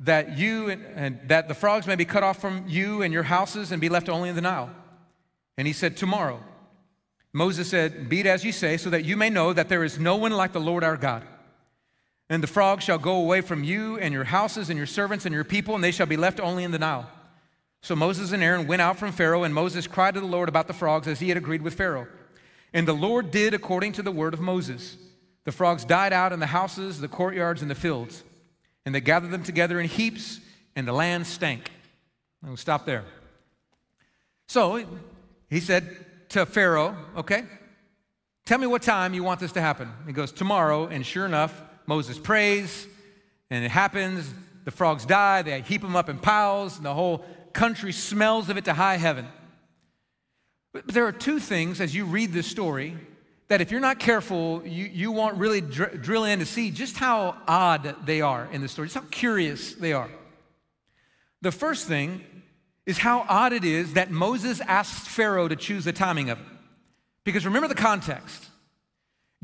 that 0.00 0.36
you 0.36 0.68
and, 0.68 0.84
and 0.94 1.20
that 1.28 1.48
the 1.48 1.54
frogs 1.54 1.86
may 1.86 1.94
be 1.94 2.04
cut 2.04 2.22
off 2.22 2.40
from 2.40 2.64
you 2.66 3.02
and 3.02 3.12
your 3.12 3.22
houses 3.22 3.70
and 3.72 3.80
be 3.80 3.88
left 3.88 4.08
only 4.08 4.28
in 4.28 4.34
the 4.34 4.40
Nile. 4.40 4.70
And 5.56 5.66
he 5.66 5.72
said, 5.72 5.96
Tomorrow. 5.96 6.42
Moses 7.32 7.68
said, 7.68 8.08
Be 8.08 8.20
it 8.20 8.26
as 8.26 8.44
you 8.44 8.52
say, 8.52 8.76
so 8.76 8.90
that 8.90 9.04
you 9.04 9.16
may 9.16 9.30
know 9.30 9.52
that 9.52 9.68
there 9.68 9.84
is 9.84 9.98
no 9.98 10.16
one 10.16 10.32
like 10.32 10.52
the 10.52 10.60
Lord 10.60 10.82
our 10.82 10.96
God. 10.96 11.22
And 12.28 12.42
the 12.42 12.48
frogs 12.48 12.84
shall 12.84 12.98
go 12.98 13.16
away 13.16 13.40
from 13.40 13.64
you 13.64 13.98
and 13.98 14.12
your 14.12 14.24
houses 14.24 14.70
and 14.70 14.76
your 14.76 14.86
servants 14.86 15.26
and 15.26 15.34
your 15.34 15.44
people, 15.44 15.74
and 15.74 15.82
they 15.82 15.90
shall 15.90 16.06
be 16.06 16.16
left 16.16 16.40
only 16.40 16.64
in 16.64 16.70
the 16.70 16.78
Nile. 16.78 17.10
So 17.82 17.96
Moses 17.96 18.32
and 18.32 18.42
Aaron 18.42 18.66
went 18.66 18.82
out 18.82 18.98
from 18.98 19.12
Pharaoh, 19.12 19.42
and 19.42 19.54
Moses 19.54 19.86
cried 19.86 20.14
to 20.14 20.20
the 20.20 20.26
Lord 20.26 20.48
about 20.48 20.66
the 20.66 20.72
frogs 20.72 21.08
as 21.08 21.20
he 21.20 21.28
had 21.28 21.38
agreed 21.38 21.62
with 21.62 21.74
Pharaoh. 21.74 22.06
And 22.72 22.86
the 22.86 22.92
Lord 22.92 23.30
did 23.30 23.54
according 23.54 23.92
to 23.92 24.02
the 24.02 24.12
word 24.12 24.34
of 24.34 24.40
Moses. 24.40 24.96
The 25.44 25.52
frogs 25.52 25.84
died 25.84 26.12
out 26.12 26.32
in 26.32 26.40
the 26.40 26.46
houses, 26.46 27.00
the 27.00 27.08
courtyards, 27.08 27.62
and 27.62 27.70
the 27.70 27.74
fields. 27.74 28.22
And 28.84 28.94
they 28.94 29.00
gathered 29.00 29.30
them 29.30 29.42
together 29.42 29.80
in 29.80 29.88
heaps, 29.88 30.40
and 30.76 30.86
the 30.86 30.92
land 30.92 31.26
stank. 31.26 31.70
And 32.42 32.50
We'll 32.50 32.56
stop 32.56 32.86
there. 32.86 33.04
So 34.46 34.84
he 35.48 35.60
said 35.60 36.06
to 36.30 36.46
Pharaoh, 36.46 36.96
Okay, 37.16 37.44
tell 38.46 38.58
me 38.58 38.66
what 38.66 38.82
time 38.82 39.14
you 39.14 39.22
want 39.22 39.40
this 39.40 39.52
to 39.52 39.60
happen. 39.60 39.92
He 40.06 40.12
goes, 40.12 40.32
Tomorrow. 40.32 40.86
And 40.86 41.04
sure 41.04 41.26
enough, 41.26 41.60
Moses 41.86 42.18
prays, 42.18 42.86
and 43.50 43.64
it 43.64 43.70
happens. 43.70 44.32
The 44.64 44.70
frogs 44.70 45.06
die, 45.06 45.42
they 45.42 45.60
heap 45.62 45.82
them 45.82 45.96
up 45.96 46.08
in 46.08 46.18
piles, 46.18 46.76
and 46.76 46.84
the 46.84 46.94
whole 46.94 47.24
country 47.52 47.92
smells 47.92 48.48
of 48.48 48.56
it 48.56 48.66
to 48.66 48.74
high 48.74 48.96
heaven. 48.96 49.26
But 50.72 50.86
there 50.88 51.06
are 51.06 51.12
two 51.12 51.40
things 51.40 51.80
as 51.80 51.94
you 51.94 52.04
read 52.04 52.32
this 52.32 52.46
story 52.46 52.96
that 53.48 53.60
if 53.60 53.72
you're 53.72 53.80
not 53.80 53.98
careful, 53.98 54.62
you, 54.64 54.84
you 54.84 55.10
won't 55.10 55.36
really 55.36 55.60
dr- 55.60 56.00
drill 56.00 56.24
in 56.24 56.38
to 56.38 56.46
see 56.46 56.70
just 56.70 56.96
how 56.96 57.36
odd 57.48 57.96
they 58.06 58.20
are 58.20 58.48
in 58.52 58.60
the 58.60 58.68
story, 58.68 58.86
just 58.86 58.96
how 58.96 59.04
curious 59.10 59.74
they 59.74 59.92
are. 59.92 60.10
The 61.42 61.50
first 61.50 61.88
thing 61.88 62.24
is 62.90 62.98
how 62.98 63.24
odd 63.28 63.52
it 63.52 63.64
is 63.64 63.94
that 63.94 64.10
Moses 64.10 64.60
asks 64.60 65.06
Pharaoh 65.06 65.46
to 65.46 65.54
choose 65.54 65.84
the 65.84 65.92
timing 65.92 66.28
of 66.28 66.38
it. 66.40 66.46
Because 67.24 67.46
remember 67.46 67.68
the 67.68 67.74
context. 67.74 68.48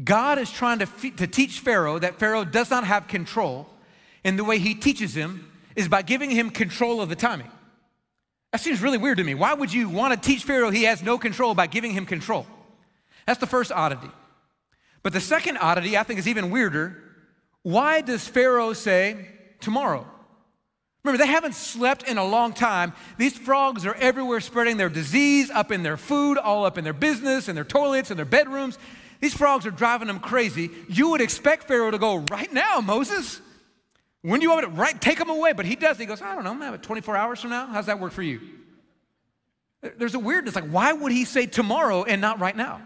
God 0.03 0.39
is 0.39 0.51
trying 0.51 0.81
to, 0.81 0.87
to 1.13 1.27
teach 1.27 1.61
Pharaoh 1.61 1.99
that 1.99 2.19
Pharaoh 2.19 2.45
does 2.45 2.71
not 2.71 2.85
have 2.85 3.07
control, 3.07 3.69
and 4.25 4.37
the 4.39 4.45
way 4.45 4.59
he 4.59 4.75
teaches 4.75 5.17
him 5.17 5.51
is 5.77 5.89
by 5.89 6.03
giving 6.03 6.31
him 6.31 6.51
control 6.51 7.01
of 7.01 7.09
the 7.09 7.17
timing. 7.17 7.51
That 8.51 8.61
seems 8.61 8.83
really 8.83 8.99
weird 8.99 9.19
to 9.19 9.25
me. 9.25 9.35
Why 9.35 9.55
would 9.55 9.73
you 9.73 9.89
want 9.89 10.13
to 10.13 10.29
teach 10.29 10.43
Pharaoh 10.43 10.71
he 10.71 10.83
has 10.83 11.03
no 11.03 11.17
control 11.17 11.55
by 11.55 11.69
giving 11.69 11.93
him 11.93 12.05
control? 12.05 12.47
That's 13.27 13.41
the 13.41 13.47
first 13.47 13.71
oddity. 13.71 14.11
But 15.03 15.13
the 15.13 15.21
second 15.21 15.59
oddity 15.59 15.97
I 15.97 16.03
think 16.03 16.19
is 16.19 16.27
even 16.27 16.51
weirder. 16.51 16.97
Why 17.63 18.01
does 18.01 18.27
Pharaoh 18.27 18.73
say 18.73 19.29
tomorrow? 19.61 20.07
Remember, 21.07 21.23
they 21.23 21.31
haven't 21.31 21.55
slept 21.55 22.03
in 22.09 22.19
a 22.19 22.25
long 22.25 22.53
time. 22.53 22.92
These 23.16 23.38
frogs 23.38 23.87
are 23.87 23.95
everywhere 23.95 24.40
spreading 24.40 24.77
their 24.77 24.88
disease 24.88 25.51
up 25.51 25.71
in 25.71 25.85
their 25.85 25.97
food, 25.97 26.37
all 26.37 26.64
up 26.64 26.79
in 26.79 26.83
their 26.83 26.92
business, 26.92 27.47
and 27.47 27.57
their 27.57 27.64
toilets, 27.64 28.11
and 28.11 28.19
their 28.19 28.25
bedrooms. 28.25 28.77
These 29.21 29.33
frogs 29.33 29.66
are 29.66 29.71
driving 29.71 30.09
them 30.09 30.19
crazy. 30.19 30.69
You 30.88 31.11
would 31.11 31.21
expect 31.21 31.69
Pharaoh 31.69 31.92
to 31.92 31.99
go, 31.99 32.25
right 32.29 32.53
now, 32.53 32.81
Moses. 32.81 33.40
When 34.23 34.40
do 34.40 34.47
you 34.47 34.51
want 34.51 34.64
to 34.64 34.73
right, 34.73 35.01
take 35.01 35.19
them 35.19 35.31
away? 35.31 35.53
But 35.53 35.64
he 35.64 35.77
does. 35.77 35.97
He 35.97 36.07
goes, 36.07 36.21
I 36.21 36.35
don't 36.35 36.42
know, 36.42 36.55
man, 36.55 36.77
24 36.77 37.16
hours 37.16 37.40
from 37.40 37.51
now? 37.51 37.69
How's 37.69 37.87
that 37.87 38.01
work 38.01 38.11
for 38.11 38.23
you? 38.23 38.40
There's 39.99 40.16
a 40.16 40.19
weirdness. 40.19 40.57
Like, 40.57 40.69
why 40.69 40.92
would 40.92 41.12
he 41.12 41.25
say 41.25 41.47
tomorrow 41.47 42.03
and 42.03 42.21
not 42.21 42.40
right 42.40 42.57
now? 42.57 42.83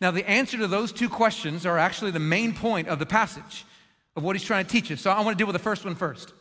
Now, 0.00 0.12
the 0.12 0.26
answer 0.26 0.56
to 0.56 0.66
those 0.66 0.92
two 0.92 1.10
questions 1.10 1.66
are 1.66 1.76
actually 1.76 2.12
the 2.12 2.20
main 2.20 2.54
point 2.54 2.88
of 2.88 2.98
the 2.98 3.04
passage 3.04 3.66
of 4.16 4.22
what 4.22 4.34
he's 4.34 4.46
trying 4.46 4.64
to 4.64 4.70
teach 4.70 4.90
us. 4.90 5.02
So 5.02 5.10
I 5.10 5.20
want 5.20 5.36
to 5.36 5.42
deal 5.42 5.46
with 5.46 5.56
the 5.56 5.62
first 5.62 5.84
one 5.84 5.94
first. 5.94 6.32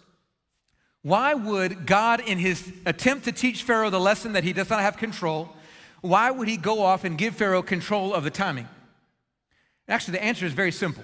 Why 1.03 1.33
would 1.33 1.85
God, 1.85 2.19
in 2.19 2.37
his 2.37 2.71
attempt 2.85 3.25
to 3.25 3.31
teach 3.31 3.63
Pharaoh 3.63 3.89
the 3.89 3.99
lesson 3.99 4.33
that 4.33 4.43
he 4.43 4.53
does 4.53 4.69
not 4.69 4.81
have 4.81 4.97
control, 4.97 5.49
why 6.01 6.29
would 6.29 6.47
he 6.47 6.57
go 6.57 6.81
off 6.83 7.03
and 7.03 7.17
give 7.17 7.35
Pharaoh 7.35 7.63
control 7.63 8.13
of 8.13 8.23
the 8.23 8.29
timing? 8.29 8.67
Actually, 9.87 10.13
the 10.13 10.23
answer 10.23 10.45
is 10.45 10.53
very 10.53 10.71
simple. 10.71 11.03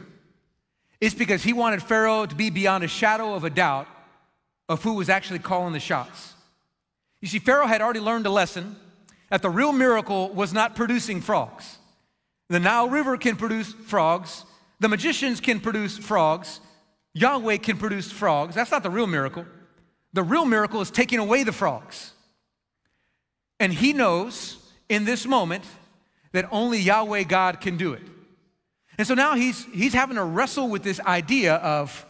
It's 1.01 1.15
because 1.15 1.43
he 1.43 1.53
wanted 1.53 1.83
Pharaoh 1.83 2.25
to 2.25 2.36
be 2.36 2.49
beyond 2.49 2.83
a 2.83 2.88
shadow 2.88 3.33
of 3.33 3.43
a 3.43 3.49
doubt 3.49 3.88
of 4.69 4.83
who 4.83 4.93
was 4.93 5.10
actually 5.10 5.39
calling 5.39 5.73
the 5.73 5.79
shots. 5.79 6.33
You 7.21 7.27
see, 7.27 7.39
Pharaoh 7.39 7.67
had 7.67 7.81
already 7.81 7.99
learned 7.99 8.25
a 8.25 8.31
lesson 8.31 8.75
that 9.29 9.41
the 9.41 9.49
real 9.49 9.71
miracle 9.71 10.29
was 10.29 10.53
not 10.53 10.75
producing 10.75 11.21
frogs. 11.21 11.77
The 12.49 12.60
Nile 12.60 12.89
River 12.89 13.17
can 13.17 13.36
produce 13.36 13.73
frogs, 13.73 14.45
the 14.79 14.88
magicians 14.88 15.41
can 15.41 15.60
produce 15.60 15.97
frogs, 15.97 16.62
Yahweh 17.13 17.57
can 17.57 17.77
produce 17.77 18.12
frogs. 18.12 18.55
That's 18.55 18.71
not 18.71 18.83
the 18.83 18.89
real 18.89 19.07
miracle. 19.07 19.45
The 20.17 20.23
real 20.23 20.45
miracle 20.45 20.82
is 20.82 20.89
taking 20.89 21.19
away 21.19 21.43
the 21.43 21.51
frogs. 21.51 22.12
And 23.60 23.71
he 23.71 23.93
knows 23.93 24.58
in 24.89 25.06
this 25.06 25.27
moment 25.27 25.63
that 26.32 26.49
only 26.51 26.80
Yahweh 26.80 27.21
God 27.21 27.62
can 27.62 27.77
do 27.77 27.93
it. 27.93 28.01
And 28.97 29.06
so 29.06 29.13
now 29.13 29.36
he's, 29.36 29.65
he's 29.65 29.93
having 29.93 30.15
to 30.15 30.23
wrestle 30.23 30.69
with 30.69 30.82
this 30.82 30.99
idea 31.01 31.58
of 31.58 32.03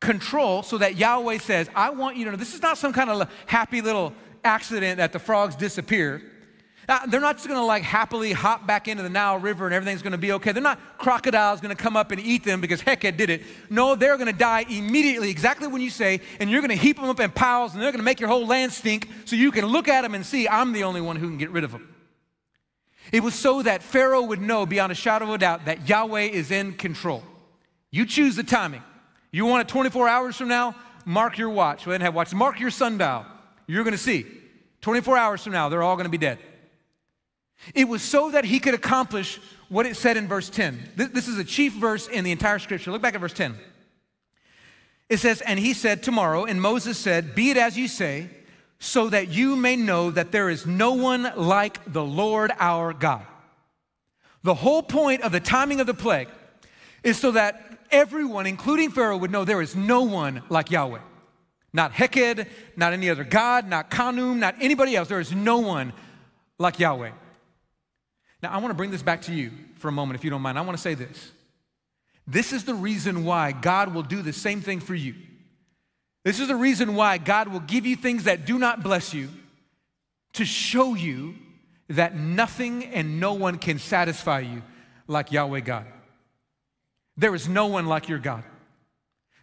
control 0.00 0.62
so 0.62 0.78
that 0.78 0.96
Yahweh 0.96 1.36
says, 1.40 1.68
I 1.74 1.90
want 1.90 2.16
you 2.16 2.24
to 2.24 2.30
know 2.30 2.38
this 2.38 2.54
is 2.54 2.62
not 2.62 2.78
some 2.78 2.94
kind 2.94 3.10
of 3.10 3.30
happy 3.44 3.82
little 3.82 4.14
accident 4.42 4.96
that 4.96 5.12
the 5.12 5.18
frogs 5.18 5.54
disappear. 5.54 6.22
Uh, 6.88 7.06
they're 7.06 7.20
not 7.20 7.36
just 7.36 7.46
gonna 7.46 7.64
like 7.64 7.82
happily 7.82 8.32
hop 8.32 8.66
back 8.66 8.88
into 8.88 9.02
the 9.02 9.08
Nile 9.08 9.38
River 9.38 9.66
and 9.66 9.74
everything's 9.74 10.02
gonna 10.02 10.18
be 10.18 10.32
okay. 10.32 10.52
They're 10.52 10.62
not 10.62 10.98
crocodiles 10.98 11.60
gonna 11.60 11.76
come 11.76 11.96
up 11.96 12.10
and 12.10 12.20
eat 12.20 12.44
them 12.44 12.60
because 12.60 12.82
Heqet 12.82 13.16
did 13.16 13.30
it. 13.30 13.42
No, 13.70 13.94
they're 13.94 14.18
gonna 14.18 14.32
die 14.32 14.66
immediately, 14.68 15.30
exactly 15.30 15.68
when 15.68 15.80
you 15.80 15.90
say, 15.90 16.20
and 16.40 16.50
you're 16.50 16.60
gonna 16.60 16.74
heap 16.74 16.96
them 16.96 17.06
up 17.06 17.20
in 17.20 17.30
piles 17.30 17.74
and 17.74 17.82
they're 17.82 17.92
gonna 17.92 18.02
make 18.02 18.18
your 18.18 18.28
whole 18.28 18.46
land 18.46 18.72
stink 18.72 19.08
so 19.24 19.36
you 19.36 19.52
can 19.52 19.66
look 19.66 19.86
at 19.86 20.02
them 20.02 20.14
and 20.14 20.26
see, 20.26 20.48
I'm 20.48 20.72
the 20.72 20.82
only 20.82 21.00
one 21.00 21.16
who 21.16 21.28
can 21.28 21.38
get 21.38 21.50
rid 21.50 21.62
of 21.62 21.70
them. 21.70 21.88
It 23.12 23.22
was 23.22 23.34
so 23.34 23.62
that 23.62 23.82
Pharaoh 23.82 24.22
would 24.22 24.40
know 24.40 24.66
beyond 24.66 24.90
a 24.90 24.94
shadow 24.94 25.26
of 25.26 25.34
a 25.34 25.38
doubt 25.38 25.66
that 25.66 25.88
Yahweh 25.88 26.30
is 26.30 26.50
in 26.50 26.72
control. 26.74 27.22
You 27.90 28.06
choose 28.06 28.36
the 28.36 28.42
timing. 28.42 28.82
You 29.30 29.46
want 29.46 29.62
it 29.62 29.68
24 29.68 30.08
hours 30.08 30.36
from 30.36 30.48
now? 30.48 30.74
Mark 31.04 31.38
your 31.38 31.50
watch. 31.50 31.86
Well, 31.86 31.92
then 31.92 32.00
have 32.00 32.14
watch. 32.14 32.32
Mark 32.32 32.60
your 32.60 32.70
sundial. 32.70 33.26
You're 33.66 33.84
going 33.84 33.92
to 33.92 33.98
see. 33.98 34.26
24 34.82 35.16
hours 35.16 35.42
from 35.44 35.52
now, 35.52 35.68
they're 35.68 35.82
all 35.82 35.96
going 35.96 36.04
to 36.04 36.10
be 36.10 36.18
dead. 36.18 36.38
It 37.74 37.88
was 37.88 38.02
so 38.02 38.30
that 38.30 38.44
he 38.44 38.58
could 38.58 38.74
accomplish 38.74 39.40
what 39.68 39.86
it 39.86 39.96
said 39.96 40.16
in 40.16 40.28
verse 40.28 40.50
10. 40.50 40.90
This 40.96 41.28
is 41.28 41.38
a 41.38 41.44
chief 41.44 41.72
verse 41.74 42.08
in 42.08 42.24
the 42.24 42.32
entire 42.32 42.58
scripture. 42.58 42.90
Look 42.90 43.02
back 43.02 43.14
at 43.14 43.20
verse 43.20 43.32
10. 43.32 43.56
It 45.08 45.18
says, 45.18 45.40
And 45.40 45.58
he 45.58 45.74
said, 45.74 46.02
Tomorrow, 46.02 46.44
and 46.44 46.60
Moses 46.60 46.98
said, 46.98 47.34
Be 47.34 47.50
it 47.50 47.56
as 47.56 47.76
you 47.76 47.88
say, 47.88 48.28
so 48.78 49.08
that 49.10 49.28
you 49.28 49.56
may 49.56 49.76
know 49.76 50.10
that 50.10 50.32
there 50.32 50.50
is 50.50 50.66
no 50.66 50.92
one 50.92 51.32
like 51.36 51.80
the 51.92 52.04
Lord 52.04 52.50
our 52.58 52.92
God. 52.92 53.24
The 54.42 54.54
whole 54.54 54.82
point 54.82 55.22
of 55.22 55.30
the 55.30 55.40
timing 55.40 55.80
of 55.80 55.86
the 55.86 55.94
plague 55.94 56.28
is 57.04 57.16
so 57.16 57.30
that 57.30 57.78
everyone, 57.90 58.46
including 58.46 58.90
Pharaoh, 58.90 59.16
would 59.16 59.30
know 59.30 59.44
there 59.44 59.62
is 59.62 59.76
no 59.76 60.02
one 60.02 60.42
like 60.48 60.70
Yahweh. 60.70 60.98
Not 61.72 61.92
Heqet, 61.92 62.48
not 62.76 62.92
any 62.92 63.08
other 63.08 63.24
God, 63.24 63.68
not 63.68 63.90
Khnum, 63.90 64.38
not 64.38 64.56
anybody 64.60 64.96
else. 64.96 65.08
There 65.08 65.20
is 65.20 65.32
no 65.32 65.58
one 65.58 65.92
like 66.58 66.78
Yahweh. 66.78 67.12
Now, 68.42 68.50
I 68.50 68.56
want 68.58 68.70
to 68.70 68.74
bring 68.74 68.90
this 68.90 69.02
back 69.02 69.22
to 69.22 69.32
you 69.32 69.52
for 69.76 69.88
a 69.88 69.92
moment, 69.92 70.18
if 70.18 70.24
you 70.24 70.30
don't 70.30 70.42
mind. 70.42 70.58
I 70.58 70.62
want 70.62 70.76
to 70.76 70.82
say 70.82 70.94
this. 70.94 71.30
This 72.26 72.52
is 72.52 72.64
the 72.64 72.74
reason 72.74 73.24
why 73.24 73.52
God 73.52 73.94
will 73.94 74.02
do 74.02 74.22
the 74.22 74.32
same 74.32 74.60
thing 74.60 74.80
for 74.80 74.94
you. 74.94 75.14
This 76.24 76.38
is 76.40 76.48
the 76.48 76.56
reason 76.56 76.94
why 76.94 77.18
God 77.18 77.48
will 77.48 77.60
give 77.60 77.84
you 77.84 77.96
things 77.96 78.24
that 78.24 78.44
do 78.44 78.58
not 78.58 78.82
bless 78.82 79.12
you 79.12 79.28
to 80.34 80.44
show 80.44 80.94
you 80.94 81.34
that 81.88 82.16
nothing 82.16 82.84
and 82.86 83.20
no 83.20 83.34
one 83.34 83.58
can 83.58 83.78
satisfy 83.78 84.40
you 84.40 84.62
like 85.08 85.32
Yahweh 85.32 85.60
God. 85.60 85.86
There 87.16 87.34
is 87.34 87.48
no 87.48 87.66
one 87.66 87.86
like 87.86 88.08
your 88.08 88.18
God. 88.18 88.44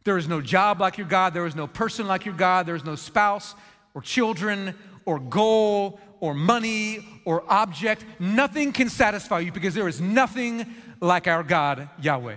There 0.04 0.18
is 0.18 0.28
no 0.28 0.42
job 0.42 0.80
like 0.80 0.98
your 0.98 1.08
God. 1.08 1.34
There 1.34 1.46
is 1.46 1.56
no 1.56 1.68
person 1.68 2.08
like 2.08 2.26
your 2.26 2.34
God. 2.34 2.66
There 2.66 2.76
is 2.76 2.86
no 2.86 2.96
spouse 2.96 3.54
or 3.94 4.02
children 4.02 4.74
or 5.06 5.20
goal 5.20 6.00
or 6.19 6.34
money 6.34 7.05
or 7.25 7.43
object. 7.47 8.05
Nothing 8.19 8.71
can 8.71 8.89
satisfy 8.89 9.39
you 9.39 9.51
because 9.51 9.73
there 9.73 9.88
is 9.88 10.01
nothing 10.01 10.65
like 11.01 11.27
our 11.27 11.43
God, 11.43 11.89
Yahweh. 12.01 12.36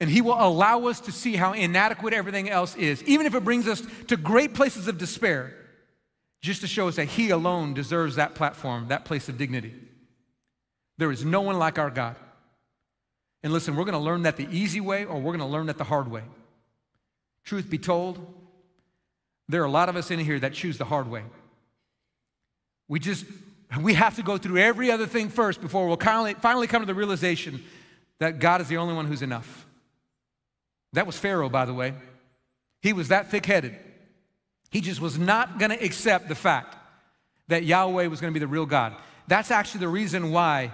And 0.00 0.10
He 0.10 0.20
will 0.20 0.34
allow 0.34 0.86
us 0.86 1.00
to 1.00 1.12
see 1.12 1.36
how 1.36 1.52
inadequate 1.52 2.12
everything 2.12 2.50
else 2.50 2.74
is, 2.76 3.02
even 3.04 3.26
if 3.26 3.34
it 3.34 3.44
brings 3.44 3.66
us 3.66 3.82
to 4.08 4.16
great 4.16 4.54
places 4.54 4.88
of 4.88 4.98
despair, 4.98 5.54
just 6.42 6.60
to 6.60 6.66
show 6.66 6.88
us 6.88 6.96
that 6.96 7.06
He 7.06 7.30
alone 7.30 7.74
deserves 7.74 8.16
that 8.16 8.34
platform, 8.34 8.88
that 8.88 9.04
place 9.04 9.28
of 9.28 9.38
dignity. 9.38 9.74
There 10.98 11.10
is 11.10 11.24
no 11.24 11.40
one 11.40 11.58
like 11.58 11.78
our 11.78 11.90
God. 11.90 12.16
And 13.42 13.52
listen, 13.52 13.76
we're 13.76 13.84
going 13.84 13.92
to 13.92 13.98
learn 13.98 14.22
that 14.22 14.36
the 14.36 14.48
easy 14.50 14.80
way 14.80 15.04
or 15.04 15.16
we're 15.16 15.36
going 15.36 15.38
to 15.38 15.46
learn 15.46 15.66
that 15.66 15.78
the 15.78 15.84
hard 15.84 16.10
way. 16.10 16.22
Truth 17.44 17.70
be 17.70 17.78
told, 17.78 18.18
there 19.48 19.62
are 19.62 19.66
a 19.66 19.70
lot 19.70 19.88
of 19.88 19.96
us 19.96 20.10
in 20.10 20.18
here 20.18 20.40
that 20.40 20.52
choose 20.52 20.78
the 20.78 20.84
hard 20.84 21.08
way. 21.08 21.22
We 22.88 23.00
just, 23.00 23.24
we 23.80 23.94
have 23.94 24.16
to 24.16 24.22
go 24.22 24.38
through 24.38 24.58
every 24.58 24.90
other 24.90 25.06
thing 25.06 25.28
first 25.28 25.60
before 25.60 25.86
we'll 25.86 25.96
finally, 25.96 26.34
finally 26.34 26.66
come 26.66 26.82
to 26.82 26.86
the 26.86 26.94
realization 26.94 27.62
that 28.18 28.38
God 28.38 28.60
is 28.60 28.68
the 28.68 28.76
only 28.76 28.94
one 28.94 29.06
who's 29.06 29.22
enough. 29.22 29.66
That 30.92 31.06
was 31.06 31.18
Pharaoh, 31.18 31.48
by 31.48 31.64
the 31.64 31.74
way. 31.74 31.94
He 32.80 32.92
was 32.92 33.08
that 33.08 33.30
thick 33.30 33.46
headed. 33.46 33.76
He 34.70 34.80
just 34.80 35.00
was 35.00 35.18
not 35.18 35.58
going 35.58 35.70
to 35.70 35.84
accept 35.84 36.28
the 36.28 36.34
fact 36.34 36.76
that 37.48 37.64
Yahweh 37.64 38.06
was 38.06 38.20
going 38.20 38.32
to 38.32 38.34
be 38.34 38.44
the 38.44 38.46
real 38.46 38.66
God. 38.66 38.94
That's 39.28 39.50
actually 39.50 39.80
the 39.80 39.88
reason 39.88 40.32
why 40.32 40.72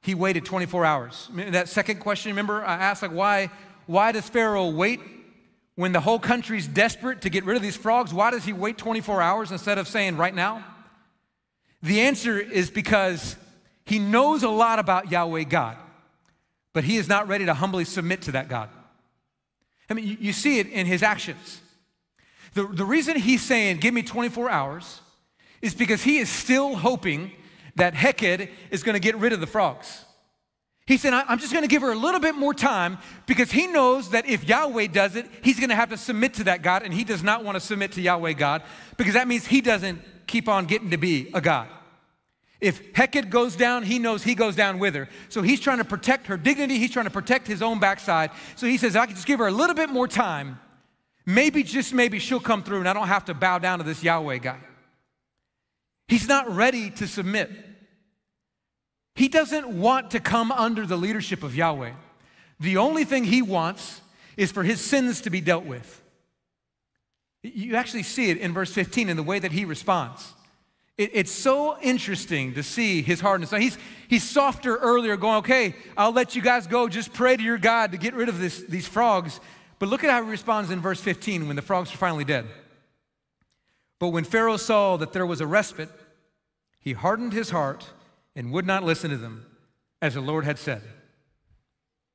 he 0.00 0.14
waited 0.14 0.44
24 0.44 0.84
hours. 0.84 1.30
That 1.32 1.68
second 1.68 2.00
question, 2.00 2.32
remember, 2.32 2.64
I 2.64 2.74
asked, 2.74 3.02
like, 3.02 3.12
why, 3.12 3.50
why 3.86 4.12
does 4.12 4.28
Pharaoh 4.28 4.68
wait 4.68 5.00
when 5.76 5.92
the 5.92 6.00
whole 6.00 6.18
country's 6.18 6.66
desperate 6.66 7.22
to 7.22 7.30
get 7.30 7.44
rid 7.44 7.56
of 7.56 7.62
these 7.62 7.76
frogs? 7.76 8.12
Why 8.12 8.30
does 8.30 8.44
he 8.44 8.52
wait 8.52 8.78
24 8.78 9.22
hours 9.22 9.52
instead 9.52 9.78
of 9.78 9.86
saying 9.86 10.16
right 10.16 10.34
now? 10.34 10.64
The 11.82 12.00
answer 12.00 12.38
is 12.38 12.70
because 12.70 13.36
he 13.84 13.98
knows 13.98 14.42
a 14.42 14.48
lot 14.48 14.78
about 14.78 15.10
Yahweh 15.10 15.44
God, 15.44 15.76
but 16.72 16.84
he 16.84 16.96
is 16.96 17.08
not 17.08 17.28
ready 17.28 17.46
to 17.46 17.54
humbly 17.54 17.84
submit 17.84 18.22
to 18.22 18.32
that 18.32 18.48
God. 18.48 18.68
I 19.90 19.94
mean, 19.94 20.16
you, 20.20 20.32
see 20.32 20.58
it 20.58 20.68
in 20.68 20.86
his 20.86 21.02
actions. 21.02 21.60
The, 22.54 22.66
the 22.66 22.84
reason 22.84 23.16
he's 23.16 23.42
saying, 23.42 23.78
Give 23.78 23.92
me 23.92 24.02
24 24.02 24.48
hours, 24.48 25.00
is 25.60 25.74
because 25.74 26.02
he 26.02 26.18
is 26.18 26.28
still 26.28 26.74
hoping 26.74 27.32
that 27.76 27.94
Heqet 27.94 28.48
is 28.70 28.82
going 28.82 28.94
to 28.94 29.00
get 29.00 29.16
rid 29.16 29.32
of 29.32 29.40
the 29.40 29.46
frogs. 29.46 30.04
He 30.86 30.96
said, 30.96 31.12
I'm 31.12 31.38
just 31.38 31.52
going 31.52 31.62
to 31.62 31.68
give 31.68 31.82
her 31.82 31.92
a 31.92 31.96
little 31.96 32.20
bit 32.20 32.34
more 32.34 32.52
time 32.52 32.98
because 33.26 33.52
he 33.52 33.68
knows 33.68 34.10
that 34.10 34.26
if 34.26 34.48
Yahweh 34.48 34.88
does 34.88 35.14
it, 35.14 35.26
he's 35.42 35.58
going 35.58 35.68
to 35.68 35.76
have 35.76 35.90
to 35.90 35.96
submit 35.96 36.34
to 36.34 36.44
that 36.44 36.62
God, 36.62 36.82
and 36.82 36.92
he 36.92 37.04
does 37.04 37.22
not 37.22 37.44
want 37.44 37.54
to 37.54 37.60
submit 37.60 37.92
to 37.92 38.00
Yahweh 38.00 38.32
God 38.32 38.62
because 38.96 39.14
that 39.14 39.28
means 39.28 39.46
he 39.46 39.60
doesn't 39.60 40.00
keep 40.26 40.48
on 40.48 40.66
getting 40.66 40.90
to 40.90 40.96
be 40.96 41.30
a 41.34 41.40
God. 41.40 41.68
If 42.60 42.92
Heqet 42.92 43.28
goes 43.28 43.56
down, 43.56 43.82
he 43.82 43.98
knows 43.98 44.22
he 44.22 44.36
goes 44.36 44.54
down 44.54 44.78
with 44.78 44.94
her. 44.94 45.08
So 45.28 45.42
he's 45.42 45.58
trying 45.58 45.78
to 45.78 45.84
protect 45.84 46.28
her 46.28 46.36
dignity, 46.36 46.78
he's 46.78 46.92
trying 46.92 47.06
to 47.06 47.10
protect 47.10 47.46
his 47.46 47.60
own 47.60 47.80
backside. 47.80 48.30
So 48.54 48.66
he 48.66 48.76
says, 48.76 48.94
I 48.94 49.06
can 49.06 49.16
just 49.16 49.26
give 49.26 49.40
her 49.40 49.48
a 49.48 49.52
little 49.52 49.74
bit 49.74 49.90
more 49.90 50.06
time. 50.06 50.60
Maybe, 51.26 51.62
just 51.62 51.92
maybe, 51.92 52.18
she'll 52.18 52.40
come 52.40 52.62
through 52.62 52.78
and 52.78 52.88
I 52.88 52.92
don't 52.92 53.08
have 53.08 53.24
to 53.26 53.34
bow 53.34 53.58
down 53.58 53.78
to 53.78 53.84
this 53.84 54.02
Yahweh 54.02 54.38
guy. 54.38 54.58
He's 56.08 56.28
not 56.28 56.54
ready 56.54 56.90
to 56.90 57.06
submit. 57.06 57.50
He 59.14 59.28
doesn't 59.28 59.68
want 59.68 60.12
to 60.12 60.20
come 60.20 60.50
under 60.52 60.86
the 60.86 60.96
leadership 60.96 61.42
of 61.42 61.54
Yahweh. 61.54 61.92
The 62.60 62.76
only 62.76 63.04
thing 63.04 63.24
he 63.24 63.42
wants 63.42 64.00
is 64.36 64.52
for 64.52 64.62
his 64.62 64.80
sins 64.80 65.22
to 65.22 65.30
be 65.30 65.40
dealt 65.40 65.64
with. 65.64 66.01
You 67.42 67.76
actually 67.76 68.04
see 68.04 68.30
it 68.30 68.38
in 68.38 68.52
verse 68.52 68.72
15 68.72 69.08
in 69.08 69.16
the 69.16 69.22
way 69.22 69.38
that 69.38 69.52
he 69.52 69.64
responds. 69.64 70.32
It, 70.96 71.10
it's 71.14 71.32
so 71.32 71.78
interesting 71.80 72.54
to 72.54 72.62
see 72.62 73.02
his 73.02 73.20
hardness. 73.20 73.50
Now, 73.50 73.58
he's, 73.58 73.78
he's 74.08 74.22
softer 74.22 74.76
earlier, 74.76 75.16
going, 75.16 75.38
okay, 75.38 75.74
I'll 75.96 76.12
let 76.12 76.36
you 76.36 76.42
guys 76.42 76.66
go. 76.66 76.88
Just 76.88 77.12
pray 77.12 77.36
to 77.36 77.42
your 77.42 77.58
God 77.58 77.92
to 77.92 77.98
get 77.98 78.14
rid 78.14 78.28
of 78.28 78.38
this, 78.38 78.62
these 78.62 78.86
frogs. 78.86 79.40
But 79.78 79.88
look 79.88 80.04
at 80.04 80.10
how 80.10 80.22
he 80.22 80.30
responds 80.30 80.70
in 80.70 80.80
verse 80.80 81.00
15 81.00 81.48
when 81.48 81.56
the 81.56 81.62
frogs 81.62 81.92
are 81.92 81.96
finally 81.96 82.24
dead. 82.24 82.46
But 83.98 84.08
when 84.08 84.24
Pharaoh 84.24 84.56
saw 84.56 84.96
that 84.98 85.12
there 85.12 85.26
was 85.26 85.40
a 85.40 85.46
respite, 85.46 85.88
he 86.78 86.92
hardened 86.92 87.32
his 87.32 87.50
heart 87.50 87.86
and 88.36 88.52
would 88.52 88.66
not 88.66 88.82
listen 88.82 89.10
to 89.10 89.16
them, 89.16 89.46
as 90.00 90.14
the 90.14 90.20
Lord 90.20 90.44
had 90.44 90.58
said. 90.58 90.82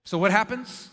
So, 0.05 0.17
what 0.17 0.31
happens? 0.31 0.89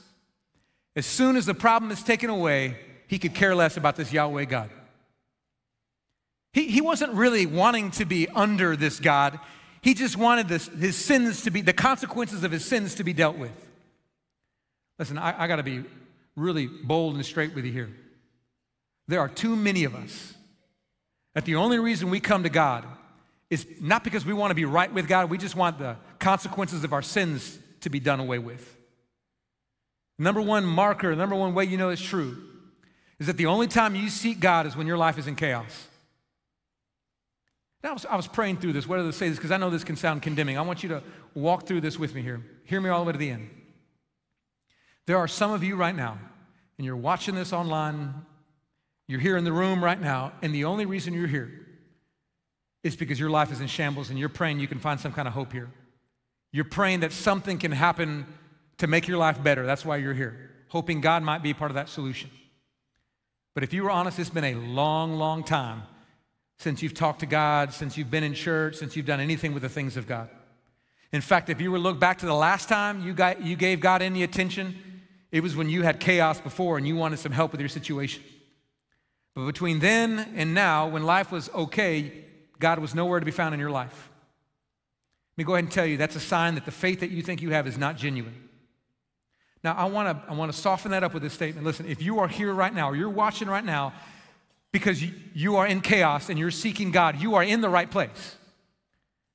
As 0.96 1.06
soon 1.06 1.36
as 1.36 1.46
the 1.46 1.54
problem 1.54 1.90
is 1.90 2.02
taken 2.02 2.30
away, 2.30 2.76
he 3.06 3.18
could 3.18 3.34
care 3.34 3.54
less 3.54 3.76
about 3.76 3.96
this 3.96 4.12
Yahweh 4.12 4.44
God. 4.44 4.70
He, 6.52 6.68
he 6.68 6.80
wasn't 6.80 7.12
really 7.12 7.46
wanting 7.46 7.90
to 7.92 8.04
be 8.04 8.28
under 8.28 8.76
this 8.76 9.00
God. 9.00 9.40
He 9.82 9.92
just 9.92 10.16
wanted 10.16 10.48
this, 10.48 10.68
his 10.68 10.96
sins 10.96 11.42
to 11.42 11.50
be, 11.50 11.60
the 11.60 11.72
consequences 11.72 12.44
of 12.44 12.52
his 12.52 12.64
sins 12.64 12.94
to 12.94 13.04
be 13.04 13.12
dealt 13.12 13.36
with. 13.36 13.52
Listen, 14.98 15.18
I, 15.18 15.42
I 15.42 15.46
got 15.48 15.56
to 15.56 15.64
be 15.64 15.82
really 16.36 16.68
bold 16.68 17.16
and 17.16 17.26
straight 17.26 17.54
with 17.54 17.64
you 17.64 17.72
here. 17.72 17.90
There 19.08 19.20
are 19.20 19.28
too 19.28 19.56
many 19.56 19.84
of 19.84 19.94
us 19.96 20.34
that 21.34 21.44
the 21.44 21.56
only 21.56 21.78
reason 21.78 22.08
we 22.08 22.20
come 22.20 22.44
to 22.44 22.48
God 22.48 22.84
is 23.50 23.66
not 23.80 24.04
because 24.04 24.24
we 24.24 24.32
want 24.32 24.52
to 24.52 24.54
be 24.54 24.64
right 24.64 24.92
with 24.92 25.08
God, 25.08 25.30
we 25.30 25.38
just 25.38 25.56
want 25.56 25.78
the 25.78 25.96
consequences 26.20 26.84
of 26.84 26.92
our 26.92 27.02
sins 27.02 27.58
to 27.80 27.90
be 27.90 28.00
done 28.00 28.20
away 28.20 28.38
with. 28.38 28.76
Number 30.18 30.40
one 30.40 30.64
marker, 30.64 31.14
number 31.16 31.34
one 31.34 31.52
way 31.52 31.64
you 31.64 31.76
know 31.76 31.90
it's 31.90 32.00
true 32.00 32.53
is 33.24 33.28
that 33.28 33.38
the 33.38 33.46
only 33.46 33.66
time 33.66 33.94
you 33.94 34.10
seek 34.10 34.38
God 34.38 34.66
is 34.66 34.76
when 34.76 34.86
your 34.86 34.98
life 34.98 35.16
is 35.16 35.26
in 35.26 35.34
chaos. 35.34 35.88
Now, 37.82 37.88
I 37.88 37.92
was, 37.94 38.04
I 38.04 38.16
was 38.16 38.26
praying 38.26 38.58
through 38.58 38.74
this, 38.74 38.86
whether 38.86 39.02
to 39.02 39.14
say 39.14 39.30
this, 39.30 39.38
because 39.38 39.50
I 39.50 39.56
know 39.56 39.70
this 39.70 39.82
can 39.82 39.96
sound 39.96 40.20
condemning. 40.20 40.58
I 40.58 40.60
want 40.60 40.82
you 40.82 40.90
to 40.90 41.02
walk 41.32 41.66
through 41.66 41.80
this 41.80 41.98
with 41.98 42.14
me 42.14 42.20
here. 42.20 42.42
Hear 42.64 42.82
me 42.82 42.90
all 42.90 43.00
the 43.00 43.06
way 43.06 43.12
to 43.12 43.18
the 43.18 43.30
end. 43.30 43.48
There 45.06 45.16
are 45.16 45.26
some 45.26 45.52
of 45.52 45.64
you 45.64 45.74
right 45.74 45.96
now, 45.96 46.18
and 46.76 46.84
you're 46.84 46.98
watching 46.98 47.34
this 47.34 47.54
online, 47.54 48.12
you're 49.08 49.20
here 49.20 49.38
in 49.38 49.44
the 49.44 49.54
room 49.54 49.82
right 49.82 49.98
now, 49.98 50.34
and 50.42 50.54
the 50.54 50.66
only 50.66 50.84
reason 50.84 51.14
you're 51.14 51.26
here 51.26 51.50
is 52.82 52.94
because 52.94 53.18
your 53.18 53.30
life 53.30 53.50
is 53.50 53.62
in 53.62 53.68
shambles 53.68 54.10
and 54.10 54.18
you're 54.18 54.28
praying 54.28 54.60
you 54.60 54.68
can 54.68 54.80
find 54.80 55.00
some 55.00 55.14
kind 55.14 55.26
of 55.26 55.32
hope 55.32 55.50
here. 55.50 55.70
You're 56.52 56.66
praying 56.66 57.00
that 57.00 57.12
something 57.12 57.58
can 57.58 57.72
happen 57.72 58.26
to 58.76 58.86
make 58.86 59.08
your 59.08 59.16
life 59.16 59.42
better. 59.42 59.64
That's 59.64 59.82
why 59.82 59.96
you're 59.96 60.12
here, 60.12 60.50
hoping 60.68 61.00
God 61.00 61.22
might 61.22 61.42
be 61.42 61.54
part 61.54 61.70
of 61.70 61.76
that 61.76 61.88
solution. 61.88 62.28
But 63.54 63.62
if 63.62 63.72
you 63.72 63.84
were 63.84 63.90
honest, 63.90 64.18
it's 64.18 64.30
been 64.30 64.44
a 64.44 64.54
long, 64.54 65.16
long 65.16 65.44
time 65.44 65.84
since 66.58 66.82
you've 66.82 66.94
talked 66.94 67.20
to 67.20 67.26
God, 67.26 67.72
since 67.72 67.96
you've 67.96 68.10
been 68.10 68.24
in 68.24 68.34
church, 68.34 68.76
since 68.76 68.96
you've 68.96 69.06
done 69.06 69.20
anything 69.20 69.54
with 69.54 69.62
the 69.62 69.68
things 69.68 69.96
of 69.96 70.06
God. 70.06 70.28
In 71.12 71.20
fact, 71.20 71.48
if 71.48 71.60
you 71.60 71.70
were 71.70 71.78
to 71.78 71.82
look 71.82 72.00
back 72.00 72.18
to 72.18 72.26
the 72.26 72.34
last 72.34 72.68
time 72.68 73.06
you, 73.06 73.12
got, 73.12 73.42
you 73.42 73.54
gave 73.54 73.80
God 73.80 74.02
any 74.02 74.24
attention, 74.24 75.02
it 75.30 75.42
was 75.42 75.54
when 75.54 75.68
you 75.68 75.82
had 75.82 76.00
chaos 76.00 76.40
before 76.40 76.76
and 76.76 76.86
you 76.86 76.96
wanted 76.96 77.18
some 77.18 77.32
help 77.32 77.52
with 77.52 77.60
your 77.60 77.68
situation. 77.68 78.22
But 79.34 79.46
between 79.46 79.78
then 79.78 80.32
and 80.36 80.54
now, 80.54 80.88
when 80.88 81.04
life 81.04 81.30
was 81.30 81.50
okay, 81.50 82.24
God 82.58 82.78
was 82.78 82.94
nowhere 82.94 83.20
to 83.20 83.26
be 83.26 83.32
found 83.32 83.54
in 83.54 83.60
your 83.60 83.70
life. 83.70 84.10
Let 85.32 85.38
me 85.38 85.44
go 85.44 85.54
ahead 85.54 85.64
and 85.64 85.72
tell 85.72 85.86
you 85.86 85.96
that's 85.96 86.16
a 86.16 86.20
sign 86.20 86.54
that 86.54 86.64
the 86.64 86.70
faith 86.70 87.00
that 87.00 87.10
you 87.10 87.20
think 87.22 87.42
you 87.42 87.50
have 87.50 87.66
is 87.66 87.76
not 87.76 87.96
genuine. 87.96 88.43
Now, 89.64 89.72
I 89.72 89.86
want 89.86 90.08
to 90.08 90.30
I 90.30 90.34
want 90.34 90.52
to 90.52 90.58
soften 90.58 90.90
that 90.90 91.02
up 91.02 91.14
with 91.14 91.22
this 91.22 91.32
statement. 91.32 91.66
Listen, 91.66 91.86
if 91.86 92.02
you 92.02 92.18
are 92.20 92.28
here 92.28 92.52
right 92.52 92.72
now, 92.72 92.90
or 92.90 92.96
you're 92.96 93.08
watching 93.08 93.48
right 93.48 93.64
now 93.64 93.94
because 94.72 95.02
you, 95.02 95.12
you 95.32 95.56
are 95.56 95.66
in 95.66 95.80
chaos 95.80 96.28
and 96.28 96.38
you're 96.38 96.50
seeking 96.50 96.90
God, 96.90 97.18
you 97.18 97.34
are 97.36 97.42
in 97.42 97.62
the 97.62 97.70
right 97.70 97.90
place. 97.90 98.36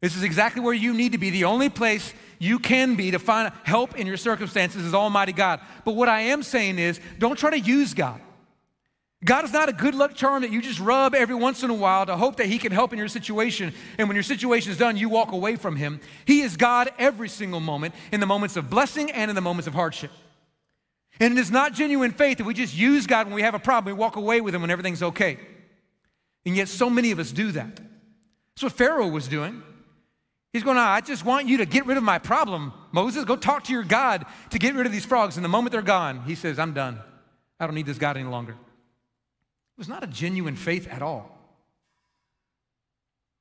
This 0.02 0.16
is 0.16 0.22
exactly 0.24 0.62
where 0.62 0.74
you 0.74 0.94
need 0.94 1.14
to 1.14 1.18
be. 1.18 1.32
The 1.32 1.46
only 1.46 1.68
place 1.68 2.14
you 2.38 2.60
can 2.60 2.96
be 2.96 3.12
to 3.12 3.20
find 3.20 3.52
help 3.64 3.98
in 3.98 4.06
your 4.06 4.18
circumstances 4.18 4.86
is 4.86 4.94
Almighty 4.94 5.34
God. 5.34 5.60
But 5.84 5.96
what 5.96 6.08
I 6.08 6.22
am 6.22 6.44
saying 6.44 6.78
is, 6.78 7.02
don't 7.18 7.38
try 7.38 7.50
to 7.50 7.60
use 7.60 7.94
God. 7.94 8.22
God 9.24 9.44
is 9.44 9.52
not 9.52 9.68
a 9.68 9.74
good 9.74 9.96
luck 9.96 10.16
charm 10.16 10.44
that 10.44 10.52
you 10.52 10.62
just 10.62 10.80
rub 10.80 11.14
every 11.14 11.36
once 11.36 11.62
in 11.62 11.70
a 11.70 11.74
while 11.74 12.06
to 12.06 12.16
hope 12.16 12.38
that 12.38 12.48
He 12.48 12.58
can 12.58 12.72
help 12.72 12.94
in 12.94 13.00
your 13.00 13.10
situation. 13.10 13.74
And 13.98 14.08
when 14.08 14.16
your 14.16 14.24
situation 14.24 14.72
is 14.72 14.78
done, 14.78 14.96
you 14.96 15.10
walk 15.10 15.34
away 15.34 15.58
from 15.58 15.76
Him. 15.76 16.00
He 16.26 16.42
is 16.42 16.56
God 16.56 16.90
every 16.98 17.28
single 17.28 17.60
moment, 17.60 17.94
in 18.14 18.22
the 18.22 18.26
moments 18.26 18.56
of 18.56 18.70
blessing 18.70 19.12
and 19.12 19.30
in 19.30 19.36
the 19.36 19.42
moments 19.42 19.68
of 19.68 19.74
hardship. 19.74 20.12
And 21.20 21.38
it 21.38 21.42
is 21.42 21.52
not 21.52 21.74
genuine 21.74 22.12
faith 22.12 22.40
if 22.40 22.46
we 22.46 22.54
just 22.54 22.76
use 22.76 23.08
God 23.08 23.28
when 23.28 23.36
we 23.36 23.42
have 23.42 23.56
a 23.56 23.60
problem, 23.60 23.94
we 23.94 24.00
walk 24.00 24.16
away 24.16 24.40
with 24.40 24.56
Him 24.56 24.62
when 24.62 24.72
everything's 24.72 25.04
okay. 25.04 25.38
And 26.46 26.56
yet, 26.56 26.70
so 26.70 26.90
many 26.90 27.12
of 27.12 27.20
us 27.20 27.34
do 27.34 27.52
that. 27.52 27.76
That's 27.76 28.64
what 28.64 28.72
Pharaoh 28.72 29.10
was 29.10 29.28
doing. 29.28 29.62
He's 30.54 30.64
going, 30.64 30.78
I 30.78 31.02
just 31.02 31.26
want 31.26 31.46
you 31.48 31.58
to 31.58 31.66
get 31.66 31.86
rid 31.86 31.98
of 31.98 32.04
my 32.04 32.20
problem. 32.20 32.72
Moses, 32.94 33.26
go 33.26 33.36
talk 33.36 33.66
to 33.66 33.74
your 33.74 33.84
God 33.84 34.26
to 34.52 34.60
get 34.60 34.76
rid 34.76 34.86
of 34.86 34.94
these 34.94 35.06
frogs. 35.06 35.36
And 35.36 35.44
the 35.44 35.50
moment 35.50 35.74
they're 35.74 35.82
gone, 35.82 36.24
he 36.24 36.36
says, 36.36 36.58
I'm 36.58 36.74
done. 36.74 37.00
I 37.60 37.66
don't 37.66 37.76
need 37.76 37.86
this 37.86 37.98
God 37.98 38.16
any 38.16 38.28
longer. 38.28 38.56
It 39.80 39.88
was 39.88 39.88
not 39.88 40.04
a 40.04 40.08
genuine 40.08 40.58
faith 40.58 40.90
at 40.90 41.02
all. 41.02 41.40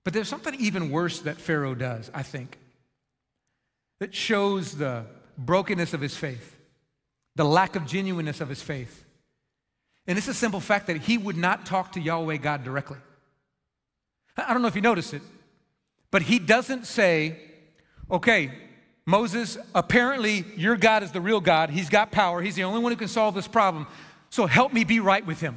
But 0.05 0.13
there's 0.13 0.29
something 0.29 0.55
even 0.55 0.93
worse 0.93 1.19
that 1.23 1.37
Pharaoh 1.37 1.75
does, 1.75 2.13
I 2.15 2.23
think, 2.23 2.57
that 3.99 4.15
shows 4.15 4.77
the 4.77 5.05
brokenness 5.37 5.95
of 5.95 6.01
his 6.01 6.17
faith, 6.17 6.57
the 7.35 7.43
lack 7.43 7.75
of 7.75 7.87
genuineness 7.87 8.41
of 8.41 8.49
his 8.49 8.63
faith. 8.63 9.05
And 10.07 10.17
it's 10.17 10.29
a 10.29 10.33
simple 10.33 10.61
fact 10.61 10.87
that 10.87 10.99
he 10.99 11.19
would 11.19 11.37
not 11.37 11.67
talk 11.67 11.91
to 11.95 12.01
Yahweh 12.01 12.37
God 12.37 12.63
directly. 12.63 12.99
I 14.37 14.53
don't 14.53 14.63
know 14.63 14.69
if 14.69 14.77
you 14.77 14.81
noticed 14.81 15.15
it, 15.15 15.23
but 16.13 16.23
he 16.23 16.39
doesn't 16.39 16.87
say, 16.87 17.37
okay, 18.09 18.53
Moses, 19.07 19.59
apparently 19.75 20.45
your 20.57 20.77
God 20.77 21.03
is 21.03 21.11
the 21.11 21.21
real 21.21 21.41
God. 21.41 21.71
He's 21.71 21.89
got 21.89 22.13
power. 22.13 22.41
He's 22.41 22.55
the 22.55 22.63
only 22.63 22.79
one 22.79 22.93
who 22.93 22.97
can 22.97 23.09
solve 23.09 23.35
this 23.35 23.49
problem. 23.49 23.89
So 24.31 24.47
help 24.47 24.73
me 24.73 24.85
be 24.85 25.01
right 25.01 25.27
with 25.27 25.41
him. 25.41 25.57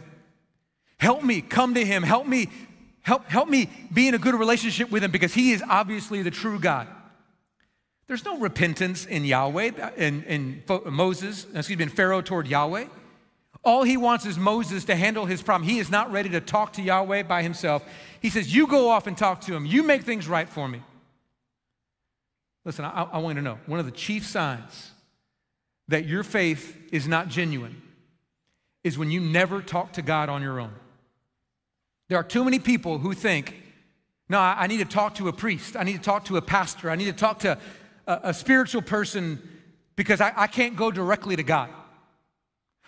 Help 1.01 1.23
me 1.23 1.41
come 1.41 1.73
to 1.73 1.83
him. 1.83 2.03
Help 2.03 2.27
me 2.27 2.47
help, 3.01 3.25
help 3.25 3.49
me 3.49 3.67
be 3.91 4.07
in 4.07 4.13
a 4.13 4.19
good 4.19 4.35
relationship 4.35 4.91
with 4.91 5.03
him 5.03 5.09
because 5.09 5.33
he 5.33 5.51
is 5.51 5.63
obviously 5.67 6.21
the 6.21 6.29
true 6.29 6.59
God. 6.59 6.87
There's 8.05 8.23
no 8.23 8.37
repentance 8.37 9.07
in 9.07 9.25
Yahweh, 9.25 9.71
in, 9.97 10.23
in 10.25 10.63
Moses, 10.85 11.47
excuse 11.55 11.79
me, 11.79 11.85
in 11.85 11.89
Pharaoh 11.89 12.21
toward 12.21 12.45
Yahweh. 12.45 12.85
All 13.63 13.81
he 13.81 13.97
wants 13.97 14.27
is 14.27 14.37
Moses 14.37 14.85
to 14.85 14.95
handle 14.95 15.25
his 15.25 15.41
problem. 15.41 15.67
He 15.67 15.79
is 15.79 15.89
not 15.89 16.11
ready 16.11 16.29
to 16.29 16.39
talk 16.39 16.73
to 16.73 16.83
Yahweh 16.83 17.23
by 17.23 17.41
himself. 17.41 17.83
He 18.21 18.29
says, 18.29 18.53
You 18.53 18.67
go 18.67 18.91
off 18.91 19.07
and 19.07 19.17
talk 19.17 19.41
to 19.41 19.55
him. 19.55 19.65
You 19.65 19.81
make 19.81 20.03
things 20.03 20.27
right 20.27 20.47
for 20.47 20.67
me. 20.67 20.83
Listen, 22.63 22.85
I, 22.85 23.07
I 23.11 23.17
want 23.17 23.37
you 23.37 23.41
to 23.41 23.49
know 23.49 23.57
one 23.65 23.79
of 23.79 23.87
the 23.87 23.91
chief 23.91 24.23
signs 24.23 24.91
that 25.87 26.05
your 26.05 26.21
faith 26.21 26.77
is 26.91 27.07
not 27.07 27.27
genuine 27.27 27.81
is 28.83 28.99
when 28.99 29.09
you 29.09 29.19
never 29.19 29.63
talk 29.63 29.93
to 29.93 30.03
God 30.03 30.29
on 30.29 30.43
your 30.43 30.59
own. 30.59 30.73
There 32.11 32.19
are 32.19 32.25
too 32.25 32.43
many 32.43 32.59
people 32.59 32.97
who 32.97 33.13
think, 33.13 33.55
no, 34.27 34.37
I 34.37 34.67
need 34.67 34.79
to 34.79 34.85
talk 34.85 35.15
to 35.15 35.29
a 35.29 35.31
priest. 35.31 35.77
I 35.77 35.83
need 35.83 35.93
to 35.93 36.01
talk 36.01 36.25
to 36.25 36.35
a 36.35 36.41
pastor. 36.41 36.91
I 36.91 36.97
need 36.97 37.05
to 37.05 37.13
talk 37.13 37.39
to 37.39 37.57
a, 38.05 38.19
a 38.23 38.33
spiritual 38.33 38.81
person 38.81 39.41
because 39.95 40.19
I, 40.19 40.33
I 40.35 40.47
can't 40.47 40.75
go 40.75 40.91
directly 40.91 41.37
to 41.37 41.43
God. 41.43 41.69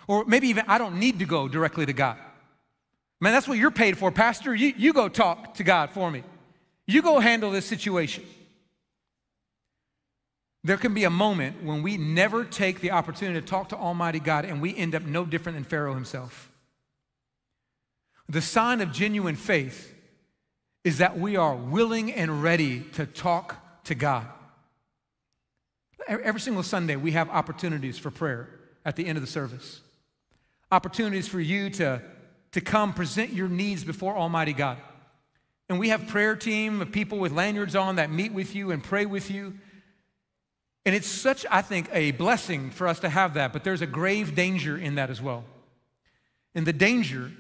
Or 0.10 0.26
maybe 0.26 0.50
even 0.50 0.66
I 0.68 0.78
don't 0.78 1.00
need 1.00 1.20
to 1.20 1.26
go 1.26 1.48
directly 1.48 1.86
to 1.86 1.94
God. 1.94 2.18
Man, 3.22 3.32
that's 3.32 3.48
what 3.48 3.58
you're 3.58 3.72
paid 3.72 3.98
for, 3.98 4.12
Pastor. 4.12 4.54
You, 4.54 4.74
you 4.76 4.92
go 4.92 5.08
talk 5.08 5.54
to 5.54 5.64
God 5.64 5.92
for 5.92 6.12
me. 6.12 6.26
You 6.86 7.02
go 7.02 7.22
handle 7.22 7.50
this 7.50 7.66
situation. 7.66 8.26
There 10.66 10.76
can 10.76 10.94
be 10.94 11.06
a 11.06 11.10
moment 11.10 11.64
when 11.64 11.82
we 11.82 11.96
never 11.96 12.44
take 12.44 12.82
the 12.82 12.92
opportunity 12.92 13.40
to 13.40 13.48
talk 13.48 13.70
to 13.70 13.78
Almighty 13.78 14.20
God 14.20 14.44
and 14.44 14.62
we 14.62 14.76
end 14.76 14.94
up 14.96 15.04
no 15.04 15.24
different 15.24 15.56
than 15.56 15.64
Pharaoh 15.64 15.94
himself. 15.94 16.50
The 18.30 18.42
sign 18.42 18.82
of 18.82 18.92
genuine 18.92 19.36
faith 19.36 19.94
is 20.84 20.98
that 20.98 21.18
we 21.18 21.36
are 21.36 21.56
willing 21.56 22.12
and 22.12 22.44
ready 22.44 22.82
to 22.94 23.06
talk 23.06 23.84
to 23.86 23.96
God. 23.96 24.28
Every 26.08 26.42
single 26.42 26.64
Sunday, 26.64 26.96
we 26.96 27.12
have 27.12 27.30
opportunities 27.30 27.98
for 27.98 28.12
prayer 28.12 28.50
at 28.86 28.96
the 28.96 29.06
end 29.06 29.18
of 29.18 29.24
the 29.24 29.30
service 29.30 29.82
opportunities 30.74 31.28
for 31.28 31.40
you 31.40 31.70
to, 31.70 32.02
to 32.52 32.60
come 32.60 32.94
present 32.94 33.32
your 33.32 33.48
needs 33.48 33.84
before 33.84 34.18
Almighty 34.18 34.54
God. 34.54 34.78
And 35.70 35.80
we 35.80 35.90
have 35.90 36.08
prayer 36.08 36.36
team 36.36 36.82
of 36.82 36.92
people 36.92 37.20
with 37.20 37.32
lanyards 37.32 37.76
on 37.76 37.98
that 37.98 38.12
meet 38.12 38.34
with 38.34 38.56
you 38.56 38.72
and 38.72 38.84
pray 38.84 39.06
with 39.06 39.30
you. 39.30 39.54
And 40.86 40.96
it's 40.96 41.08
such, 41.08 41.46
I 41.50 41.62
think, 41.62 41.90
a 41.94 42.12
blessing 42.12 42.72
for 42.72 42.88
us 42.88 43.00
to 43.02 43.10
have 43.10 43.36
that, 43.36 43.54
but 43.54 43.64
there's 43.64 43.84
a 43.84 43.88
grave 43.88 44.34
danger 44.36 44.76
in 44.76 44.96
that 44.96 45.12
as 45.12 45.22
well. 45.22 45.46
And 46.56 46.66
the 46.66 46.74
danger 46.74 47.32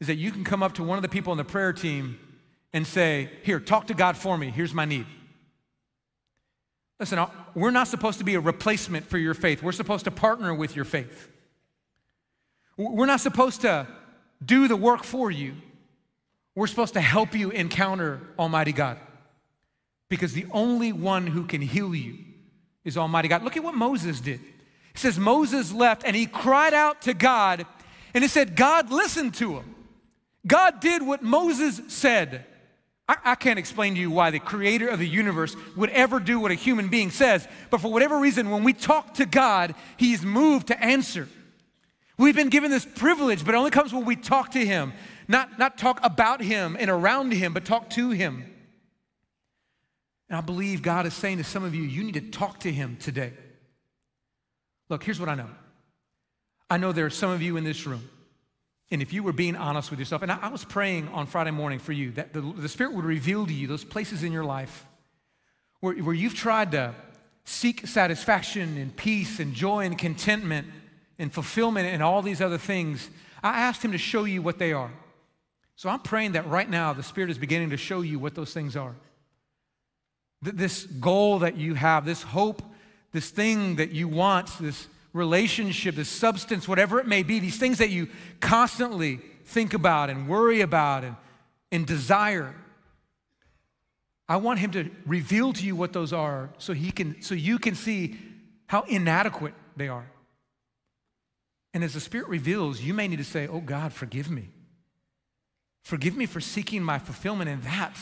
is 0.00 0.06
that 0.06 0.16
you 0.16 0.32
can 0.32 0.44
come 0.44 0.62
up 0.62 0.74
to 0.74 0.82
one 0.82 0.98
of 0.98 1.02
the 1.02 1.08
people 1.08 1.30
on 1.30 1.36
the 1.36 1.44
prayer 1.44 1.72
team 1.72 2.18
and 2.72 2.86
say, 2.86 3.30
Here, 3.42 3.60
talk 3.60 3.88
to 3.88 3.94
God 3.94 4.16
for 4.16 4.36
me. 4.36 4.50
Here's 4.50 4.74
my 4.74 4.84
need. 4.84 5.06
Listen, 6.98 7.24
we're 7.54 7.70
not 7.70 7.88
supposed 7.88 8.18
to 8.18 8.24
be 8.24 8.34
a 8.34 8.40
replacement 8.40 9.06
for 9.06 9.16
your 9.16 9.34
faith. 9.34 9.62
We're 9.62 9.72
supposed 9.72 10.04
to 10.04 10.10
partner 10.10 10.54
with 10.54 10.76
your 10.76 10.84
faith. 10.84 11.28
We're 12.76 13.06
not 13.06 13.20
supposed 13.20 13.62
to 13.62 13.86
do 14.44 14.68
the 14.68 14.76
work 14.76 15.04
for 15.04 15.30
you. 15.30 15.54
We're 16.54 16.66
supposed 16.66 16.94
to 16.94 17.00
help 17.00 17.34
you 17.34 17.50
encounter 17.50 18.20
Almighty 18.38 18.72
God. 18.72 18.98
Because 20.08 20.32
the 20.32 20.46
only 20.50 20.92
one 20.92 21.26
who 21.26 21.44
can 21.44 21.62
heal 21.62 21.94
you 21.94 22.18
is 22.84 22.98
Almighty 22.98 23.28
God. 23.28 23.44
Look 23.44 23.56
at 23.56 23.64
what 23.64 23.74
Moses 23.74 24.20
did. 24.20 24.40
He 24.40 24.98
says, 24.98 25.18
Moses 25.18 25.72
left 25.72 26.02
and 26.04 26.16
he 26.16 26.26
cried 26.26 26.74
out 26.74 27.02
to 27.02 27.14
God, 27.14 27.64
and 28.12 28.24
he 28.24 28.28
said, 28.28 28.56
God 28.56 28.90
listened 28.90 29.34
to 29.34 29.54
him. 29.54 29.74
God 30.46 30.80
did 30.80 31.02
what 31.02 31.22
Moses 31.22 31.80
said. 31.88 32.46
I, 33.08 33.16
I, 33.24 33.34
can't 33.34 33.58
explain 33.58 33.94
to 33.94 34.00
you 34.00 34.10
why 34.10 34.30
the 34.30 34.38
creator 34.38 34.88
of 34.88 34.98
the 34.98 35.08
universe 35.08 35.56
would 35.76 35.90
ever 35.90 36.20
do 36.20 36.40
what 36.40 36.50
a 36.50 36.54
human 36.54 36.88
being 36.88 37.10
says, 37.10 37.46
but 37.68 37.80
for 37.80 37.90
whatever 37.92 38.18
reason, 38.18 38.50
when 38.50 38.64
we 38.64 38.72
talk 38.72 39.14
to 39.14 39.26
God, 39.26 39.74
he's 39.96 40.22
moved 40.22 40.68
to 40.68 40.82
answer. 40.82 41.28
We've 42.20 42.36
been 42.36 42.50
given 42.50 42.70
this 42.70 42.84
privilege, 42.84 43.46
but 43.46 43.54
it 43.54 43.58
only 43.58 43.70
comes 43.70 43.94
when 43.94 44.04
we 44.04 44.14
talk 44.14 44.50
to 44.50 44.62
Him, 44.62 44.92
not, 45.26 45.58
not 45.58 45.78
talk 45.78 46.00
about 46.02 46.42
Him 46.42 46.76
and 46.78 46.90
around 46.90 47.32
Him, 47.32 47.54
but 47.54 47.64
talk 47.64 47.88
to 47.90 48.10
Him. 48.10 48.44
And 50.28 50.36
I 50.36 50.42
believe 50.42 50.82
God 50.82 51.06
is 51.06 51.14
saying 51.14 51.38
to 51.38 51.44
some 51.44 51.64
of 51.64 51.74
you, 51.74 51.82
you 51.82 52.04
need 52.04 52.14
to 52.14 52.20
talk 52.20 52.60
to 52.60 52.70
Him 52.70 52.98
today. 53.00 53.32
Look, 54.90 55.02
here's 55.02 55.18
what 55.18 55.30
I 55.30 55.34
know 55.34 55.48
I 56.68 56.76
know 56.76 56.92
there 56.92 57.06
are 57.06 57.10
some 57.10 57.30
of 57.30 57.40
you 57.40 57.56
in 57.56 57.64
this 57.64 57.86
room, 57.86 58.06
and 58.90 59.00
if 59.00 59.12
you 59.12 59.22
were 59.22 59.32
being 59.32 59.54
honest 59.54 59.90
with 59.90 60.00
yourself, 60.00 60.22
and 60.22 60.32
I, 60.32 60.48
was 60.48 60.64
praying 60.64 61.08
on 61.08 61.26
Friday 61.26 61.52
morning 61.52 61.78
for 61.78 61.92
you 61.92 62.10
that 62.12 62.32
the, 62.32 62.40
the 62.40 62.68
Spirit 62.68 62.94
would 62.94 63.04
reveal 63.04 63.46
to 63.46 63.52
you 63.52 63.68
those 63.68 63.84
places 63.84 64.24
in 64.24 64.32
your 64.32 64.44
life 64.44 64.84
where, 65.78 65.94
where 65.94 66.14
you've 66.14 66.34
tried 66.34 66.72
to 66.72 66.94
seek 67.44 67.86
satisfaction 67.86 68.76
and 68.76 68.94
peace 68.96 69.38
and 69.38 69.54
joy 69.54 69.84
and 69.84 69.96
contentment 69.96 70.66
and 71.18 71.32
fulfillment 71.32 71.86
and 71.86 72.02
all 72.02 72.20
these 72.20 72.40
other 72.40 72.58
things, 72.58 73.10
I 73.42 73.60
asked 73.60 73.84
him 73.84 73.92
to 73.92 73.98
show 73.98 74.24
you 74.24 74.42
what 74.42 74.58
they 74.58 74.72
are. 74.72 74.90
So 75.76 75.88
I'm 75.88 76.00
praying 76.00 76.32
that 76.32 76.46
right 76.48 76.68
now 76.68 76.92
the 76.92 77.02
Spirit 77.02 77.30
is 77.30 77.38
beginning 77.38 77.70
to 77.70 77.76
show 77.76 78.00
you 78.00 78.18
what 78.18 78.34
those 78.34 78.52
things 78.52 78.76
are. 78.76 78.94
This 80.42 80.84
goal 80.84 81.40
that 81.40 81.56
you 81.56 81.74
have, 81.74 82.04
this 82.04 82.22
hope, 82.22 82.62
this 83.12 83.30
thing 83.30 83.76
that 83.76 83.92
you 83.92 84.08
want, 84.08 84.50
this 84.58 84.88
relationship, 85.12 85.96
this 85.96 86.08
substance, 86.08 86.68
whatever 86.68 87.00
it 87.00 87.06
may 87.06 87.22
be, 87.22 87.40
these 87.40 87.58
things 87.58 87.78
that 87.78 87.90
you 87.90 88.08
constantly 88.40 89.20
think 89.44 89.74
about 89.74 90.10
and 90.10 90.28
worry 90.28 90.60
about 90.60 91.04
and, 91.04 91.16
and 91.72 91.86
desire. 91.86 92.54
I 94.28 94.36
want 94.36 94.60
him 94.60 94.70
to 94.72 94.90
reveal 95.06 95.52
to 95.54 95.64
you 95.64 95.74
what 95.74 95.92
those 95.92 96.12
are 96.12 96.50
so 96.58 96.72
he 96.72 96.92
can 96.92 97.20
so 97.20 97.34
you 97.34 97.58
can 97.58 97.74
see 97.74 98.16
how 98.66 98.82
inadequate 98.82 99.54
they 99.76 99.88
are. 99.88 100.08
And 101.74 101.82
as 101.82 101.94
the 101.94 102.00
Spirit 102.00 102.28
reveals, 102.28 102.80
you 102.80 102.94
may 102.94 103.08
need 103.08 103.18
to 103.18 103.24
say, 103.24 103.48
Oh 103.48 103.60
God, 103.60 103.92
forgive 103.92 104.30
me. 104.30 104.48
Forgive 105.82 106.16
me 106.16 106.26
for 106.26 106.40
seeking 106.40 106.82
my 106.82 106.98
fulfillment 106.98 107.50
in 107.50 107.60
that. 107.62 107.96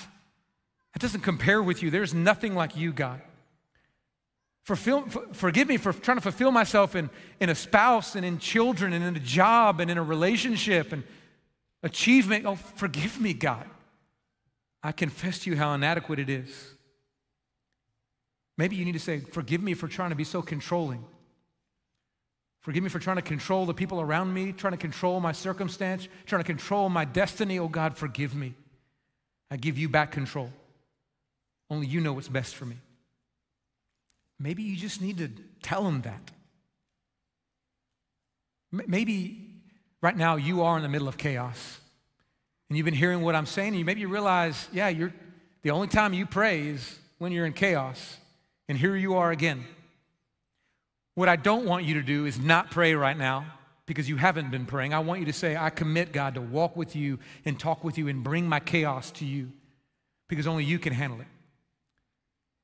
That 0.92 1.00
doesn't 1.00 1.20
compare 1.20 1.62
with 1.62 1.82
you. 1.82 1.90
There's 1.90 2.12
nothing 2.12 2.54
like 2.54 2.76
you, 2.76 2.92
God. 2.92 3.22
Fulfill, 4.68 5.06
forgive 5.32 5.66
me 5.66 5.78
for 5.78 5.94
trying 5.94 6.18
to 6.18 6.20
fulfill 6.20 6.50
myself 6.50 6.94
in, 6.94 7.08
in 7.40 7.48
a 7.48 7.54
spouse 7.54 8.16
and 8.16 8.22
in 8.22 8.38
children 8.38 8.92
and 8.92 9.02
in 9.02 9.16
a 9.16 9.18
job 9.18 9.80
and 9.80 9.90
in 9.90 9.96
a 9.96 10.02
relationship 10.02 10.92
and 10.92 11.04
achievement. 11.82 12.44
Oh, 12.44 12.56
forgive 12.56 13.18
me, 13.18 13.32
God. 13.32 13.64
I 14.82 14.92
confess 14.92 15.38
to 15.38 15.50
you 15.50 15.56
how 15.56 15.72
inadequate 15.72 16.18
it 16.18 16.28
is. 16.28 16.74
Maybe 18.58 18.76
you 18.76 18.84
need 18.84 18.92
to 18.92 18.98
say, 18.98 19.20
Forgive 19.20 19.62
me 19.62 19.72
for 19.72 19.88
trying 19.88 20.10
to 20.10 20.16
be 20.16 20.24
so 20.24 20.42
controlling. 20.42 21.02
Forgive 22.60 22.82
me 22.82 22.90
for 22.90 22.98
trying 22.98 23.16
to 23.16 23.22
control 23.22 23.64
the 23.64 23.72
people 23.72 24.02
around 24.02 24.34
me, 24.34 24.52
trying 24.52 24.74
to 24.74 24.76
control 24.76 25.18
my 25.18 25.32
circumstance, 25.32 26.08
trying 26.26 26.42
to 26.42 26.46
control 26.46 26.90
my 26.90 27.06
destiny. 27.06 27.58
Oh 27.58 27.68
God, 27.68 27.96
forgive 27.96 28.34
me. 28.34 28.52
I 29.50 29.56
give 29.56 29.78
you 29.78 29.88
back 29.88 30.12
control. 30.12 30.52
Only 31.70 31.86
you 31.86 32.02
know 32.02 32.12
what's 32.12 32.28
best 32.28 32.54
for 32.54 32.66
me. 32.66 32.76
Maybe 34.38 34.62
you 34.62 34.76
just 34.76 35.00
need 35.00 35.18
to 35.18 35.28
tell 35.62 35.86
him 35.86 36.02
that. 36.02 36.30
Maybe 38.70 39.50
right 40.00 40.16
now 40.16 40.36
you 40.36 40.62
are 40.62 40.76
in 40.76 40.82
the 40.82 40.88
middle 40.88 41.08
of 41.08 41.16
chaos 41.16 41.80
and 42.68 42.76
you've 42.76 42.84
been 42.84 42.94
hearing 42.94 43.22
what 43.22 43.34
I'm 43.34 43.46
saying, 43.46 43.68
and 43.68 43.78
you 43.78 43.84
maybe 43.84 44.00
you 44.00 44.08
realize, 44.08 44.68
yeah, 44.72 44.88
you're 44.88 45.12
the 45.62 45.70
only 45.70 45.88
time 45.88 46.12
you 46.12 46.26
pray 46.26 46.68
is 46.68 46.98
when 47.18 47.32
you're 47.32 47.46
in 47.46 47.52
chaos. 47.52 48.18
And 48.68 48.76
here 48.76 48.94
you 48.94 49.14
are 49.14 49.30
again. 49.30 49.64
What 51.14 51.28
I 51.28 51.36
don't 51.36 51.64
want 51.64 51.84
you 51.84 51.94
to 51.94 52.02
do 52.02 52.26
is 52.26 52.38
not 52.38 52.70
pray 52.70 52.94
right 52.94 53.16
now 53.16 53.46
because 53.86 54.08
you 54.08 54.16
haven't 54.16 54.50
been 54.50 54.66
praying. 54.66 54.92
I 54.92 54.98
want 54.98 55.20
you 55.20 55.26
to 55.26 55.32
say, 55.32 55.56
I 55.56 55.70
commit, 55.70 56.12
God, 56.12 56.34
to 56.34 56.42
walk 56.42 56.76
with 56.76 56.94
you 56.94 57.18
and 57.46 57.58
talk 57.58 57.82
with 57.82 57.96
you 57.96 58.08
and 58.08 58.22
bring 58.22 58.46
my 58.46 58.60
chaos 58.60 59.10
to 59.12 59.24
you 59.24 59.50
because 60.28 60.46
only 60.46 60.64
you 60.64 60.78
can 60.78 60.92
handle 60.92 61.20
it. 61.20 61.26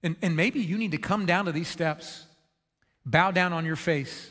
And, 0.04 0.16
and 0.20 0.36
maybe 0.36 0.60
you 0.60 0.76
need 0.76 0.90
to 0.90 0.98
come 0.98 1.24
down 1.24 1.46
to 1.46 1.52
these 1.52 1.66
steps, 1.66 2.26
bow 3.06 3.30
down 3.30 3.54
on 3.54 3.64
your 3.64 3.74
face, 3.74 4.30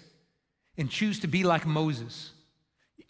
and 0.78 0.88
choose 0.88 1.20
to 1.22 1.28
be 1.28 1.44
like 1.44 1.66
Moses. 1.66 2.30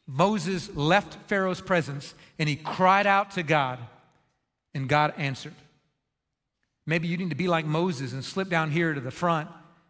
Moses 0.07 0.73
left 0.73 1.17
Pharaoh's 1.27 1.59
presence 1.59 2.13
and 2.39 2.47
he 2.47 2.55
cried 2.55 3.05
out 3.05 3.31
to 3.31 3.43
God, 3.43 3.79
and 4.73 4.87
God 4.87 5.13
answered. 5.17 5.53
Maybe 6.85 7.09
you 7.09 7.17
need 7.17 7.29
to 7.29 7.35
be 7.35 7.49
like 7.49 7.65
Moses 7.65 8.13
and 8.13 8.23
slip 8.23 8.49
down 8.49 8.71
here 8.71 8.93
to 8.93 9.01
the 9.01 9.11
front, 9.11 9.49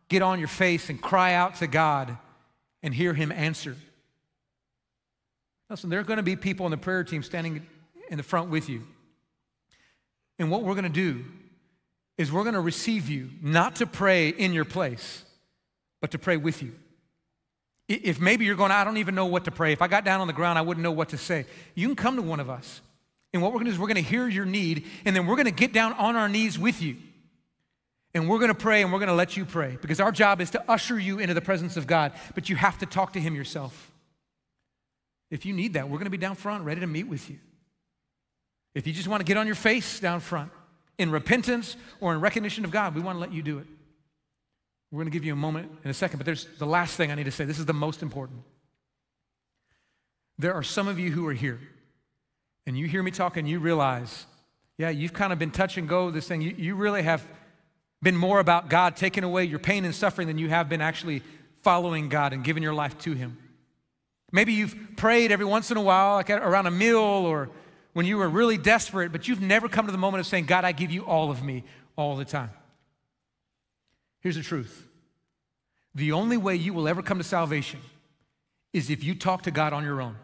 get 0.10 0.24
on 0.24 0.40
your 0.40 0.48
face, 0.48 0.90
and 0.90 1.00
cry 1.00 1.34
out 1.34 1.56
to 1.56 1.68
God 1.68 2.18
and 2.82 2.94
hear 2.94 3.14
him 3.14 3.32
answer. 3.32 3.76
Listen, 5.70 5.92
there 5.92 6.00
are 6.00 6.04
going 6.04 6.18
to 6.18 6.24
be 6.24 6.36
people 6.36 6.66
on 6.66 6.72
the 6.72 6.78
prayer 6.78 7.04
team 7.04 7.22
standing 7.22 7.66
in 8.10 8.18
the 8.18 8.24
front 8.24 8.50
with 8.50 8.68
you. 8.68 8.82
And 10.40 10.50
what 10.50 10.64
we're 10.64 10.74
going 10.74 10.84
to 10.84 10.90
do 10.90 11.24
is 12.18 12.32
we're 12.32 12.44
going 12.44 12.54
to 12.54 12.62
receive 12.62 13.10
you 13.10 13.30
not 13.42 13.78
to 13.78 13.88
pray 13.88 14.30
in 14.30 14.54
your 14.54 14.66
place, 14.66 15.24
but 16.02 16.12
to 16.12 16.20
pray 16.20 16.38
with 16.38 16.62
you. 16.62 16.74
If 17.90 18.20
maybe 18.20 18.46
you're 18.46 18.56
going, 18.56 18.72
I 18.72 18.84
don't 18.84 18.98
even 18.98 19.16
know 19.16 19.26
what 19.26 19.46
to 19.46 19.52
pray. 19.52 19.74
If 19.74 19.82
I 19.82 19.88
got 19.88 20.06
down 20.06 20.22
on 20.22 20.28
the 20.28 20.34
ground, 20.34 20.58
I 20.58 20.62
wouldn't 20.62 20.84
know 20.84 20.92
what 20.92 21.10
to 21.10 21.18
say. 21.18 21.46
You 21.76 21.88
can 21.88 21.96
come 21.96 22.16
to 22.16 22.22
one 22.22 22.40
of 22.40 22.50
us. 22.50 22.82
And 23.34 23.42
what 23.42 23.52
we're 23.52 23.60
going 23.60 23.66
to 23.66 23.72
do 23.72 23.76
is 23.76 23.80
we're 23.80 23.88
going 23.88 24.04
to 24.04 24.10
hear 24.10 24.28
your 24.28 24.46
need, 24.46 24.86
and 25.06 25.16
then 25.16 25.26
we're 25.26 25.36
going 25.36 25.46
to 25.46 25.52
get 25.52 25.74
down 25.74 25.94
on 25.94 26.16
our 26.16 26.30
knees 26.30 26.58
with 26.58 26.82
you. 26.82 26.98
And 28.14 28.30
we're 28.30 28.38
going 28.38 28.50
to 28.50 28.56
pray, 28.56 28.84
and 28.84 28.94
we're 28.94 29.00
going 29.00 29.10
to 29.10 29.16
let 29.16 29.36
you 29.36 29.44
pray 29.44 29.78
because 29.82 30.00
our 30.00 30.12
job 30.12 30.40
is 30.40 30.52
to 30.52 30.72
usher 30.72 31.00
you 31.00 31.18
into 31.18 31.34
the 31.34 31.42
presence 31.42 31.78
of 31.78 31.88
God, 31.88 32.14
but 32.36 32.48
you 32.48 32.56
have 32.56 32.78
to 32.78 32.86
talk 32.86 33.14
to 33.14 33.20
Him 33.20 33.34
yourself. 33.34 33.92
If 35.32 35.48
you 35.48 35.54
need 35.54 35.74
that, 35.74 35.90
we're 35.90 35.98
going 35.98 36.06
to 36.06 36.12
be 36.12 36.18
down 36.18 36.36
front 36.36 36.64
ready 36.64 36.82
to 36.82 36.88
meet 36.88 37.08
with 37.08 37.28
you. 37.28 37.40
If 38.76 38.86
you 38.86 38.94
just 38.94 39.08
want 39.08 39.22
to 39.22 39.26
get 39.26 39.36
on 39.36 39.48
your 39.48 39.56
face 39.56 40.00
down 40.00 40.20
front 40.20 40.52
in 40.98 41.12
repentance 41.12 41.76
or 42.00 42.14
in 42.14 42.22
recognition 42.22 42.66
of 42.66 42.72
God, 42.72 42.96
we 42.96 43.02
want 43.02 43.16
to 43.16 43.20
let 43.20 43.34
you 43.34 43.42
do 43.42 43.60
it. 43.60 43.68
We're 44.92 44.98
going 44.98 45.12
to 45.12 45.12
give 45.12 45.26
you 45.26 45.34
a 45.34 45.36
moment 45.36 45.72
in 45.84 45.90
a 45.90 45.94
second, 45.94 46.20
but 46.20 46.26
there's 46.26 46.46
the 46.60 46.68
last 46.68 46.96
thing 46.96 47.12
I 47.12 47.16
need 47.16 47.24
to 47.24 47.32
say. 47.32 47.46
This 47.46 47.58
is 47.58 47.66
the 47.66 47.74
most 47.74 48.04
important. 48.04 48.42
There 50.38 50.54
are 50.54 50.64
some 50.64 50.88
of 50.88 51.00
you 51.00 51.12
who 51.12 51.28
are 51.28 51.34
here, 51.34 51.60
and 52.68 52.78
you 52.78 52.88
hear 52.88 53.02
me 53.02 53.12
talk 53.12 53.38
and 53.38 53.50
you 53.50 53.60
realize, 53.60 54.26
yeah, 54.78 54.90
you've 54.90 55.14
kind 55.14 55.34
of 55.34 55.40
been 55.40 55.52
touch 55.52 55.78
and 55.78 55.90
go 55.90 56.12
this 56.12 56.28
thing. 56.28 56.42
You, 56.42 56.54
you 56.58 56.76
really 56.76 57.02
have 57.04 57.26
been 58.02 58.16
more 58.16 58.40
about 58.40 58.70
God 58.70 58.96
taking 58.96 59.24
away 59.24 59.46
your 59.46 59.60
pain 59.60 59.86
and 59.86 59.96
suffering 59.96 60.28
than 60.28 60.38
you 60.38 60.50
have 60.50 60.70
been 60.70 60.82
actually 60.82 61.24
following 61.62 62.10
God 62.10 62.34
and 62.34 62.44
giving 62.44 62.62
your 62.62 62.74
life 62.74 62.98
to 63.00 63.14
Him. 63.14 63.38
Maybe 64.32 64.54
you've 64.54 64.76
prayed 64.98 65.32
every 65.32 65.46
once 65.46 65.72
in 65.72 65.78
a 65.78 65.82
while, 65.82 66.16
like 66.16 66.30
around 66.30 66.68
a 66.68 66.72
meal 66.72 66.98
or 67.00 67.50
when 67.94 68.06
you 68.06 68.18
were 68.18 68.28
really 68.28 68.58
desperate, 68.58 69.12
but 69.12 69.28
you've 69.28 69.42
never 69.42 69.70
come 69.70 69.86
to 69.86 69.92
the 69.92 69.98
moment 69.98 70.22
of 70.22 70.28
saying, 70.28 70.46
God, 70.46 70.66
I 70.66 70.72
give 70.72 70.92
you 70.92 71.06
all 71.06 71.32
of 71.32 71.44
me 71.44 71.64
all 71.96 72.16
the 72.16 72.26
time. 72.26 72.52
Here's 74.20 74.36
the 74.36 74.44
truth 74.44 74.88
the 75.96 76.12
only 76.12 76.38
way 76.38 76.56
you 76.56 76.74
will 76.74 76.88
ever 76.88 77.04
come 77.04 77.20
to 77.20 77.24
salvation 77.24 77.80
is 78.72 78.90
if 78.90 79.04
you 79.04 79.14
talk 79.14 79.44
to 79.44 79.52
God 79.52 79.74
on 79.74 79.84
your 79.84 80.02
own. 80.02 80.16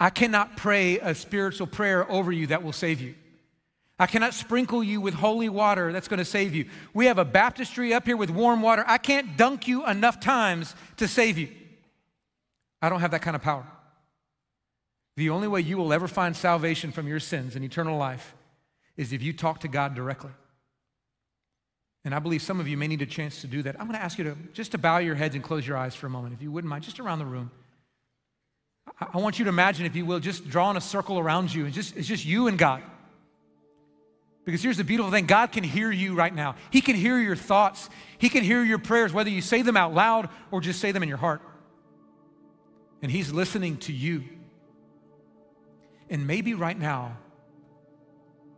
I 0.00 0.10
cannot 0.10 0.56
pray 0.56 0.98
a 0.98 1.14
spiritual 1.14 1.66
prayer 1.66 2.10
over 2.10 2.32
you 2.32 2.48
that 2.48 2.62
will 2.62 2.72
save 2.72 3.00
you. 3.00 3.14
I 3.98 4.06
cannot 4.06 4.32
sprinkle 4.32 4.82
you 4.82 5.00
with 5.00 5.12
holy 5.12 5.50
water 5.50 5.92
that's 5.92 6.08
going 6.08 6.18
to 6.18 6.24
save 6.24 6.54
you. 6.54 6.64
We 6.94 7.04
have 7.04 7.18
a 7.18 7.24
baptistry 7.24 7.92
up 7.92 8.06
here 8.06 8.16
with 8.16 8.30
warm 8.30 8.62
water. 8.62 8.82
I 8.88 8.96
can't 8.96 9.36
dunk 9.36 9.68
you 9.68 9.86
enough 9.86 10.18
times 10.18 10.74
to 10.96 11.06
save 11.06 11.36
you. 11.36 11.48
I 12.80 12.88
don't 12.88 13.00
have 13.00 13.10
that 13.10 13.20
kind 13.20 13.36
of 13.36 13.42
power. 13.42 13.66
The 15.20 15.28
only 15.28 15.48
way 15.48 15.60
you 15.60 15.76
will 15.76 15.92
ever 15.92 16.08
find 16.08 16.34
salvation 16.34 16.92
from 16.92 17.06
your 17.06 17.20
sins 17.20 17.54
and 17.54 17.62
eternal 17.62 17.98
life 17.98 18.34
is 18.96 19.12
if 19.12 19.22
you 19.22 19.34
talk 19.34 19.60
to 19.60 19.68
God 19.68 19.94
directly. 19.94 20.30
And 22.06 22.14
I 22.14 22.20
believe 22.20 22.40
some 22.40 22.58
of 22.58 22.66
you 22.66 22.78
may 22.78 22.88
need 22.88 23.02
a 23.02 23.06
chance 23.06 23.42
to 23.42 23.46
do 23.46 23.62
that. 23.64 23.78
I'm 23.78 23.86
going 23.86 23.98
to 23.98 24.02
ask 24.02 24.16
you 24.16 24.24
to 24.24 24.36
just 24.54 24.72
to 24.72 24.78
bow 24.78 24.96
your 24.96 25.14
heads 25.14 25.34
and 25.34 25.44
close 25.44 25.68
your 25.68 25.76
eyes 25.76 25.94
for 25.94 26.06
a 26.06 26.10
moment, 26.10 26.32
if 26.32 26.40
you 26.40 26.50
wouldn't 26.50 26.70
mind, 26.70 26.84
just 26.84 27.00
around 27.00 27.18
the 27.18 27.26
room. 27.26 27.50
I, 28.98 29.18
want 29.18 29.38
you 29.38 29.44
to 29.44 29.50
imagine, 29.50 29.84
if 29.84 29.94
you 29.94 30.06
will, 30.06 30.20
just 30.20 30.48
drawing 30.48 30.78
a 30.78 30.80
circle 30.80 31.18
around 31.18 31.54
you, 31.54 31.66
and 31.66 31.74
just 31.74 31.98
it's 31.98 32.08
just 32.08 32.24
you 32.24 32.48
and 32.48 32.56
God. 32.56 32.82
Because 34.46 34.62
here's 34.62 34.78
the 34.78 34.84
beautiful 34.84 35.12
thing 35.12 35.26
God 35.26 35.52
can 35.52 35.64
hear 35.64 35.90
you 35.90 36.14
right 36.14 36.34
now. 36.34 36.54
He 36.70 36.80
can 36.80 36.96
hear 36.96 37.18
your 37.18 37.36
thoughts, 37.36 37.90
He 38.16 38.30
can 38.30 38.42
hear 38.42 38.64
your 38.64 38.78
prayers, 38.78 39.12
whether 39.12 39.28
you 39.28 39.42
say 39.42 39.60
them 39.60 39.76
out 39.76 39.92
loud 39.92 40.30
or 40.50 40.62
just 40.62 40.80
say 40.80 40.92
them 40.92 41.02
in 41.02 41.10
your 41.10 41.18
heart. 41.18 41.42
And 43.02 43.12
He's 43.12 43.30
listening 43.34 43.76
to 43.80 43.92
you. 43.92 44.24
And 46.10 46.26
maybe 46.26 46.54
right 46.54 46.78
now, 46.78 47.16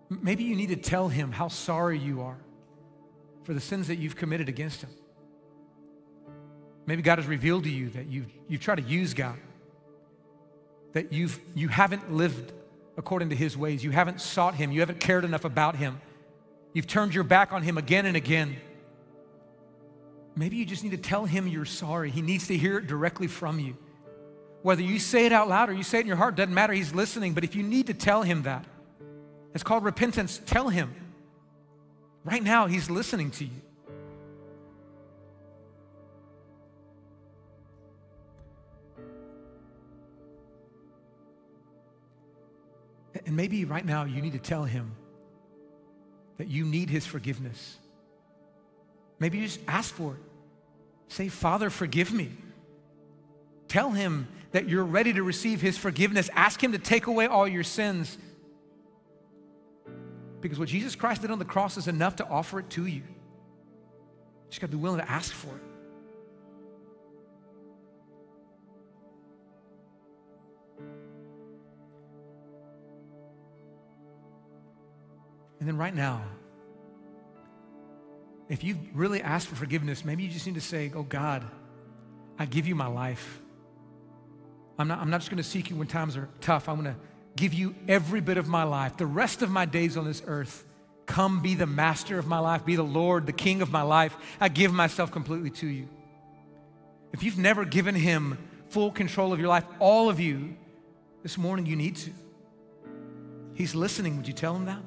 maybe 0.09 0.45
you 0.45 0.57
need 0.57 0.71
to 0.71 0.77
tell 0.77 1.09
Him 1.09 1.31
how 1.31 1.49
sorry 1.49 1.99
you 1.99 2.23
are 2.23 2.39
for 3.45 3.53
the 3.53 3.61
sins 3.61 3.89
that 3.89 3.97
you've 3.97 4.17
committed 4.17 4.49
against 4.49 4.81
Him. 4.81 4.91
Maybe 6.87 7.03
God 7.03 7.19
has 7.19 7.29
revealed 7.29 7.65
to 7.65 7.71
you 7.71 7.91
that 7.91 8.07
you've, 8.07 8.27
you've 8.49 8.61
tried 8.61 8.77
to 8.77 8.83
use 8.83 9.15
God, 9.15 9.37
that 10.95 11.13
you've, 11.13 11.39
you 11.55 11.69
haven't 11.69 12.13
lived 12.13 12.53
according 12.97 13.29
to 13.31 13.37
His 13.37 13.57
ways, 13.57 13.85
you 13.85 13.91
haven't 13.91 14.21
sought 14.21 14.55
Him, 14.55 14.73
you 14.73 14.81
haven't 14.81 14.99
cared 15.01 15.25
enough 15.25 15.45
about 15.45 15.77
Him, 15.77 16.01
you've 16.73 16.87
turned 16.87 17.15
your 17.15 17.25
back 17.25 17.53
on 17.53 17.63
Him 17.63 17.79
again 17.79 18.07
and 18.07 18.17
again. 18.17 18.57
Maybe 20.35 20.57
you 20.57 20.65
just 20.65 20.83
need 20.83 20.91
to 20.91 20.97
tell 20.97 21.27
Him 21.27 21.47
you're 21.47 21.67
sorry. 21.67 22.11
He 22.11 22.23
needs 22.23 22.47
to 22.47 22.57
hear 22.57 22.79
it 22.79 22.87
directly 22.87 23.27
from 23.27 23.61
you. 23.61 23.77
Whether 24.63 24.83
you 24.83 24.99
say 24.99 25.27
it 25.27 25.33
out 25.33 25.49
loud 25.49 25.71
or 25.71 25.73
you 25.73 25.83
say 25.83 25.99
it 25.99 26.03
in 26.03 26.07
your 26.07 26.17
heart, 26.17 26.37
doesn't 26.37 26.55
matter. 26.55 26.73
He's 26.73 26.95
listening. 26.95 27.35
But 27.35 27.45
if 27.45 27.55
you 27.57 27.63
need 27.63 27.89
to 27.89 27.95
tell 27.95 28.23
Him 28.23 28.43
that, 28.45 28.65
it's 29.55 29.65
called 29.65 29.85
repentance. 29.85 30.41
Tell 30.47 30.69
Him. 30.69 30.95
Right 32.25 32.43
now, 32.43 32.67
He's 32.69 32.89
listening 32.89 33.33
to 33.33 33.45
you. 33.45 33.51
And 43.27 43.37
maybe 43.37 43.65
right 43.65 43.85
now 43.85 44.05
you 44.05 44.21
need 44.23 44.33
to 44.33 44.39
tell 44.39 44.65
Him 44.65 44.95
that 46.39 46.49
you 46.49 46.65
need 46.65 46.89
His 46.89 47.07
forgiveness. 47.07 47.79
Maybe 49.19 49.39
you 49.39 49.47
just 49.47 49.61
ask 49.67 49.93
for 49.95 50.15
it. 50.15 50.21
Say, 51.09 51.29
Father, 51.29 51.69
forgive 51.71 52.13
me. 52.13 52.31
Tell 53.69 53.91
Him 53.91 54.29
that 54.53 54.69
you're 54.69 54.85
ready 54.85 55.13
to 55.13 55.23
receive 55.23 55.61
His 55.61 55.77
forgiveness. 55.77 56.31
Ask 56.35 56.63
Him 56.63 56.73
to 56.73 56.79
take 56.79 57.07
away 57.07 57.27
all 57.27 57.49
your 57.49 57.65
sins. 57.65 58.17
Because 60.41 60.59
what 60.59 60.69
Jesus 60.69 60.95
Christ 60.95 61.23
did 61.23 61.31
on 61.31 61.39
the 61.39 61.45
cross 61.45 61.77
is 61.77 61.89
enough 61.89 62.17
to 62.17 62.29
offer 62.29 62.59
it 62.59 62.71
to 62.71 62.87
you. 62.87 63.03
You 63.03 64.51
just 64.51 64.61
got 64.61 64.71
to 64.71 64.77
be 64.77 64.83
willing 64.83 65.01
to 65.01 65.11
ask 65.11 65.33
for 65.33 65.49
it. 65.49 65.63
And 75.61 75.69
then 75.69 75.77
right 75.77 75.95
now, 75.95 76.25
if 78.49 78.65
you've 78.65 78.79
really 78.95 79.23
asked 79.23 79.47
for 79.47 79.55
forgiveness, 79.55 80.05
maybe 80.05 80.25
you 80.25 80.29
just 80.29 80.45
need 80.45 80.57
to 80.57 80.61
say, 80.61 80.91
Oh 80.93 81.05
God, 81.05 81.47
I 82.37 82.47
give 82.47 82.67
you 82.67 82.75
my 82.75 82.89
life. 82.89 83.42
I'm 84.83 84.89
not, 84.89 84.99
I'm 84.99 85.11
not 85.11 85.21
just 85.21 85.31
going 85.31 85.37
to 85.37 85.49
seek 85.49 85.71
you 85.71 85.77
when 85.77 85.87
times 85.87 86.17
are 86.17 86.29
tough. 86.41 86.69
I'm 86.69 86.83
going 86.83 86.93
to 86.93 87.01
give 87.37 87.55
you 87.55 87.73
every 87.87 88.21
bit 88.21 88.37
of 88.37 88.49
my 88.49 88.65
life, 88.65 88.97
the 88.97 89.07
rest 89.07 89.41
of 89.41 89.49
my 89.49 89.65
days 89.65 89.97
on 89.97 90.05
this 90.05 90.25
earth. 90.27 90.65
Come 91.07 91.41
be 91.41 91.55
the 91.55 91.67
master 91.67 92.19
of 92.19 92.27
my 92.27 92.41
life, 92.41 92.65
be 92.65 92.75
the 92.75 92.83
Lord, 92.83 93.27
the 93.27 93.33
king 93.33 93.63
of 93.63 93.71
my 93.71 93.83
life. 93.83 94.17
I 94.41 94.49
give 94.49 94.73
myself 94.73 95.13
completely 95.13 95.51
to 95.51 95.69
you. 95.69 95.89
If 97.13 97.23
you've 97.23 97.39
never 97.39 97.65
given 97.65 97.95
him 97.95 98.39
full 98.71 98.91
control 98.91 99.33
of 99.33 99.39
your 99.39 99.49
life, 99.49 99.65
all 99.79 100.09
of 100.11 100.19
you, 100.19 100.57
this 101.23 101.39
morning 101.39 101.65
you 101.67 101.77
need 101.77 101.95
to. 101.95 102.11
He's 103.55 103.77
listening. 103.77 104.17
Would 104.17 104.27
you 104.27 104.35
tell 104.35 104.57
him 104.57 104.65
that? 104.65 104.83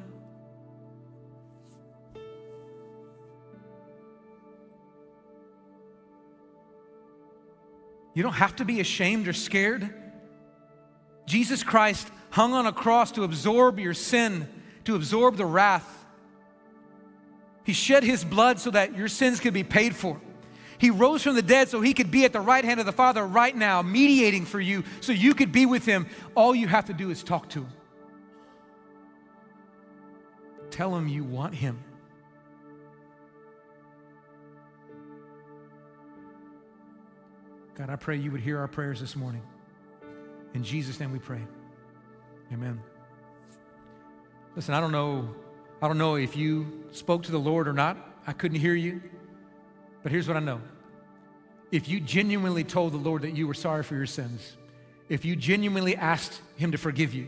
You 8.16 8.24
don't 8.24 8.34
have 8.34 8.56
to 8.56 8.66
be 8.66 8.80
ashamed 8.80 9.28
or 9.28 9.34
scared. 9.34 9.94
Jesus 11.28 11.64
Christ 11.64 12.10
hung 12.32 12.54
on 12.54 12.66
a 12.66 12.74
cross 12.74 13.12
to 13.12 13.24
absorb 13.24 13.78
your 13.78 13.94
sin, 13.94 14.48
to 14.86 14.96
absorb 14.96 15.36
the 15.36 15.46
wrath. 15.46 16.06
He 17.66 17.74
shed 17.74 18.04
his 18.04 18.24
blood 18.24 18.60
so 18.60 18.72
that 18.72 18.98
your 18.98 19.08
sins 19.08 19.40
could 19.40 19.54
be 19.54 19.64
paid 19.64 19.96
for. 19.96 20.20
He 20.78 20.92
rose 20.92 21.24
from 21.24 21.36
the 21.36 21.42
dead 21.42 21.70
so 21.70 21.82
he 21.82 21.94
could 21.94 22.12
be 22.12 22.26
at 22.26 22.34
the 22.34 22.40
right 22.40 22.64
hand 22.64 22.80
of 22.80 22.86
the 22.86 22.92
Father 22.92 23.26
right 23.26 23.56
now, 23.56 23.82
mediating 23.82 24.46
for 24.46 24.60
you 24.60 24.84
so 25.02 25.12
you 25.12 25.34
could 25.34 25.52
be 25.52 25.66
with 25.66 25.86
him. 25.86 26.08
All 26.36 26.56
you 26.56 26.68
have 26.68 26.86
to 26.86 26.94
do 26.94 27.10
is 27.10 27.24
talk 27.24 27.50
to 27.50 27.62
him. 27.62 27.74
Tell 30.72 30.96
him 30.96 31.08
you 31.08 31.24
want 31.24 31.56
him. 31.56 31.84
God, 37.78 37.90
I 37.90 37.98
pray 37.98 38.16
you 38.16 38.32
would 38.32 38.40
hear 38.40 38.60
our 38.60 38.70
prayers 38.70 39.02
this 39.02 39.18
morning. 39.18 39.42
In 40.54 40.64
Jesus' 40.64 40.98
name 41.00 41.12
we 41.12 41.20
pray. 41.20 41.42
Amen. 42.54 42.82
Listen, 44.56 44.74
I 44.74 44.80
don't 44.80 44.94
know, 44.94 45.30
I 45.82 45.88
don't 45.88 45.98
know 45.98 46.16
if 46.16 46.38
you 46.38 46.86
spoke 46.92 47.24
to 47.24 47.32
the 47.32 47.40
Lord 47.40 47.68
or 47.68 47.74
not. 47.74 47.98
I 48.26 48.32
couldn't 48.32 48.60
hear 48.60 48.76
you. 48.76 49.02
But 50.04 50.14
here's 50.14 50.28
what 50.28 50.38
I 50.38 50.40
know. 50.40 50.62
If 51.70 51.90
you 51.90 52.00
genuinely 52.00 52.64
told 52.64 52.94
the 52.94 52.98
Lord 52.98 53.24
that 53.24 53.36
you 53.36 53.46
were 53.46 53.54
sorry 53.54 53.84
for 53.84 53.96
your 53.96 54.06
sins, 54.06 54.56
if 55.10 55.26
you 55.26 55.36
genuinely 55.36 55.98
asked 55.98 56.40
Him 56.56 56.72
to 56.72 56.78
forgive 56.78 57.14
you, 57.14 57.28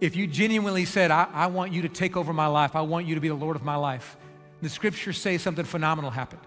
if 0.00 0.16
you 0.16 0.26
genuinely 0.26 0.84
said, 0.84 1.12
I, 1.12 1.28
I 1.32 1.46
want 1.46 1.72
you 1.72 1.82
to 1.82 1.88
take 1.88 2.16
over 2.16 2.32
my 2.32 2.46
life, 2.48 2.74
I 2.74 2.80
want 2.80 3.06
you 3.06 3.14
to 3.14 3.20
be 3.20 3.28
the 3.28 3.34
Lord 3.34 3.54
of 3.54 3.64
my 3.64 3.76
life, 3.76 4.16
the 4.62 4.68
scriptures 4.68 5.18
say 5.18 5.38
something 5.38 5.64
phenomenal 5.64 6.10
happened. 6.10 6.42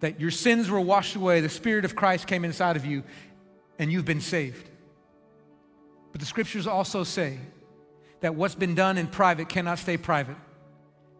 That 0.00 0.20
your 0.20 0.30
sins 0.30 0.70
were 0.70 0.80
washed 0.80 1.16
away, 1.16 1.40
the 1.40 1.48
Spirit 1.48 1.84
of 1.84 1.96
Christ 1.96 2.26
came 2.26 2.44
inside 2.44 2.76
of 2.76 2.84
you, 2.84 3.02
and 3.78 3.90
you've 3.90 4.04
been 4.04 4.20
saved. 4.20 4.68
But 6.12 6.20
the 6.20 6.26
scriptures 6.26 6.66
also 6.66 7.04
say 7.04 7.38
that 8.20 8.34
what's 8.34 8.54
been 8.54 8.74
done 8.74 8.98
in 8.98 9.06
private 9.06 9.48
cannot 9.48 9.78
stay 9.78 9.96
private, 9.96 10.36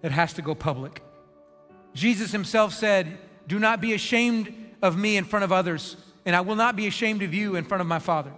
it 0.03 0.12
has 0.12 0.33
to 0.35 0.43
go 0.43 0.55
public. 0.55 1.03
Jesus 1.95 2.33
himself 2.33 2.72
said, 2.72 3.18
Do 3.47 3.59
not 3.59 3.81
be 3.81 3.95
ashamed 3.95 4.55
of 4.83 4.97
me 4.97 5.16
in 5.16 5.24
front 5.24 5.45
of 5.45 5.53
others, 5.53 5.97
and 6.24 6.37
I 6.37 6.41
will 6.43 6.57
not 6.57 6.77
be 6.77 6.87
ashamed 6.87 7.22
of 7.22 7.33
you 7.33 7.57
in 7.57 7.64
front 7.64 7.81
of 7.81 7.87
my 7.87 7.99
Father. 7.99 8.33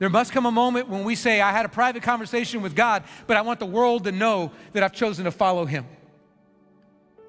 There 0.00 0.08
must 0.08 0.32
come 0.32 0.46
a 0.46 0.50
moment 0.50 0.88
when 0.88 1.04
we 1.04 1.14
say, 1.14 1.40
I 1.42 1.52
had 1.52 1.66
a 1.66 1.68
private 1.68 2.02
conversation 2.02 2.62
with 2.62 2.74
God, 2.74 3.04
but 3.26 3.36
I 3.36 3.42
want 3.42 3.60
the 3.60 3.66
world 3.66 4.04
to 4.04 4.12
know 4.12 4.50
that 4.72 4.82
I've 4.82 4.94
chosen 4.94 5.26
to 5.26 5.30
follow 5.30 5.66
Him. 5.66 5.86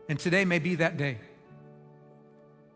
And 0.07 0.17
today 0.17 0.45
may 0.45 0.59
be 0.59 0.75
that 0.75 0.95
day. 0.95 1.17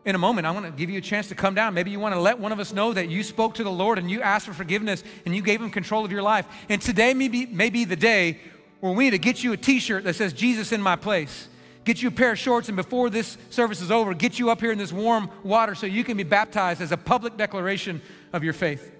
In 0.06 0.14
a 0.14 0.18
moment, 0.18 0.46
I 0.46 0.52
want 0.52 0.64
to 0.66 0.70
give 0.70 0.88
you 0.88 0.98
a 0.98 1.02
chance 1.02 1.28
to 1.28 1.34
come 1.34 1.54
down. 1.54 1.74
Maybe 1.74 1.90
you 1.90 1.98
want 1.98 2.14
to 2.14 2.20
let 2.20 2.38
one 2.38 2.52
of 2.52 2.60
us 2.60 2.72
know 2.72 2.92
that 2.92 3.08
you 3.08 3.24
spoke 3.24 3.54
to 3.54 3.64
the 3.64 3.72
Lord 3.72 3.98
and 3.98 4.08
you 4.08 4.22
asked 4.22 4.46
for 4.46 4.54
forgiveness 4.54 5.02
and 5.26 5.34
you 5.34 5.42
gave 5.42 5.60
Him 5.60 5.68
control 5.68 6.04
of 6.04 6.12
your 6.12 6.22
life. 6.22 6.46
And 6.68 6.80
today 6.80 7.12
may 7.12 7.26
be, 7.26 7.44
may 7.46 7.70
be 7.70 7.84
the 7.84 7.96
day 7.96 8.38
where 8.78 8.92
we 8.92 9.04
need 9.04 9.10
to 9.10 9.18
get 9.18 9.42
you 9.42 9.52
a 9.52 9.56
t 9.56 9.80
shirt 9.80 10.04
that 10.04 10.14
says, 10.14 10.32
Jesus 10.32 10.70
in 10.70 10.80
my 10.80 10.94
place. 10.94 11.48
Get 11.84 12.02
you 12.02 12.08
a 12.08 12.12
pair 12.12 12.32
of 12.32 12.38
shorts, 12.38 12.68
and 12.68 12.76
before 12.76 13.10
this 13.10 13.36
service 13.50 13.80
is 13.80 13.90
over, 13.90 14.14
get 14.14 14.38
you 14.38 14.50
up 14.50 14.60
here 14.60 14.70
in 14.72 14.78
this 14.78 14.92
warm 14.92 15.28
water 15.42 15.74
so 15.74 15.86
you 15.86 16.04
can 16.04 16.16
be 16.16 16.24
baptized 16.24 16.80
as 16.80 16.92
a 16.92 16.96
public 16.96 17.36
declaration 17.36 18.00
of 18.32 18.44
your 18.44 18.52
faith. 18.52 18.92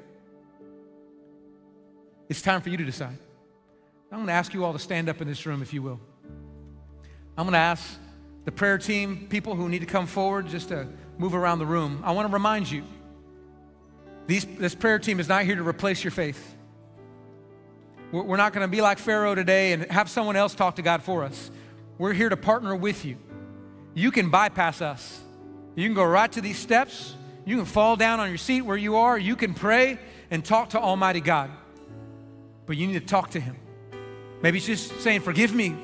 It's 2.28 2.42
time 2.42 2.60
for 2.60 2.68
you 2.68 2.76
to 2.76 2.84
decide. 2.84 3.16
I'm 4.10 4.18
going 4.18 4.26
to 4.26 4.32
ask 4.32 4.54
you 4.54 4.64
all 4.64 4.72
to 4.72 4.78
stand 4.78 5.08
up 5.08 5.20
in 5.20 5.28
this 5.28 5.46
room, 5.46 5.62
if 5.62 5.72
you 5.72 5.82
will. 5.82 6.00
I'm 7.36 7.44
going 7.44 7.52
to 7.52 7.58
ask 7.58 7.98
the 8.46 8.52
prayer 8.52 8.78
team, 8.78 9.26
people 9.28 9.54
who 9.54 9.68
need 9.68 9.80
to 9.80 9.86
come 9.86 10.06
forward, 10.06 10.48
just 10.48 10.70
to 10.70 10.88
move 11.18 11.34
around 11.34 11.58
the 11.58 11.66
room. 11.66 12.00
I 12.02 12.12
want 12.12 12.26
to 12.26 12.32
remind 12.32 12.70
you 12.70 12.82
these, 14.26 14.46
this 14.46 14.74
prayer 14.74 14.98
team 14.98 15.20
is 15.20 15.28
not 15.28 15.44
here 15.44 15.56
to 15.56 15.62
replace 15.62 16.02
your 16.02 16.10
faith. 16.10 16.54
We're, 18.10 18.38
not 18.38 18.54
going 18.54 18.64
to 18.64 18.70
be 18.70 18.80
like 18.80 18.98
Pharaoh 18.98 19.34
today 19.34 19.72
and 19.72 19.90
have 19.90 20.08
someone 20.08 20.36
else 20.36 20.54
talk 20.54 20.76
to 20.76 20.82
God 20.82 21.02
for 21.02 21.22
us. 21.22 21.50
We're 21.98 22.14
here 22.14 22.30
to 22.30 22.36
partner 22.36 22.74
with 22.74 23.04
you. 23.04 23.18
You 23.92 24.10
can 24.10 24.30
bypass 24.30 24.80
us. 24.80 25.20
You 25.74 25.86
can 25.86 25.94
go 25.94 26.04
right 26.04 26.32
to 26.32 26.40
these 26.40 26.58
steps. 26.58 27.14
You 27.44 27.56
can 27.56 27.66
fall 27.66 27.96
down 27.96 28.20
on 28.20 28.28
your 28.28 28.38
seat 28.38 28.62
where 28.62 28.76
you 28.76 28.96
are. 28.96 29.18
You 29.18 29.36
can 29.36 29.52
pray 29.52 29.98
and 30.30 30.42
talk 30.42 30.70
to 30.70 30.80
Almighty 30.80 31.20
God 31.20 31.50
but 32.66 32.76
you 32.76 32.86
need 32.86 32.94
to 32.94 33.06
talk 33.06 33.30
to 33.30 33.40
Him. 33.40 33.56
Maybe 34.42 34.58
it's 34.58 34.66
just 34.66 35.00
saying, 35.00 35.22
Forgive 35.22 35.54
me 35.54 35.76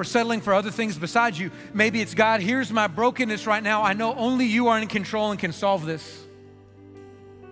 for 0.00 0.04
settling 0.04 0.40
for 0.40 0.54
other 0.54 0.70
things 0.70 0.96
besides 0.96 1.38
you. 1.38 1.50
Maybe 1.74 2.00
it's 2.00 2.14
God, 2.14 2.40
here's 2.40 2.72
my 2.72 2.86
brokenness 2.86 3.46
right 3.46 3.62
now. 3.62 3.82
I 3.82 3.92
know 3.92 4.14
only 4.14 4.46
you 4.46 4.68
are 4.68 4.78
in 4.78 4.88
control 4.88 5.30
and 5.30 5.38
can 5.38 5.52
solve 5.52 5.84
this. 5.84 6.24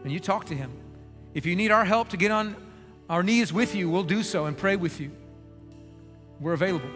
And 0.03 0.11
you 0.11 0.18
talk 0.18 0.46
to 0.46 0.55
Him. 0.55 0.72
If 1.34 1.44
you 1.44 1.55
need 1.55 1.70
our 1.70 1.84
help 1.84 2.09
to 2.09 2.16
get 2.16 2.30
on 2.30 2.57
our 3.11 3.22
knees 3.22 3.53
with 3.53 3.74
you, 3.74 3.90
we'll 3.90 4.03
do 4.03 4.22
so 4.22 4.46
and 4.46 4.57
pray 4.57 4.76
with 4.76 4.99
you. 4.99 5.11
We're 6.40 6.55
available. 6.55 6.88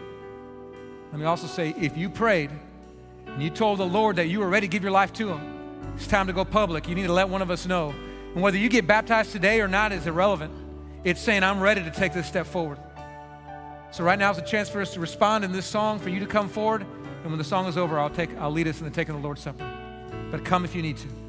Let 1.11 1.19
me 1.19 1.25
also 1.25 1.45
say 1.45 1.75
if 1.79 1.95
you 1.95 2.09
prayed 2.09 2.49
and 3.27 3.43
you 3.43 3.51
told 3.51 3.77
the 3.77 3.85
Lord 3.85 4.15
that 4.15 4.29
you 4.29 4.39
were 4.39 4.49
ready 4.49 4.65
to 4.65 4.71
give 4.71 4.81
your 4.81 4.91
life 4.91 5.13
to 5.13 5.33
Him, 5.33 5.93
it's 5.95 6.07
time 6.07 6.25
to 6.25 6.33
go 6.33 6.43
public. 6.45 6.89
You 6.89 6.95
need 6.95 7.05
to 7.05 7.13
let 7.13 7.29
one 7.29 7.43
of 7.43 7.51
us 7.51 7.67
know. 7.67 7.93
And 8.33 8.41
whether 8.41 8.57
you 8.57 8.69
get 8.69 8.87
baptized 8.87 9.31
today 9.31 9.61
or 9.61 9.67
not 9.67 9.91
is 9.91 10.07
irrelevant. 10.07 10.51
It's 11.03 11.21
saying, 11.21 11.43
I'm 11.43 11.59
ready 11.59 11.83
to 11.83 11.91
take 11.91 12.11
this 12.11 12.25
step 12.25 12.47
forward. 12.47 12.79
So 13.93 14.03
right 14.03 14.17
now 14.17 14.31
is 14.31 14.39
a 14.39 14.41
chance 14.41 14.69
for 14.69 14.81
us 14.81 14.91
to 14.95 14.99
respond 14.99 15.45
in 15.45 15.51
this 15.51 15.67
song, 15.67 15.99
for 15.99 16.09
you 16.09 16.19
to 16.19 16.25
come 16.25 16.49
forward. 16.49 16.81
And 16.81 17.25
when 17.25 17.37
the 17.37 17.43
song 17.43 17.67
is 17.67 17.77
over, 17.77 17.99
I'll, 17.99 18.09
take, 18.09 18.35
I'll 18.37 18.49
lead 18.49 18.67
us 18.67 18.79
in 18.79 18.85
the 18.85 18.91
taking 18.91 19.13
of 19.13 19.21
the 19.21 19.23
Lord's 19.23 19.43
Supper. 19.43 19.63
But 20.31 20.43
come 20.43 20.65
if 20.65 20.73
you 20.73 20.81
need 20.81 20.97
to. 20.97 21.22